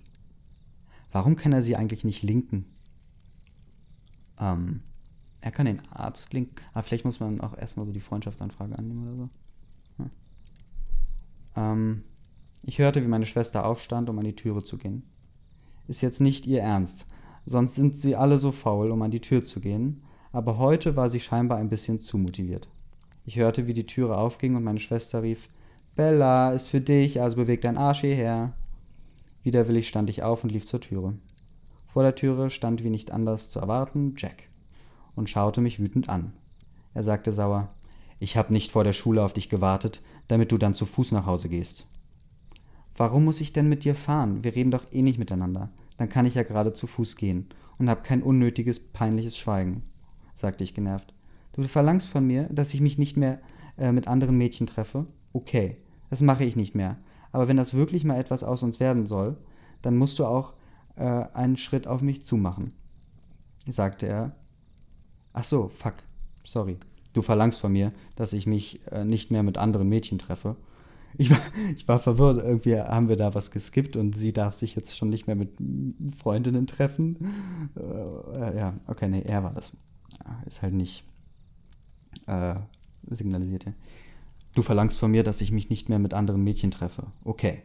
Warum 1.12 1.36
kann 1.36 1.54
er 1.54 1.62
sie 1.62 1.76
eigentlich 1.76 2.04
nicht 2.04 2.24
linken? 2.24 2.66
Ähm, 4.40 4.82
er 5.42 5.52
kann 5.52 5.66
den 5.66 5.82
Arzt 5.92 6.34
linken, 6.34 6.56
aber 6.74 6.84
vielleicht 6.84 7.06
muss 7.06 7.20
man 7.20 7.42
auch 7.42 7.58
erstmal 7.58 7.86
so 7.86 7.92
die 7.92 8.00
Freundschaftsanfrage 8.00 8.78
annehmen 8.78 9.08
oder 9.08 9.18
so. 9.18 9.30
Ähm, 11.56 12.04
ich 12.64 12.80
hörte, 12.80 13.04
wie 13.04 13.08
meine 13.08 13.26
Schwester 13.26 13.66
aufstand, 13.66 14.10
um 14.10 14.20
an 14.20 14.26
die 14.26 14.36
Türe 14.36 14.64
zu 14.64 14.78
gehen. 14.78 15.04
Ist 15.88 16.02
jetzt 16.02 16.22
nicht 16.22 16.46
ihr 16.46 16.62
Ernst, 16.62 17.08
sonst 17.46 17.76
sind 17.76 17.98
sie 17.98 18.16
alle 18.16 18.38
so 18.38 18.52
faul, 18.52 18.92
um 18.92 19.02
an 19.02 19.12
die 19.12 19.22
Tür 19.22 19.44
zu 19.44 19.60
gehen, 19.60 20.04
aber 20.32 20.58
heute 20.58 20.96
war 20.96 21.10
sie 21.10 21.20
scheinbar 21.20 21.58
ein 21.58 21.70
bisschen 21.70 22.00
zu 22.00 22.18
motiviert. 22.18 22.70
Ich 23.26 23.38
hörte, 23.38 23.68
wie 23.68 23.74
die 23.74 23.86
Türe 23.86 24.18
aufging 24.18 24.56
und 24.56 24.64
meine 24.64 24.80
Schwester 24.80 25.24
rief, 25.24 25.50
Bella, 26.00 26.54
ist 26.54 26.70
für 26.70 26.80
dich, 26.80 27.22
also 27.22 27.36
beweg 27.36 27.60
dein 27.60 27.78
Arsch 27.78 28.00
hierher. 28.00 28.54
Widerwillig 29.44 29.90
stand 29.90 30.10
ich 30.10 30.24
auf 30.24 30.46
und 30.46 30.50
lief 30.50 30.66
zur 30.66 30.80
Türe. 30.80 31.16
Vor 31.88 32.04
der 32.04 32.16
Türe 32.16 32.52
stand 32.52 32.86
wie 32.86 32.90
nicht 32.90 33.12
anders 33.12 33.50
zu 33.50 33.60
erwarten 33.60 34.14
Jack 34.16 34.44
und 35.16 35.30
schaute 35.30 35.60
mich 35.60 35.78
wütend 35.78 36.08
an. 36.08 36.32
Er 36.94 37.04
sagte 37.04 37.34
sauer, 37.34 37.68
ich 38.18 38.38
habe 38.38 38.54
nicht 38.54 38.72
vor 38.72 38.86
der 38.86 38.94
Schule 38.94 39.22
auf 39.22 39.34
dich 39.34 39.50
gewartet, 39.50 40.02
damit 40.30 40.54
du 40.54 40.58
dann 40.58 40.74
zu 40.74 40.86
Fuß 40.86 41.12
nach 41.12 41.26
Hause 41.26 41.50
gehst. 41.50 41.86
Warum 42.96 43.26
muss 43.26 43.42
ich 43.42 43.52
denn 43.52 43.68
mit 43.68 43.84
dir 43.84 43.94
fahren? 43.94 44.42
Wir 44.42 44.56
reden 44.56 44.72
doch 44.72 44.86
eh 44.94 45.02
nicht 45.02 45.20
miteinander. 45.20 45.70
Dann 45.98 46.08
kann 46.08 46.26
ich 46.26 46.36
ja 46.36 46.44
gerade 46.44 46.72
zu 46.72 46.88
Fuß 46.88 47.18
gehen 47.18 47.50
und 47.78 47.90
hab 47.90 48.06
kein 48.06 48.24
unnötiges, 48.24 48.80
peinliches 48.80 49.38
Schweigen, 49.38 49.84
sagte 50.34 50.64
ich 50.64 50.74
genervt. 50.74 51.14
Du 51.52 51.64
verlangst 51.64 52.08
von 52.08 52.26
mir, 52.26 52.44
dass 52.44 52.74
ich 52.74 52.80
mich 52.80 52.98
nicht 52.98 53.18
mehr 53.18 53.40
äh, 53.78 53.92
mit 53.92 54.08
anderen 54.08 54.38
Mädchen 54.38 54.66
treffe? 54.66 55.06
Okay, 55.34 55.76
das 56.10 56.22
mache 56.22 56.44
ich 56.44 56.56
nicht 56.56 56.76
mehr. 56.76 56.98
Aber 57.32 57.48
wenn 57.48 57.58
das 57.58 57.74
wirklich 57.74 58.04
mal 58.04 58.20
etwas 58.20 58.44
aus 58.44 58.64
uns 58.64 58.80
werden 58.80 59.06
soll, 59.06 59.38
dann 59.82 59.98
musst 59.98 60.20
du 60.20 60.26
auch 60.26 60.54
äh, 60.96 61.04
einen 61.04 61.58
Schritt 61.58 61.88
auf 61.88 62.02
mich 62.02 62.24
zumachen, 62.24 62.74
sagte 63.68 64.08
er. 64.08 64.36
Ach 65.34 65.44
so, 65.44 65.70
fuck, 65.70 65.96
sorry. 66.44 66.78
Du 67.14 67.22
verlangst 67.22 67.60
von 67.60 67.72
mir, 67.72 67.92
dass 68.16 68.34
ich 68.34 68.48
mich 68.48 68.86
äh, 68.92 69.06
nicht 69.06 69.32
mehr 69.32 69.44
mit 69.44 69.58
anderen 69.58 69.90
Mädchen 69.90 70.20
treffe. 70.20 70.56
Ich 71.18 71.32
war, 71.32 71.40
ich 71.76 71.88
war 71.88 72.00
verwirrt. 72.00 72.44
Irgendwie 72.44 72.80
haben 72.80 73.10
wir 73.10 73.18
da 73.18 73.34
was 73.34 73.52
geskippt 73.52 73.96
und 73.96 74.18
sie 74.18 74.34
darf 74.34 74.54
sich 74.54 74.76
jetzt 74.76 74.98
schon 74.98 75.10
nicht 75.10 75.28
mehr 75.28 75.36
mit 75.36 75.54
Freundinnen 76.16 76.68
treffen. 76.68 77.18
Äh, 77.76 78.58
ja, 78.58 78.74
okay, 78.88 79.08
nee, 79.08 79.22
er 79.22 79.44
war 79.44 79.54
das. 79.54 79.72
Ist 80.46 80.62
halt 80.62 80.74
nicht 80.74 81.04
äh, 82.28 82.56
signalisiert. 83.08 83.66
Ja. 83.66 83.74
Du 84.56 84.62
verlangst 84.62 84.98
von 84.98 85.12
mir, 85.12 85.24
dass 85.24 85.42
ich 85.42 85.52
mich 85.52 85.70
nicht 85.70 85.90
mehr 85.90 86.00
mit 86.00 86.14
anderen 86.14 86.44
Mädchen 86.44 86.72
treffe. 86.72 87.08
Okay, 87.24 87.62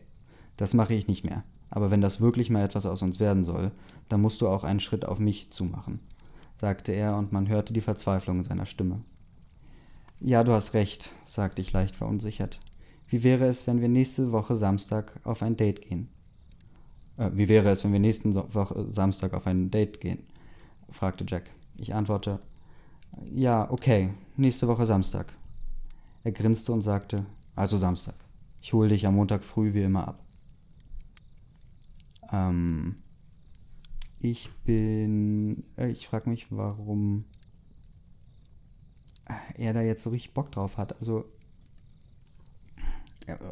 das 0.56 0.74
mache 0.74 0.94
ich 0.94 1.08
nicht 1.08 1.24
mehr. 1.24 1.44
Aber 1.70 1.90
wenn 1.90 2.00
das 2.00 2.20
wirklich 2.20 2.50
mal 2.50 2.64
etwas 2.64 2.86
aus 2.86 3.02
uns 3.02 3.18
werden 3.18 3.44
soll, 3.44 3.72
dann 4.08 4.20
musst 4.20 4.40
du 4.40 4.48
auch 4.48 4.64
einen 4.64 4.80
Schritt 4.80 5.04
auf 5.04 5.18
mich 5.18 5.50
zumachen, 5.50 6.00
sagte 6.54 6.92
er, 6.92 7.16
und 7.16 7.32
man 7.32 7.48
hörte 7.48 7.72
die 7.72 7.80
Verzweiflung 7.80 8.38
in 8.38 8.44
seiner 8.44 8.66
Stimme. 8.66 9.00
Ja, 10.20 10.44
du 10.44 10.52
hast 10.52 10.74
recht, 10.74 11.10
sagte 11.24 11.62
ich 11.62 11.72
leicht 11.72 11.96
verunsichert. 11.96 12.60
Wie 13.08 13.24
wäre 13.24 13.46
es, 13.46 13.66
wenn 13.66 13.80
wir 13.80 13.88
nächste 13.88 14.32
Woche 14.32 14.56
Samstag 14.56 15.20
auf 15.24 15.42
ein 15.42 15.56
Date 15.56 15.82
gehen? 15.82 16.08
Äh, 17.16 17.30
wie 17.34 17.48
wäre 17.48 17.70
es, 17.70 17.84
wenn 17.84 17.92
wir 17.92 18.00
nächsten 18.00 18.34
Woche 18.34 18.86
Samstag 18.90 19.34
auf 19.34 19.46
ein 19.46 19.70
Date 19.70 20.00
gehen? 20.00 20.22
fragte 20.90 21.24
Jack. 21.26 21.50
Ich 21.78 21.94
antworte, 21.94 22.38
ja, 23.32 23.70
okay, 23.70 24.10
nächste 24.36 24.68
Woche 24.68 24.86
Samstag. 24.86 25.32
Er 26.24 26.32
grinste 26.32 26.72
und 26.72 26.80
sagte, 26.80 27.24
also 27.54 27.78
Samstag. 27.78 28.14
Ich 28.62 28.72
hole 28.72 28.88
dich 28.88 29.06
am 29.06 29.14
Montag 29.14 29.44
früh 29.44 29.74
wie 29.74 29.82
immer 29.82 30.08
ab. 30.08 30.24
Ähm, 32.32 32.96
ich 34.20 34.50
bin, 34.64 35.64
äh, 35.76 35.90
ich 35.90 36.08
frage 36.08 36.30
mich, 36.30 36.50
warum 36.50 37.26
er 39.54 39.74
da 39.74 39.82
jetzt 39.82 40.02
so 40.02 40.10
richtig 40.10 40.32
Bock 40.32 40.50
drauf 40.50 40.78
hat. 40.78 40.96
Also 40.98 41.26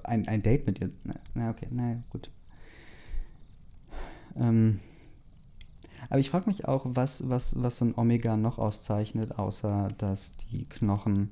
ein, 0.04 0.26
ein 0.28 0.42
Date 0.42 0.66
mit 0.66 0.80
ihr. 0.80 0.90
Na, 1.34 1.50
okay, 1.50 1.66
na 1.70 2.02
gut. 2.10 2.30
Ähm, 4.36 4.80
aber 6.08 6.20
ich 6.20 6.30
frage 6.30 6.46
mich 6.46 6.66
auch, 6.66 6.86
was, 6.88 7.28
was, 7.28 7.62
was 7.62 7.78
so 7.78 7.84
ein 7.84 7.98
Omega 7.98 8.36
noch 8.36 8.58
auszeichnet, 8.58 9.38
außer 9.38 9.88
dass 9.98 10.36
die 10.36 10.66
Knochen 10.68 11.30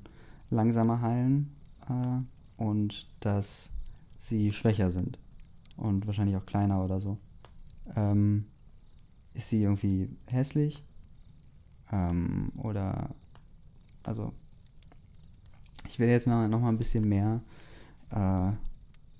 langsamer 0.51 1.01
heilen 1.01 1.55
äh, 1.88 2.62
und 2.62 3.09
dass 3.20 3.70
sie 4.18 4.53
schwächer 4.53 4.90
sind. 4.90 5.18
Und 5.76 6.07
wahrscheinlich 6.07 6.36
auch 6.36 6.46
kleiner 6.46 6.84
oder 6.84 7.01
so. 7.01 7.18
Ähm, 7.96 8.44
ist 9.32 9.48
sie 9.48 9.62
irgendwie 9.62 10.11
hässlich? 10.26 10.84
Ähm, 11.90 12.53
oder, 12.57 13.11
also, 14.03 14.32
ich 15.88 15.98
will 15.98 16.09
jetzt 16.09 16.26
noch, 16.26 16.46
noch 16.46 16.61
mal 16.61 16.68
ein 16.68 16.78
bisschen 16.78 17.09
mehr 17.09 17.40
äh, 18.11 18.53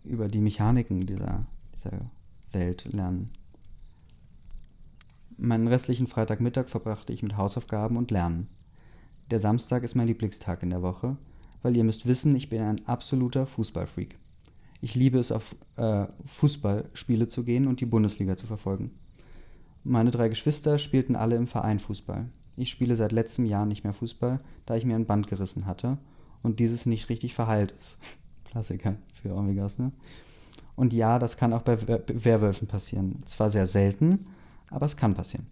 über 0.05 0.29
die 0.29 0.41
Mechaniken 0.41 1.07
dieser, 1.07 1.47
dieser 1.75 1.99
Welt 2.53 2.93
lernen. 2.93 3.31
Meinen 5.37 5.69
restlichen 5.69 6.07
Freitagmittag 6.07 6.69
verbrachte 6.69 7.13
ich 7.13 7.23
mit 7.23 7.37
Hausaufgaben 7.37 7.97
und 7.97 8.11
Lernen. 8.11 8.49
Der 9.31 9.39
Samstag 9.39 9.85
ist 9.85 9.95
mein 9.95 10.09
Lieblingstag 10.09 10.65
in 10.65 10.71
der 10.71 10.83
Woche, 10.83 11.17
weil 11.63 11.77
ihr 11.77 11.85
müsst 11.85 12.07
wissen, 12.07 12.35
ich 12.35 12.49
bin 12.49 12.63
ein 12.63 12.85
absoluter 12.87 13.47
Fußballfreak. 13.47 14.19
Ich 14.81 14.97
liebe 14.97 15.19
es, 15.19 15.31
auf 15.31 15.55
äh, 15.77 16.07
Fußballspiele 16.25 17.29
zu 17.29 17.45
gehen 17.45 17.69
und 17.69 17.81
die 17.81 17.87
Bundesliga 17.87 18.37
zu 18.37 18.49
verfolgen. 18.49 18.91
Meine 19.85 20.11
drei 20.11 20.29
Geschwister 20.29 20.79
spielten 20.79 21.15
alle 21.15 21.37
im 21.37 21.47
Verein 21.47 21.79
Fußball. 21.79 22.27
Ich 22.57 22.71
spiele 22.71 22.97
seit 22.97 23.13
letztem 23.13 23.47
Jahr 23.47 23.67
nicht 23.67 23.85
mehr 23.85 23.93
Fußball, 23.93 24.41
da 24.67 24.75
ich 24.75 24.85
mir 24.85 24.97
ein 24.97 25.07
Band 25.07 25.29
gerissen 25.29 25.65
hatte 25.65 25.99
und 26.43 26.59
dieses 26.59 26.87
nicht 26.87 27.09
richtig 27.09 27.35
verheilt 27.35 27.73
ist. 27.79 27.99
Klassiker 28.45 28.97
für 29.23 29.35
Omegas, 29.35 29.79
ne? 29.79 29.93
Und 30.75 30.93
ja, 30.93 31.19
das 31.19 31.37
kann 31.37 31.53
auch 31.53 31.63
bei 31.63 31.79
Werwölfen 31.79 32.67
passieren. 32.67 33.23
Zwar 33.27 33.51
sehr 33.51 33.67
selten, 33.67 34.27
aber 34.71 34.87
es 34.87 34.97
kann 34.97 35.15
passieren. 35.15 35.47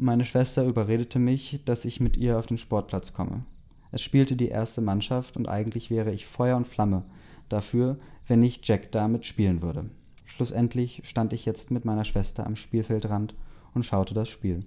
Meine 0.00 0.24
Schwester 0.24 0.64
überredete 0.64 1.18
mich, 1.18 1.60
dass 1.64 1.84
ich 1.84 1.98
mit 1.98 2.16
ihr 2.16 2.38
auf 2.38 2.46
den 2.46 2.56
Sportplatz 2.56 3.12
komme. 3.12 3.44
Es 3.90 4.00
spielte 4.00 4.36
die 4.36 4.46
erste 4.46 4.80
Mannschaft 4.80 5.36
und 5.36 5.48
eigentlich 5.48 5.90
wäre 5.90 6.12
ich 6.12 6.24
Feuer 6.24 6.56
und 6.56 6.68
Flamme 6.68 7.02
dafür, 7.48 7.98
wenn 8.24 8.38
nicht 8.38 8.68
Jack 8.68 8.92
damit 8.92 9.26
spielen 9.26 9.60
würde. 9.60 9.90
Schlussendlich 10.24 11.02
stand 11.02 11.32
ich 11.32 11.44
jetzt 11.46 11.72
mit 11.72 11.84
meiner 11.84 12.04
Schwester 12.04 12.46
am 12.46 12.54
Spielfeldrand 12.54 13.34
und 13.74 13.82
schaute 13.82 14.14
das 14.14 14.28
Spiel. 14.28 14.60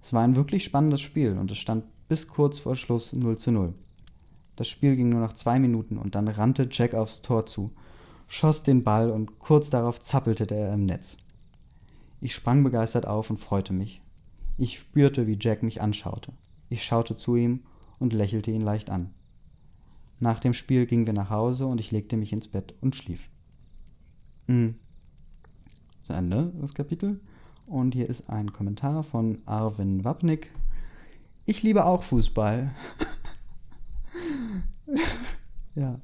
Es 0.00 0.12
war 0.12 0.22
ein 0.22 0.36
wirklich 0.36 0.62
spannendes 0.62 1.00
Spiel 1.00 1.36
und 1.38 1.50
es 1.50 1.58
stand 1.58 1.84
bis 2.06 2.28
kurz 2.28 2.60
vor 2.60 2.76
Schluss 2.76 3.12
0 3.12 3.36
zu 3.38 3.50
0. 3.50 3.74
Das 4.54 4.68
Spiel 4.68 4.94
ging 4.94 5.08
nur 5.08 5.22
noch 5.22 5.32
zwei 5.32 5.58
Minuten 5.58 5.98
und 5.98 6.14
dann 6.14 6.28
rannte 6.28 6.68
Jack 6.70 6.94
aufs 6.94 7.20
Tor 7.20 7.46
zu, 7.46 7.72
schoss 8.28 8.62
den 8.62 8.84
Ball 8.84 9.10
und 9.10 9.40
kurz 9.40 9.70
darauf 9.70 9.98
zappelte 9.98 10.46
er 10.54 10.72
im 10.72 10.86
Netz. 10.86 11.18
Ich 12.20 12.32
sprang 12.32 12.62
begeistert 12.62 13.08
auf 13.08 13.28
und 13.28 13.38
freute 13.38 13.72
mich. 13.72 14.01
Ich 14.56 14.78
spürte, 14.78 15.26
wie 15.26 15.38
Jack 15.40 15.62
mich 15.62 15.80
anschaute. 15.80 16.32
Ich 16.68 16.84
schaute 16.84 17.16
zu 17.16 17.36
ihm 17.36 17.60
und 17.98 18.12
lächelte 18.12 18.50
ihn 18.50 18.62
leicht 18.62 18.90
an. 18.90 19.14
Nach 20.20 20.38
dem 20.38 20.54
Spiel 20.54 20.86
gingen 20.86 21.06
wir 21.06 21.14
nach 21.14 21.30
Hause 21.30 21.66
und 21.66 21.80
ich 21.80 21.90
legte 21.90 22.16
mich 22.16 22.32
ins 22.32 22.48
Bett 22.48 22.74
und 22.80 22.94
schlief. 22.94 23.28
Mhm. 24.46 24.76
Zu 26.02 26.12
Ende 26.12 26.52
das 26.60 26.74
Kapitel. 26.74 27.20
Und 27.66 27.94
hier 27.94 28.08
ist 28.08 28.28
ein 28.28 28.52
Kommentar 28.52 29.02
von 29.02 29.42
Arvin 29.46 30.04
Wapnik. 30.04 30.52
Ich 31.44 31.62
liebe 31.62 31.84
auch 31.84 32.02
Fußball. 32.02 32.70
ja. 35.74 36.00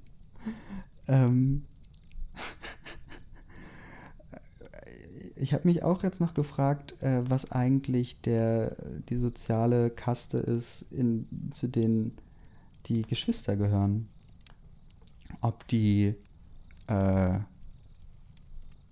Ähm. 1.07 1.68
Ich 5.41 5.55
habe 5.55 5.69
mich 5.69 5.83
auch 5.85 6.03
jetzt 6.03 6.21
noch 6.21 6.35
gefragt, 6.35 7.01
äh, 7.03 7.23
was 7.29 7.53
eigentlich 7.53 8.21
der, 8.23 8.77
die 9.09 9.17
soziale 9.17 9.91
Kaste 9.91 10.39
ist, 10.39 10.83
in, 10.91 11.27
zu 11.51 11.69
denen 11.69 12.17
die 12.87 13.03
Geschwister 13.03 13.57
gehören. 13.57 14.09
Ob 15.41 15.67
die, 15.69 16.15
äh, 16.89 17.35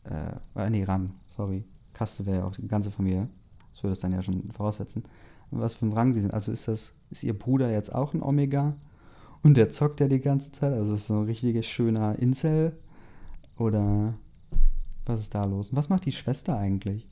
äh, 0.04 0.70
nee, 0.70 0.84
Rang, 0.84 1.12
sorry. 1.26 1.64
Kaste 1.94 2.26
wäre 2.26 2.38
ja 2.38 2.44
auch 2.44 2.54
die 2.54 2.68
ganze 2.68 2.90
Familie. 2.90 3.28
Das 3.72 3.82
würde 3.82 3.94
es 3.94 4.00
dann 4.00 4.12
ja 4.12 4.22
schon 4.22 4.50
voraussetzen. 4.50 5.02
Was 5.50 5.74
für 5.74 5.86
ein 5.86 5.92
Rang 5.92 6.12
die 6.12 6.20
sind. 6.20 6.34
Also 6.34 6.52
ist 6.52 6.68
das, 6.68 6.94
ist 7.10 7.24
ihr 7.24 7.36
Bruder 7.38 7.70
jetzt 7.70 7.94
auch 7.94 8.14
ein 8.14 8.22
Omega? 8.22 8.74
Und 9.42 9.56
der 9.56 9.70
zockt 9.70 10.00
ja 10.00 10.08
die 10.08 10.20
ganze 10.20 10.52
Zeit. 10.52 10.72
Also 10.72 10.94
ist 10.94 11.06
so 11.06 11.14
ein 11.14 11.24
richtig 11.24 11.66
schöner 11.66 12.18
Incel. 12.18 12.76
Oder 13.56 14.14
was 15.06 15.20
ist 15.20 15.34
da 15.34 15.44
los? 15.44 15.74
Was 15.74 15.88
macht 15.88 16.04
die 16.04 16.12
Schwester 16.12 16.58
eigentlich? 16.58 17.06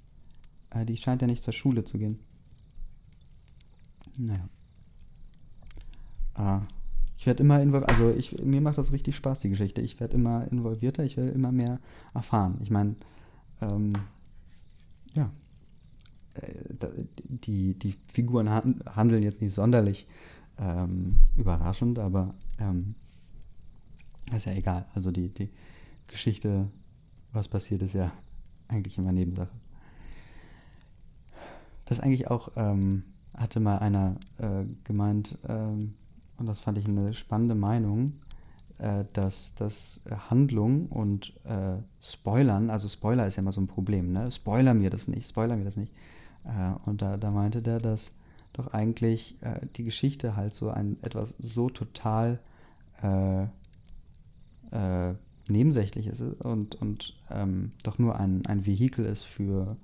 Äh, 0.70 0.84
die 0.84 0.97
scheint 0.97 1.22
ja 1.22 1.28
nicht 1.28 1.42
zur 1.42 1.53
Schule 1.53 1.84
zu 1.84 1.99
gehen. 1.99 2.18
Naja. 4.18 4.49
Ah, 6.34 6.62
ich 7.16 7.26
werde 7.26 7.42
immer 7.42 7.62
involviert, 7.62 7.90
also 7.90 8.11
ich, 8.11 8.42
mir 8.45 8.61
macht 8.61 8.76
das 8.76 8.92
richtig 8.92 9.16
Spaß, 9.16 9.40
die 9.40 9.49
Geschichte. 9.49 9.80
Ich 9.80 10.01
werde 10.01 10.14
immer 10.14 10.51
involvierter, 10.51 11.05
ich 11.05 11.16
will 11.16 11.28
immer 11.28 11.53
mehr 11.53 11.80
erfahren. 12.12 12.59
Ich 12.61 12.70
meine, 12.70 12.97
ähm, 13.61 13.95
ja, 15.14 15.30
äh, 16.34 16.74
die, 17.28 17.78
die 17.78 17.95
Figuren 18.12 18.51
handeln 18.51 19.22
jetzt 19.22 19.40
nicht 19.40 19.55
sonderlich 19.55 20.07
ähm, 20.59 21.18
überraschend, 21.36 21.99
aber 21.99 22.34
ähm, 22.59 22.95
ist 24.34 24.47
ja 24.47 24.53
egal. 24.53 24.86
Also 24.95 25.11
die, 25.11 25.28
die 25.28 25.51
Geschichte, 26.09 26.68
was 27.35 27.49
passiert, 27.49 27.82
ist 27.82 27.95
ja 27.95 28.12
eigentlich 28.68 28.99
immer 28.99 29.12
Nebensache. 29.12 29.51
Das 31.85 32.01
eigentlich 32.01 32.30
auch, 32.30 32.51
ähm, 32.57 33.05
hatte 33.35 33.61
mal 33.61 33.78
einer 33.78 34.16
äh, 34.39 34.64
gemeint, 34.85 35.39
ähm, 35.49 35.95
und 36.37 36.47
das 36.47 36.61
fand 36.61 36.78
ich 36.78 36.87
eine 36.87 37.12
spannende 37.12 37.55
Meinung, 37.55 38.14
äh, 38.78 39.05
dass 39.12 39.55
das 39.55 40.01
Handlung 40.30 40.87
und 40.87 41.35
äh, 41.45 41.76
Spoilern, 42.01 42.70
also 42.70 42.89
Spoiler 42.89 43.26
ist 43.26 43.37
ja 43.37 43.43
immer 43.43 43.53
so 43.53 43.61
ein 43.61 43.66
Problem, 43.66 44.12
ne? 44.12 44.30
Spoiler 44.30 44.74
mir 44.74 44.91
das 44.91 45.09
nicht, 45.09 45.28
spoiler 45.28 45.57
mir 45.57 45.64
das 45.64 45.76
nicht. 45.76 45.93
Äh, 46.45 46.89
und 46.89 47.03
da, 47.03 47.16
da 47.16 47.30
meinte 47.30 47.62
der, 47.62 47.78
dass 47.78 48.12
doch 48.53 48.68
eigentlich 48.72 49.43
äh, 49.43 49.61
die 49.76 49.85
Geschichte 49.85 50.37
halt 50.37 50.55
so 50.55 50.70
ein 50.70 50.97
etwas 51.03 51.35
so 51.39 51.68
total 51.68 52.39
äh, 53.03 53.43
äh, 54.70 55.14
nebensächlich 55.49 56.07
ist 56.07 56.20
und, 56.20 56.74
und 56.76 57.16
ähm, 57.30 57.72
doch 57.82 57.99
nur 57.99 58.18
ein, 58.18 58.47
ein 58.47 58.66
Vehikel 58.66 59.05
ist 59.05 59.24
für, 59.24 59.76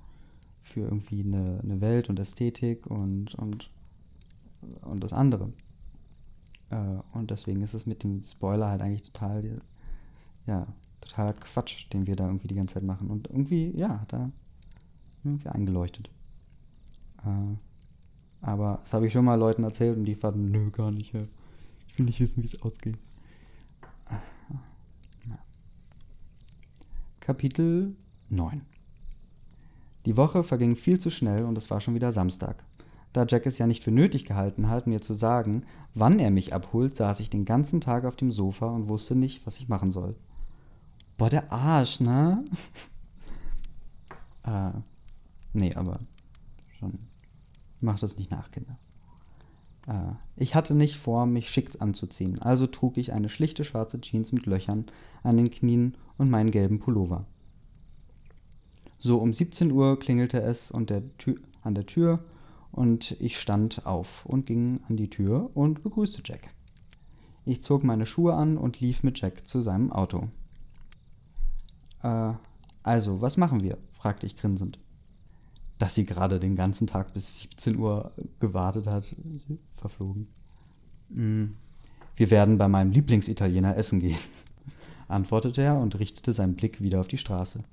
für 0.62 0.80
irgendwie 0.80 1.22
eine, 1.22 1.60
eine 1.62 1.80
Welt 1.80 2.08
und 2.08 2.18
Ästhetik 2.18 2.86
und, 2.86 3.34
und, 3.34 3.70
und 4.82 5.02
das 5.02 5.12
andere. 5.12 5.52
Äh, 6.70 6.98
und 7.12 7.30
deswegen 7.30 7.62
ist 7.62 7.74
es 7.74 7.86
mit 7.86 8.02
dem 8.02 8.22
Spoiler 8.24 8.68
halt 8.68 8.80
eigentlich 8.80 9.02
total, 9.02 9.60
ja, 10.46 10.66
totaler 11.00 11.34
Quatsch, 11.34 11.86
den 11.92 12.06
wir 12.06 12.16
da 12.16 12.26
irgendwie 12.26 12.48
die 12.48 12.54
ganze 12.54 12.74
Zeit 12.74 12.84
machen. 12.84 13.10
Und 13.10 13.28
irgendwie, 13.28 13.76
ja, 13.76 14.00
hat 14.00 14.14
er 14.14 14.30
irgendwie 15.24 15.48
eingeleuchtet. 15.48 16.10
Äh, 17.24 17.56
aber 18.40 18.78
das 18.80 18.94
habe 18.94 19.06
ich 19.06 19.12
schon 19.12 19.26
mal 19.26 19.34
Leuten 19.34 19.64
erzählt 19.64 19.98
und 19.98 20.06
die 20.06 20.14
fanden, 20.14 20.50
nö, 20.50 20.70
gar 20.70 20.90
nicht. 20.90 21.12
Ich 21.88 21.98
will 21.98 22.06
nicht 22.06 22.20
wissen, 22.20 22.42
wie 22.42 22.46
es 22.46 22.62
ausgeht. 22.62 22.96
Kapitel 27.30 27.94
9 28.28 28.62
Die 30.04 30.16
Woche 30.16 30.42
verging 30.42 30.74
viel 30.74 30.98
zu 30.98 31.10
schnell 31.10 31.44
und 31.44 31.56
es 31.56 31.70
war 31.70 31.80
schon 31.80 31.94
wieder 31.94 32.10
Samstag. 32.10 32.64
Da 33.12 33.24
Jack 33.24 33.46
es 33.46 33.56
ja 33.56 33.68
nicht 33.68 33.84
für 33.84 33.92
nötig 33.92 34.24
gehalten 34.24 34.68
hat, 34.68 34.88
mir 34.88 35.00
zu 35.00 35.14
sagen, 35.14 35.64
wann 35.94 36.18
er 36.18 36.32
mich 36.32 36.52
abholt, 36.54 36.96
saß 36.96 37.20
ich 37.20 37.30
den 37.30 37.44
ganzen 37.44 37.80
Tag 37.80 38.04
auf 38.04 38.16
dem 38.16 38.32
Sofa 38.32 38.66
und 38.66 38.88
wusste 38.88 39.14
nicht, 39.14 39.46
was 39.46 39.58
ich 39.58 39.68
machen 39.68 39.92
soll. 39.92 40.16
Boah, 41.16 41.30
der 41.30 41.52
Arsch, 41.52 42.00
ne? 42.00 42.44
äh, 44.42 44.72
nee, 45.52 45.72
aber 45.76 46.00
schon. 46.80 46.98
Macht 47.78 48.02
das 48.02 48.16
nicht 48.16 48.32
nach, 48.32 48.50
Kinder. 48.50 48.76
Äh, 49.86 50.12
ich 50.36 50.54
hatte 50.54 50.74
nicht 50.74 50.96
vor, 50.96 51.26
mich 51.26 51.50
schick 51.50 51.80
anzuziehen, 51.80 52.38
also 52.40 52.66
trug 52.66 52.96
ich 52.96 53.12
eine 53.12 53.28
schlichte 53.28 53.64
schwarze 53.64 54.00
Jeans 54.00 54.32
mit 54.32 54.46
Löchern 54.46 54.86
an 55.22 55.36
den 55.36 55.50
Knien 55.50 55.96
und 56.18 56.30
meinen 56.30 56.50
gelben 56.50 56.80
Pullover. 56.80 57.26
So 58.98 59.18
um 59.18 59.32
17 59.32 59.70
Uhr 59.72 59.98
klingelte 59.98 60.42
es 60.42 60.72
an 60.72 60.86
der 60.86 61.04
Tür 61.86 62.20
und 62.70 63.16
ich 63.20 63.38
stand 63.38 63.86
auf 63.86 64.26
und 64.26 64.46
ging 64.46 64.80
an 64.88 64.96
die 64.96 65.10
Tür 65.10 65.50
und 65.54 65.82
begrüßte 65.82 66.22
Jack. 66.24 66.48
Ich 67.46 67.62
zog 67.62 67.82
meine 67.82 68.06
Schuhe 68.06 68.34
an 68.34 68.58
und 68.58 68.80
lief 68.80 69.02
mit 69.02 69.20
Jack 69.20 69.48
zu 69.48 69.62
seinem 69.62 69.90
Auto. 69.90 70.28
Äh, 72.02 72.34
also, 72.82 73.20
was 73.20 73.36
machen 73.36 73.62
wir? 73.62 73.78
fragte 73.92 74.26
ich 74.26 74.36
grinsend. 74.36 74.78
Dass 75.80 75.94
sie 75.94 76.04
gerade 76.04 76.38
den 76.38 76.56
ganzen 76.56 76.86
Tag 76.86 77.14
bis 77.14 77.40
17 77.40 77.78
Uhr 77.78 78.12
gewartet 78.38 78.86
hat, 78.86 79.16
verflogen. 79.74 80.28
Mm, 81.08 81.46
wir 82.16 82.30
werden 82.30 82.58
bei 82.58 82.68
meinem 82.68 82.90
Lieblingsitaliener 82.90 83.74
essen 83.78 83.98
gehen, 83.98 84.18
antwortete 85.08 85.62
er 85.62 85.78
und 85.78 85.98
richtete 85.98 86.34
seinen 86.34 86.54
Blick 86.54 86.82
wieder 86.82 87.00
auf 87.00 87.08
die 87.08 87.16
Straße. 87.16 87.64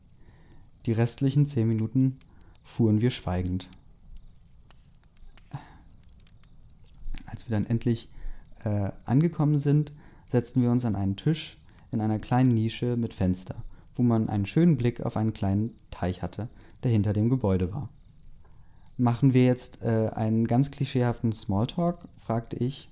Die 0.86 0.94
restlichen 0.94 1.46
zehn 1.46 1.68
Minuten 1.68 2.18
fuhren 2.64 3.02
wir 3.02 3.12
schweigend. 3.12 3.68
Als 7.26 7.50
wir 7.50 7.58
dann 7.58 7.66
endlich 7.66 8.08
äh, 8.64 8.90
angekommen 9.04 9.60
sind, 9.60 9.92
setzten 10.32 10.62
wir 10.62 10.72
uns 10.72 10.86
an 10.86 10.96
einen 10.96 11.18
Tisch 11.18 11.58
in 11.92 12.00
einer 12.00 12.20
kleinen 12.20 12.54
Nische 12.54 12.96
mit 12.96 13.14
Fenster, 13.14 13.58
wo 13.96 14.02
man 14.02 14.30
einen 14.30 14.46
schönen 14.46 14.78
Blick 14.78 15.02
auf 15.02 15.18
einen 15.18 15.34
kleinen 15.34 15.76
Teich 15.92 16.22
hatte, 16.22 16.48
der 16.84 16.92
hinter 16.92 17.12
dem 17.12 17.28
Gebäude 17.28 17.74
war. 17.74 17.90
Machen 18.98 19.36
wir 19.36 19.46
jetzt 19.46 19.84
äh, 19.84 20.10
einen 20.14 20.48
ganz 20.48 20.72
klischeehaften 20.72 21.32
Smalltalk? 21.32 22.08
fragte 22.18 22.56
ich. 22.58 22.90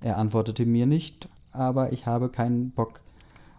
Er 0.00 0.18
antwortete 0.18 0.66
mir 0.66 0.86
nicht, 0.86 1.28
aber 1.52 1.92
ich 1.92 2.06
habe 2.06 2.28
keinen 2.28 2.70
Bock 2.70 3.00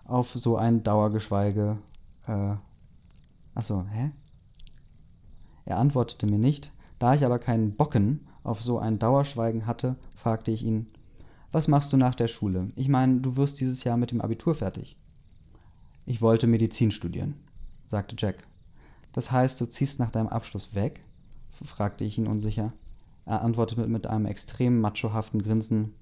auf 0.06 0.32
so 0.32 0.56
ein 0.56 0.84
Dauergeschweige. 0.84 1.80
Äh, 2.28 2.56
achso, 3.56 3.86
hä? 3.92 4.12
Er 5.66 5.80
antwortete 5.80 6.28
mir 6.28 6.38
nicht. 6.38 6.72
Da 7.00 7.16
ich 7.16 7.26
aber 7.26 7.40
keinen 7.40 7.76
Bocken 7.76 8.28
auf 8.44 8.62
so 8.62 8.78
ein 8.78 9.00
Dauerschweigen 9.00 9.66
hatte, 9.66 9.96
fragte 10.16 10.52
ich 10.52 10.64
ihn, 10.64 10.88
was 11.52 11.68
machst 11.68 11.92
du 11.92 11.98
nach 11.98 12.14
der 12.16 12.28
Schule? 12.28 12.72
Ich 12.76 12.88
meine, 12.88 13.20
du 13.20 13.36
wirst 13.36 13.60
dieses 13.60 13.84
Jahr 13.84 13.98
mit 13.98 14.12
dem 14.12 14.22
Abitur 14.22 14.54
fertig. 14.54 14.96
Ich 16.06 16.22
wollte 16.22 16.46
Medizin 16.46 16.92
studieren, 16.92 17.36
sagte 17.88 18.16
Jack. 18.18 18.48
Das 19.12 19.32
heißt, 19.32 19.60
du 19.60 19.66
ziehst 19.66 20.00
nach 20.00 20.12
deinem 20.12 20.28
Abschluss 20.28 20.76
weg? 20.76 21.04
Fragte 21.66 22.04
ich 22.04 22.18
ihn 22.18 22.28
unsicher. 22.28 22.74
Er 23.26 23.42
antwortete 23.42 23.88
mit 23.88 24.08
einem 24.08 24.26
extrem 24.26 24.80
machohaften 24.80 25.42
Grinsen. 25.42 25.94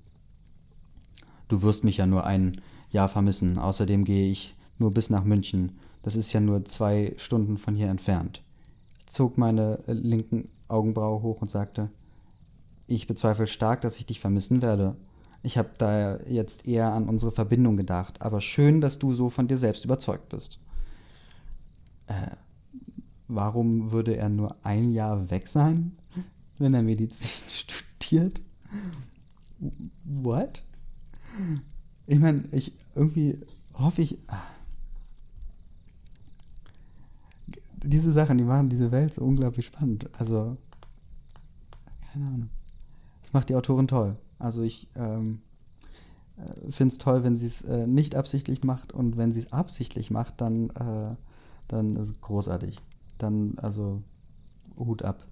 Du 1.48 1.62
wirst 1.62 1.84
mich 1.84 1.98
ja 1.98 2.06
nur 2.06 2.26
ein 2.26 2.62
Jahr 2.92 3.10
vermissen. 3.10 3.58
Außerdem 3.58 4.04
gehe 4.06 4.30
ich 4.30 4.56
nur 4.78 4.92
bis 4.92 5.10
nach 5.10 5.24
München. 5.24 5.78
Das 6.04 6.16
ist 6.16 6.32
ja 6.34 6.40
nur 6.40 6.66
zwei 6.66 7.14
Stunden 7.18 7.58
von 7.58 7.76
hier 7.76 7.90
entfernt. 7.90 8.44
Ich 9.00 9.08
zog 9.08 9.38
meine 9.38 9.80
äh, 9.88 9.94
linken 9.94 10.50
Augenbraue 10.68 11.22
hoch 11.22 11.42
und 11.42 11.50
sagte, 11.50 11.90
ich 12.88 13.08
bezweifle 13.08 13.48
stark, 13.48 13.82
dass 13.82 13.98
ich 13.98 14.06
dich 14.06 14.20
vermissen 14.20 14.62
werde. 14.62 14.96
Ich 15.42 15.58
habe 15.58 15.70
da 15.78 16.18
jetzt 16.22 16.68
eher 16.68 16.92
an 16.92 17.10
unsere 17.10 17.32
Verbindung 17.32 17.78
gedacht, 17.78 18.22
aber 18.22 18.42
schön, 18.42 18.82
dass 18.82 19.00
du 19.00 19.14
so 19.14 19.30
von 19.30 19.48
dir 19.48 19.58
selbst 19.58 19.86
überzeugt 19.86 20.30
bist. 20.30 20.60
Äh, 22.08 22.36
warum 23.28 23.92
würde 23.92 24.16
er 24.16 24.30
nur 24.30 24.56
ein 24.64 24.92
Jahr 24.92 25.30
weg 25.30 25.48
sein, 25.48 25.98
wenn 26.58 26.74
er 26.74 26.82
Medizin 26.82 27.30
studiert? 27.50 28.44
What? 30.04 30.64
Ich 32.08 32.20
meine, 32.20 32.44
ich 32.52 32.74
irgendwie 32.94 33.40
hoffe 33.74 34.02
ich. 34.02 34.18
Diese 37.84 38.12
Sachen, 38.12 38.38
die 38.38 38.44
machen 38.44 38.70
diese 38.70 38.92
Welt 38.92 39.14
so 39.14 39.22
unglaublich 39.24 39.66
spannend. 39.68 40.10
Also, 40.18 40.58
keine 42.12 42.28
Ahnung. 42.28 42.50
Das 43.22 43.34
macht 43.34 43.50
die 43.50 43.56
Autorin 43.56 43.88
toll. 43.88 44.18
Also 44.40 44.64
ich 44.64 44.88
ähm, 44.96 45.42
äh, 46.38 46.72
finde 46.72 46.92
es 46.92 46.98
toll, 46.98 47.24
wenn 47.24 47.38
sie 47.38 47.46
es 47.46 47.62
äh, 47.64 47.88
nicht 47.88 48.16
absichtlich 48.16 48.64
macht 48.64 48.92
und 48.92 49.18
wenn 49.18 49.32
sie 49.32 49.40
es 49.40 49.54
absichtlich 49.54 50.12
macht, 50.12 50.42
dann, 50.42 50.70
äh, 50.72 51.16
dann 51.68 51.96
ist 51.96 52.10
es 52.10 52.22
großartig 52.22 52.78
dann, 53.18 53.58
also 53.58 54.04
Hut 54.78 55.04
ab. 55.04 55.24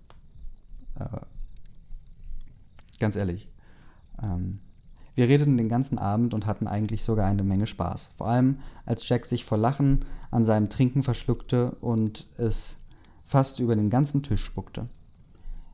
Äh, 1.00 1.20
ganz 3.00 3.16
ehrlich. 3.16 3.50
Ähm, 4.22 4.60
wir 5.16 5.28
redeten 5.28 5.58
den 5.58 5.70
ganzen 5.70 5.98
Abend 5.98 6.34
und 6.34 6.46
hatten 6.46 6.68
eigentlich 6.68 7.04
sogar 7.04 7.28
eine 7.28 7.44
Menge 7.44 7.68
Spaß. 7.68 8.12
Vor 8.16 8.28
allem, 8.28 8.60
als 8.86 9.08
Jack 9.08 9.26
sich 9.26 9.46
vor 9.46 9.58
Lachen 9.58 10.06
an 10.32 10.46
seinem 10.46 10.70
Trinken 10.70 11.04
verschluckte 11.04 11.72
und 11.82 12.28
es 12.38 12.78
fast 13.26 13.60
über 13.60 13.76
den 13.76 13.90
ganzen 13.90 14.24
Tisch 14.24 14.44
spuckte. 14.44 14.88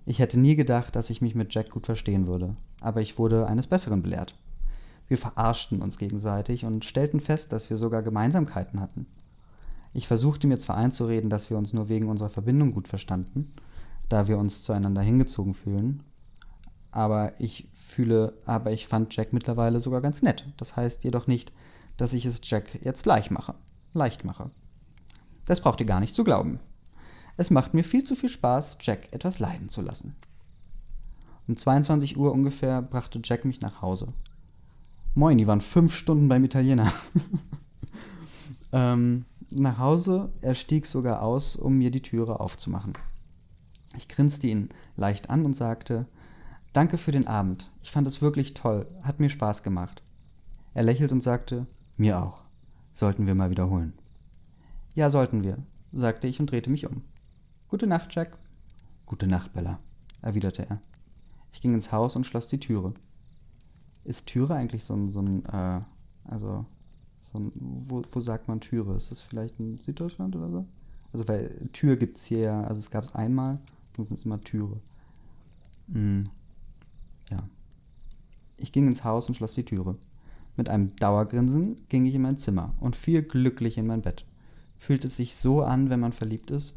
Ich 0.06 0.20
hätte 0.20 0.40
nie 0.40 0.56
gedacht, 0.56 0.96
dass 0.96 1.10
ich 1.10 1.22
mich 1.22 1.36
mit 1.36 1.54
Jack 1.54 1.70
gut 1.70 1.86
verstehen 1.86 2.28
würde, 2.28 2.56
aber 2.82 3.02
ich 3.02 3.18
wurde 3.18 3.48
eines 3.48 3.68
Besseren 3.68 4.02
belehrt. 4.02 4.36
Wir 5.08 5.18
verarschten 5.18 5.82
uns 5.82 5.98
gegenseitig 5.98 6.66
und 6.66 6.86
stellten 6.86 7.20
fest, 7.20 7.52
dass 7.52 7.70
wir 7.70 7.78
sogar 7.78 8.04
Gemeinsamkeiten 8.04 8.80
hatten. 8.80 9.08
Ich 9.94 10.08
versuchte 10.08 10.48
mir 10.48 10.60
zwar 10.60 10.78
einzureden, 10.78 11.30
dass 11.30 11.50
wir 11.50 11.58
uns 11.58 11.74
nur 11.74 11.90
wegen 11.90 12.10
unserer 12.10 12.30
Verbindung 12.30 12.74
gut 12.74 12.88
verstanden, 12.88 13.54
da 14.08 14.28
wir 14.28 14.38
uns 14.38 14.62
zueinander 14.62 15.02
hingezogen 15.02 15.54
fühlen, 15.54 16.04
aber 16.92 17.40
ich 17.40 17.68
fühle, 17.74 18.34
aber 18.46 18.72
ich 18.72 18.88
fand 18.88 19.16
Jack 19.16 19.34
mittlerweile 19.34 19.80
sogar 19.80 20.02
ganz 20.02 20.22
nett. 20.22 20.46
Das 20.58 20.76
heißt 20.76 21.04
jedoch 21.04 21.28
nicht, 21.28 21.52
dass 21.98 22.14
ich 22.14 22.26
es 22.26 22.42
Jack 22.44 22.84
jetzt 22.84 23.06
leicht 23.06 23.32
mache. 23.32 23.56
Leicht 23.94 24.26
mache. 24.26 24.52
Das 25.46 25.62
braucht 25.62 25.80
ihr 25.80 25.86
gar 25.86 26.00
nicht 26.00 26.16
zu 26.16 26.24
glauben. 26.24 26.60
Es 27.38 27.52
macht 27.52 27.74
mir 27.74 27.84
viel 27.84 28.04
zu 28.04 28.16
viel 28.16 28.30
Spaß, 28.30 28.78
Jack 28.82 29.12
etwas 29.14 29.40
leiden 29.40 29.70
zu 29.70 29.82
lassen. 29.82 30.16
Um 31.48 31.58
22 31.58 32.18
Uhr 32.18 32.32
ungefähr 32.32 32.82
brachte 32.82 33.22
Jack 33.24 33.46
mich 33.46 33.62
nach 33.62 33.82
Hause. 33.82 34.08
Moin, 35.16 35.38
die 35.38 35.48
waren 35.48 35.62
fünf 35.62 35.96
Stunden 35.96 36.28
beim 36.28 36.44
Italiener. 36.44 36.92
ähm, 38.72 39.26
nach 39.52 39.80
Hause, 39.80 40.32
er 40.42 40.56
stieg 40.56 40.86
sogar 40.86 41.22
aus, 41.22 41.56
um 41.56 41.78
mir 41.78 41.92
die 41.92 42.02
Türe 42.02 42.40
aufzumachen. 42.40 42.94
Ich 43.98 44.08
grinste 44.08 44.48
ihn 44.48 44.70
leicht 44.96 45.30
an 45.30 45.46
und 45.46 45.56
sagte, 45.56 46.06
Danke 46.72 47.00
für 47.00 47.12
den 47.12 47.26
Abend. 47.26 47.72
Ich 47.82 47.90
fand 47.90 48.08
es 48.08 48.22
wirklich 48.22 48.54
toll. 48.54 48.86
Hat 49.02 49.20
mir 49.20 49.30
Spaß 49.30 49.64
gemacht. 49.64 50.04
Er 50.76 50.84
lächelte 50.84 51.16
und 51.16 51.22
sagte, 51.22 51.66
Mir 51.98 52.22
auch. 52.22 52.42
Sollten 52.94 53.26
wir 53.26 53.34
mal 53.34 53.50
wiederholen. 53.50 53.94
Ja, 54.94 55.10
sollten 55.10 55.44
wir, 55.44 55.58
sagte 55.92 56.28
ich 56.28 56.40
und 56.40 56.52
drehte 56.52 56.70
mich 56.70 56.86
um. 56.86 57.04
Gute 57.70 57.88
Nacht, 57.88 58.14
Jack. 58.14 58.38
Gute 59.06 59.26
Nacht, 59.26 59.54
Bella, 59.54 59.80
erwiderte 60.22 60.70
er. 60.70 60.82
Ich 61.52 61.62
ging 61.62 61.74
ins 61.74 61.92
Haus 61.92 62.16
und 62.16 62.26
schloss 62.26 62.48
die 62.48 62.60
Türe. 62.60 62.94
Ist 64.04 64.28
Türe 64.28 64.54
eigentlich 64.54 64.84
so 64.84 64.94
ein, 64.96 65.10
so 65.10 65.22
ein 65.22 65.46
äh, 65.46 65.82
also 66.26 66.66
so 67.20 67.38
ein, 67.38 67.52
wo, 67.56 68.02
wo 68.12 68.20
sagt 68.22 68.48
man 68.48 68.62
Türe? 68.62 68.96
Ist 68.96 69.12
das 69.12 69.22
vielleicht 69.22 69.60
in 69.60 69.80
Süddeutschland 69.80 70.36
oder 70.36 70.50
so? 70.50 70.66
Also, 71.12 71.28
weil 71.28 71.68
Tür 71.74 71.96
gibt 71.96 72.18
es 72.18 72.26
hier 72.26 72.40
ja, 72.40 72.64
also 72.64 72.80
es 72.80 72.92
gab 72.92 73.04
es 73.04 73.16
einmal, 73.16 73.60
sonst 73.96 74.10
sind 74.10 74.20
es 74.20 74.26
immer 74.26 74.42
Türe. 74.42 74.80
Hm. 75.92 76.24
Ja. 77.30 77.38
Ich 78.58 78.72
ging 78.72 78.88
ins 78.88 79.04
Haus 79.04 79.28
und 79.28 79.36
schloss 79.36 79.56
die 79.56 79.66
Türe. 79.66 79.96
Mit 80.56 80.70
einem 80.70 80.96
Dauergrinsen 80.98 81.78
ging 81.88 82.06
ich 82.06 82.16
in 82.16 82.22
mein 82.22 82.38
Zimmer 82.38 82.74
und 82.80 82.96
fiel 82.96 83.24
glücklich 83.24 83.78
in 83.78 83.88
mein 83.88 84.02
Bett. 84.02 84.26
Fühlt 84.78 85.06
es 85.06 85.16
sich 85.16 85.36
so 85.36 85.64
an, 85.64 85.90
wenn 85.90 86.00
man 86.00 86.14
verliebt 86.14 86.52
ist? 86.52 86.76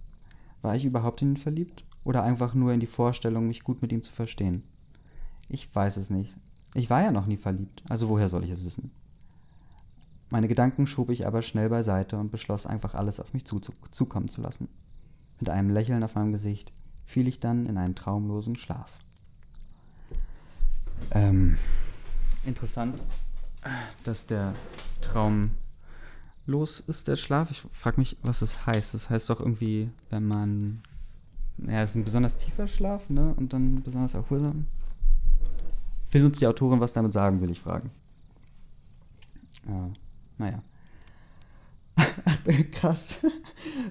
War 0.61 0.77
ich 0.77 0.85
überhaupt 0.85 1.23
in 1.23 1.31
ihn 1.31 1.37
verliebt? 1.37 1.85
Oder 2.05 2.23
einfach 2.23 2.55
nur 2.55 2.73
in 2.73 2.81
die 2.81 2.87
Vorstellung, 2.87 3.47
mich 3.47 3.65
gut 3.65 3.83
mit 3.83 3.93
ihm 3.93 4.03
zu 4.03 4.13
verstehen? 4.13 4.63
Ich 5.49 5.73
weiß 5.75 5.97
es 5.97 6.11
nicht. 6.11 6.37
Ich 6.75 6.91
war 6.91 7.03
ja 7.03 7.13
noch 7.13 7.27
nie 7.27 7.37
verliebt, 7.37 7.83
also 7.89 8.09
woher 8.09 8.29
soll 8.29 8.45
ich 8.45 8.51
es 8.51 8.65
wissen? 8.65 8.91
Meine 10.33 10.49
Gedanken 10.49 10.87
schob 10.87 11.11
ich 11.11 11.27
aber 11.27 11.43
schnell 11.43 11.69
beiseite 11.69 12.17
und 12.17 12.31
beschloss 12.33 12.65
einfach 12.65 12.95
alles 12.95 13.21
auf 13.21 13.35
mich 13.35 13.45
zukommen 13.45 14.29
zu 14.29 14.41
lassen. 14.41 14.67
Mit 15.39 15.51
einem 15.51 15.69
Lächeln 15.69 16.03
auf 16.03 16.15
meinem 16.15 16.33
Gesicht 16.33 16.73
fiel 17.05 17.29
ich 17.29 17.39
dann 17.39 17.67
in 17.67 17.77
einen 17.77 17.95
traumlosen 17.95 18.57
Schlaf. 18.57 18.99
Ähm, 21.11 21.59
interessant, 22.47 22.99
dass 24.05 24.25
der 24.25 24.55
Traum 25.03 25.51
los 26.47 26.81
ist, 26.81 27.09
der 27.09 27.17
Schlaf. 27.17 27.51
Ich 27.51 27.61
frage 27.71 28.01
mich, 28.01 28.17
was 28.23 28.39
das 28.39 28.65
heißt. 28.65 28.95
Das 28.95 29.11
heißt 29.11 29.29
doch 29.29 29.41
irgendwie, 29.41 29.91
wenn 30.09 30.25
man. 30.25 30.83
Ja, 31.59 31.83
es 31.83 31.91
ist 31.91 31.97
ein 31.97 32.05
besonders 32.05 32.39
tiefer 32.39 32.69
Schlaf, 32.69 33.11
ne? 33.11 33.35
Und 33.37 33.53
dann 33.53 33.83
besonders 33.83 34.15
erholsam. 34.15 34.67
Will 36.11 36.25
uns 36.25 36.39
die 36.39 36.47
Autorin 36.47 36.81
was 36.81 36.95
damit 36.95 37.13
sagen, 37.13 37.43
will 37.43 37.51
ich 37.51 37.61
fragen. 37.61 37.91
Ja. 39.69 39.91
Naja. 40.39 40.63
Ach, 41.97 42.43
krass. 42.73 43.21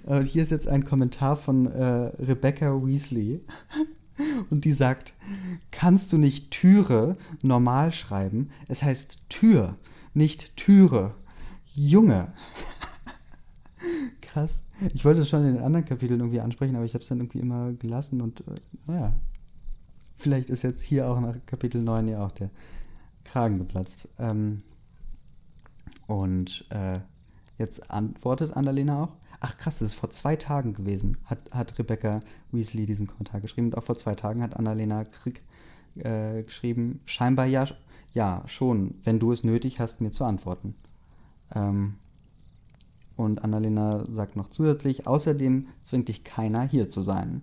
Und 0.03 0.25
hier 0.25 0.43
ist 0.43 0.49
jetzt 0.49 0.67
ein 0.67 0.85
Kommentar 0.85 1.35
von 1.35 1.67
äh, 1.67 1.85
Rebecca 2.19 2.71
Weasley. 2.85 3.41
Und 4.49 4.65
die 4.65 4.71
sagt, 4.71 5.15
kannst 5.71 6.11
du 6.11 6.17
nicht 6.17 6.51
Türe 6.51 7.15
normal 7.41 7.91
schreiben? 7.91 8.49
Es 8.67 8.83
heißt 8.83 9.29
Tür, 9.29 9.77
nicht 10.13 10.55
Türe. 10.57 11.15
Junge. 11.73 12.27
Krass. 14.21 14.63
Ich 14.93 15.05
wollte 15.05 15.21
es 15.21 15.29
schon 15.29 15.45
in 15.45 15.55
den 15.55 15.63
anderen 15.63 15.85
Kapiteln 15.85 16.19
irgendwie 16.19 16.41
ansprechen, 16.41 16.75
aber 16.75 16.85
ich 16.85 16.93
habe 16.93 17.01
es 17.01 17.07
dann 17.07 17.19
irgendwie 17.19 17.39
immer 17.39 17.71
gelassen 17.73 18.21
und 18.21 18.41
äh, 18.41 18.55
naja. 18.87 19.13
Vielleicht 20.17 20.51
ist 20.51 20.61
jetzt 20.61 20.83
hier 20.83 21.07
auch 21.09 21.19
nach 21.19 21.35
Kapitel 21.47 21.81
9 21.81 22.07
ja 22.07 22.23
auch 22.23 22.31
der 22.31 22.51
Kragen 23.23 23.57
geplatzt. 23.57 24.07
Ähm, 24.19 24.61
und 26.11 26.65
äh, 26.71 26.99
jetzt 27.57 27.89
antwortet 27.89 28.51
Annalena 28.57 29.03
auch. 29.03 29.15
Ach 29.39 29.55
krass, 29.55 29.79
das 29.79 29.89
ist 29.89 29.93
vor 29.93 30.09
zwei 30.09 30.35
Tagen 30.35 30.73
gewesen, 30.73 31.17
hat, 31.23 31.39
hat 31.51 31.79
Rebecca 31.79 32.19
Weasley 32.51 32.85
diesen 32.85 33.07
Kommentar 33.07 33.39
geschrieben. 33.39 33.67
Und 33.67 33.77
auch 33.77 33.83
vor 33.85 33.95
zwei 33.95 34.13
Tagen 34.13 34.41
hat 34.41 34.57
Annalena 34.57 35.05
Krieg 35.05 35.41
äh, 35.95 36.43
geschrieben, 36.43 36.99
scheinbar 37.05 37.45
ja, 37.45 37.65
ja, 38.13 38.43
schon, 38.47 38.95
wenn 39.03 39.19
du 39.19 39.31
es 39.31 39.45
nötig 39.45 39.79
hast, 39.79 40.01
mir 40.01 40.11
zu 40.11 40.25
antworten. 40.25 40.75
Ähm, 41.55 41.95
und 43.15 43.41
Annalena 43.41 44.03
sagt 44.09 44.35
noch 44.35 44.47
zusätzlich, 44.47 45.07
außerdem 45.07 45.67
zwingt 45.81 46.09
dich 46.09 46.25
keiner, 46.25 46.63
hier 46.63 46.89
zu 46.89 46.99
sein. 46.99 47.41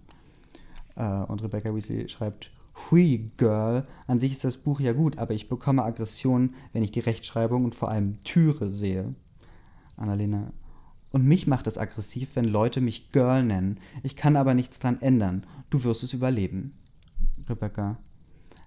Äh, 0.94 1.06
und 1.06 1.42
Rebecca 1.42 1.74
Weasley 1.74 2.10
schreibt, 2.10 2.50
Hui 2.90 3.30
Girl, 3.36 3.86
an 4.06 4.20
sich 4.20 4.32
ist 4.32 4.44
das 4.44 4.56
Buch 4.56 4.80
ja 4.80 4.92
gut, 4.92 5.18
aber 5.18 5.34
ich 5.34 5.48
bekomme 5.48 5.82
Aggressionen, 5.82 6.54
wenn 6.72 6.82
ich 6.82 6.92
die 6.92 7.00
Rechtschreibung 7.00 7.64
und 7.64 7.74
vor 7.74 7.90
allem 7.90 8.22
Türe 8.24 8.68
sehe. 8.68 9.14
Annalena, 9.96 10.52
Und 11.10 11.26
mich 11.26 11.46
macht 11.46 11.66
es 11.66 11.78
aggressiv, 11.78 12.30
wenn 12.34 12.44
Leute 12.44 12.80
mich 12.80 13.10
Girl 13.10 13.42
nennen. 13.42 13.80
Ich 14.02 14.16
kann 14.16 14.36
aber 14.36 14.54
nichts 14.54 14.78
dran 14.78 15.00
ändern. 15.00 15.44
Du 15.70 15.82
wirst 15.84 16.02
es 16.02 16.14
überleben. 16.14 16.74
Rebecca. 17.48 17.98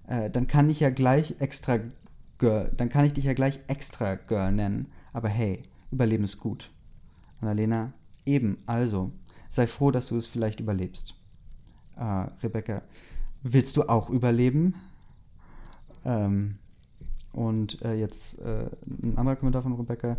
Äh, 0.08 0.30
dann 0.30 0.48
kann 0.48 0.70
ich 0.70 0.80
ja 0.80 0.90
gleich 0.90 1.36
extra 1.40 1.80
Girl, 2.38 2.72
dann 2.76 2.90
kann 2.90 3.06
ich 3.06 3.14
dich 3.14 3.26
ja 3.26 3.34
gleich 3.34 3.60
extra 3.68 4.16
Girl 4.16 4.52
nennen. 4.52 4.88
Aber 5.14 5.30
hey, 5.30 5.62
Überleben 5.92 6.24
ist 6.24 6.40
gut. 6.40 6.70
Annalena, 7.42 7.92
eben, 8.26 8.58
also, 8.66 9.12
sei 9.50 9.68
froh, 9.68 9.92
dass 9.92 10.08
du 10.08 10.16
es 10.16 10.26
vielleicht 10.26 10.62
überlebst. 10.62 11.16
Äh, 11.98 12.28
Rebecca, 12.42 12.82
willst 13.44 13.78
du 13.78 13.84
auch 13.84 14.10
überleben? 14.10 14.76
Ähm, 16.06 16.58
und 17.34 17.82
äh, 17.82 17.94
jetzt 17.94 18.40
äh, 18.40 18.70
ein 19.04 19.18
anderer 19.18 19.38
Kommentar 19.38 19.64
von 19.64 19.74
Rebecca. 19.74 20.18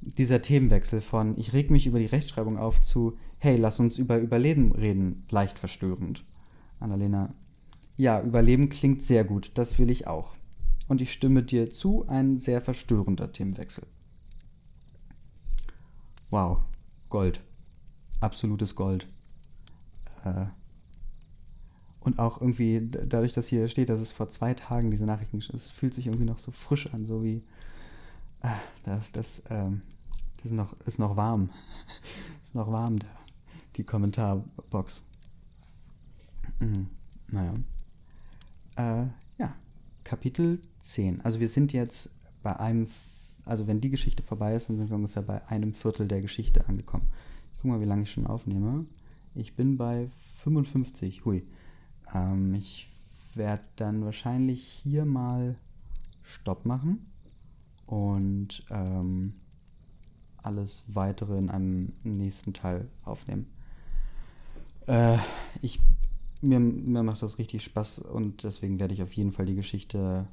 Dieser 0.00 0.40
Themenwechsel 0.40 1.00
von 1.00 1.38
ich 1.38 1.52
reg 1.52 1.70
mich 1.70 1.86
über 1.86 1.98
die 1.98 2.06
Rechtschreibung 2.06 2.58
auf 2.58 2.80
zu 2.80 3.16
hey, 3.38 3.56
lass 3.56 3.78
uns 3.78 3.98
über 3.98 4.18
Überleben 4.18 4.72
reden, 4.72 5.24
leicht 5.30 5.58
verstörend. 5.58 6.24
Annalena. 6.80 7.28
Ja, 7.96 8.22
Überleben 8.22 8.70
klingt 8.70 9.02
sehr 9.02 9.24
gut, 9.24 9.52
das 9.54 9.78
will 9.78 9.90
ich 9.90 10.06
auch. 10.06 10.34
Und 10.88 11.00
ich 11.00 11.12
stimme 11.12 11.42
dir 11.42 11.70
zu, 11.70 12.06
ein 12.08 12.38
sehr 12.38 12.60
verstörender 12.60 13.32
Themenwechsel. 13.32 13.86
Wow, 16.30 16.60
Gold. 17.10 17.40
Absolutes 18.20 18.74
Gold. 18.74 19.06
Äh, 20.24 20.46
und 22.04 22.18
auch 22.18 22.40
irgendwie, 22.40 22.86
dadurch, 22.90 23.32
dass 23.32 23.48
hier 23.48 23.66
steht, 23.68 23.88
dass 23.88 24.00
es 24.00 24.12
vor 24.12 24.28
zwei 24.28 24.54
Tagen 24.54 24.90
diese 24.90 25.06
Nachrichten 25.06 25.38
es 25.38 25.70
fühlt 25.70 25.94
sich 25.94 26.06
irgendwie 26.06 26.26
noch 26.26 26.38
so 26.38 26.52
frisch 26.52 26.92
an, 26.92 27.06
so 27.06 27.24
wie 27.24 27.42
äh, 28.42 28.48
das, 28.84 29.10
das, 29.10 29.42
ähm, 29.48 29.80
das 30.36 30.52
ist 30.52 30.56
noch, 30.56 30.74
ist 30.86 30.98
noch 30.98 31.16
warm. 31.16 31.48
ist 32.42 32.54
noch 32.54 32.70
warm, 32.70 32.98
da, 32.98 33.06
die 33.76 33.84
Kommentarbox. 33.84 35.04
Mhm. 36.60 36.88
Naja. 37.28 37.54
Äh, 38.76 39.06
ja, 39.38 39.56
Kapitel 40.04 40.60
10. 40.82 41.22
Also 41.22 41.40
wir 41.40 41.48
sind 41.48 41.72
jetzt 41.72 42.10
bei 42.42 42.54
einem, 42.60 42.86
also 43.46 43.66
wenn 43.66 43.80
die 43.80 43.90
Geschichte 43.90 44.22
vorbei 44.22 44.54
ist, 44.54 44.68
dann 44.68 44.76
sind 44.76 44.90
wir 44.90 44.96
ungefähr 44.96 45.22
bei 45.22 45.46
einem 45.48 45.72
Viertel 45.72 46.06
der 46.06 46.20
Geschichte 46.20 46.68
angekommen. 46.68 47.06
Ich 47.54 47.62
guck 47.62 47.70
mal, 47.70 47.80
wie 47.80 47.86
lange 47.86 48.02
ich 48.02 48.12
schon 48.12 48.26
aufnehme. 48.26 48.84
Ich 49.34 49.56
bin 49.56 49.78
bei 49.78 50.10
55. 50.42 51.24
Hui. 51.24 51.44
Ähm, 52.12 52.54
ich 52.54 52.88
werde 53.34 53.64
dann 53.76 54.04
wahrscheinlich 54.04 54.62
hier 54.64 55.04
mal 55.04 55.56
Stopp 56.22 56.64
machen 56.64 57.06
und 57.86 58.64
ähm, 58.70 59.34
alles 60.38 60.84
weitere 60.88 61.36
in 61.36 61.50
einem 61.50 61.92
nächsten 62.02 62.52
Teil 62.52 62.88
aufnehmen. 63.04 63.46
Äh, 64.86 65.18
ich, 65.62 65.80
mir, 66.40 66.60
mir 66.60 67.02
macht 67.02 67.22
das 67.22 67.38
richtig 67.38 67.64
Spaß 67.64 68.00
und 68.00 68.44
deswegen 68.44 68.78
werde 68.80 68.94
ich 68.94 69.02
auf 69.02 69.12
jeden 69.14 69.32
Fall 69.32 69.46
die 69.46 69.54
Geschichte 69.54 70.28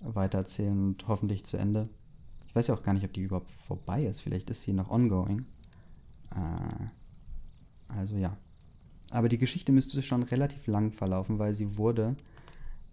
weitererzählen 0.00 0.88
und 0.88 1.08
hoffentlich 1.08 1.44
zu 1.44 1.56
Ende. 1.56 1.88
Ich 2.46 2.54
weiß 2.54 2.66
ja 2.66 2.74
auch 2.74 2.82
gar 2.82 2.94
nicht, 2.94 3.04
ob 3.04 3.12
die 3.12 3.22
überhaupt 3.22 3.48
vorbei 3.48 4.04
ist. 4.04 4.20
Vielleicht 4.20 4.50
ist 4.50 4.62
sie 4.62 4.72
noch 4.72 4.90
ongoing. 4.90 5.46
Äh, 6.34 6.86
also 7.96 8.16
ja. 8.16 8.36
Aber 9.10 9.28
die 9.28 9.38
Geschichte 9.38 9.72
müsste 9.72 10.00
schon 10.02 10.22
relativ 10.22 10.66
lang 10.66 10.92
verlaufen, 10.92 11.38
weil 11.38 11.54
sie 11.54 11.76
wurde 11.76 12.16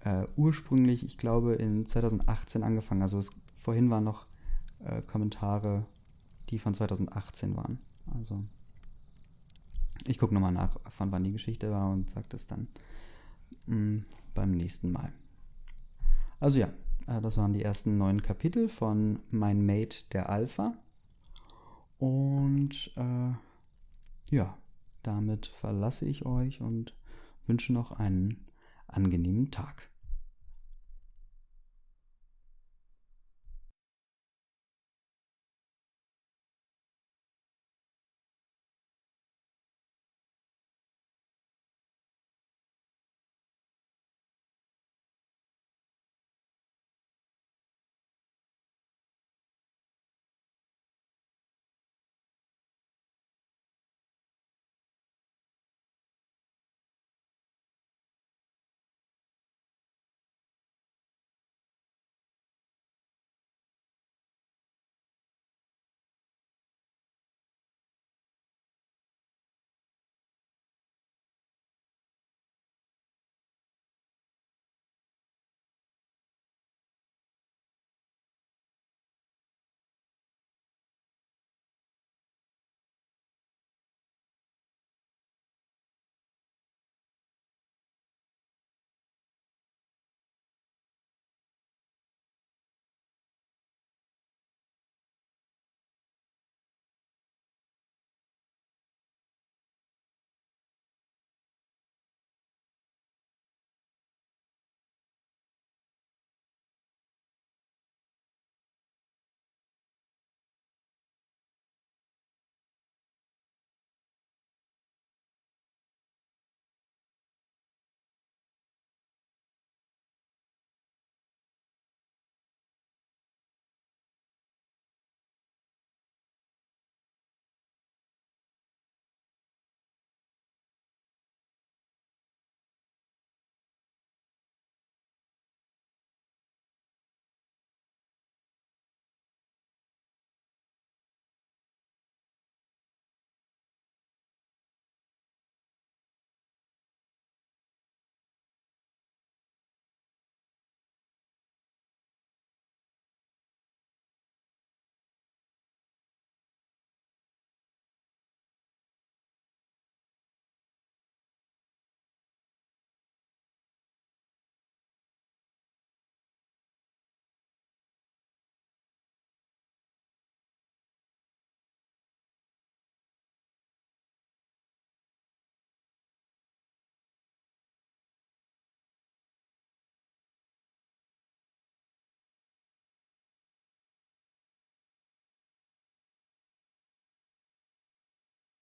äh, 0.01 0.25
ursprünglich, 0.35 1.05
ich 1.05 1.17
glaube, 1.17 1.53
in 1.53 1.85
2018 1.85 2.63
angefangen. 2.63 3.03
Also 3.03 3.19
es, 3.19 3.29
vorhin 3.53 3.89
waren 3.89 4.03
noch 4.03 4.25
äh, 4.83 5.01
Kommentare, 5.03 5.85
die 6.49 6.59
von 6.59 6.73
2018 6.73 7.55
waren. 7.55 7.79
Also 8.15 8.43
ich 10.05 10.17
gucke 10.17 10.33
nochmal 10.33 10.53
nach, 10.53 10.77
von 10.89 11.11
wann 11.11 11.23
die 11.23 11.31
Geschichte 11.31 11.71
war 11.71 11.91
und 11.91 12.09
sage 12.09 12.27
das 12.29 12.47
dann 12.47 12.67
mh, 13.65 13.75
mm, 13.75 14.05
beim 14.33 14.51
nächsten 14.51 14.91
Mal. 14.91 15.11
Also 16.39 16.59
ja, 16.59 16.69
äh, 17.07 17.21
das 17.21 17.37
waren 17.37 17.53
die 17.53 17.63
ersten 17.63 17.97
neun 17.97 18.21
Kapitel 18.21 18.69
von 18.69 19.19
Mein 19.31 19.65
Mate 19.65 20.05
der 20.11 20.29
Alpha. 20.29 20.73
Und 21.99 22.91
äh, 22.95 24.35
ja, 24.35 24.57
damit 25.03 25.45
verlasse 25.45 26.05
ich 26.05 26.25
euch 26.25 26.61
und 26.61 26.95
wünsche 27.45 27.73
noch 27.73 27.91
einen 27.91 28.45
angenehmen 28.87 29.51
Tag. 29.51 29.89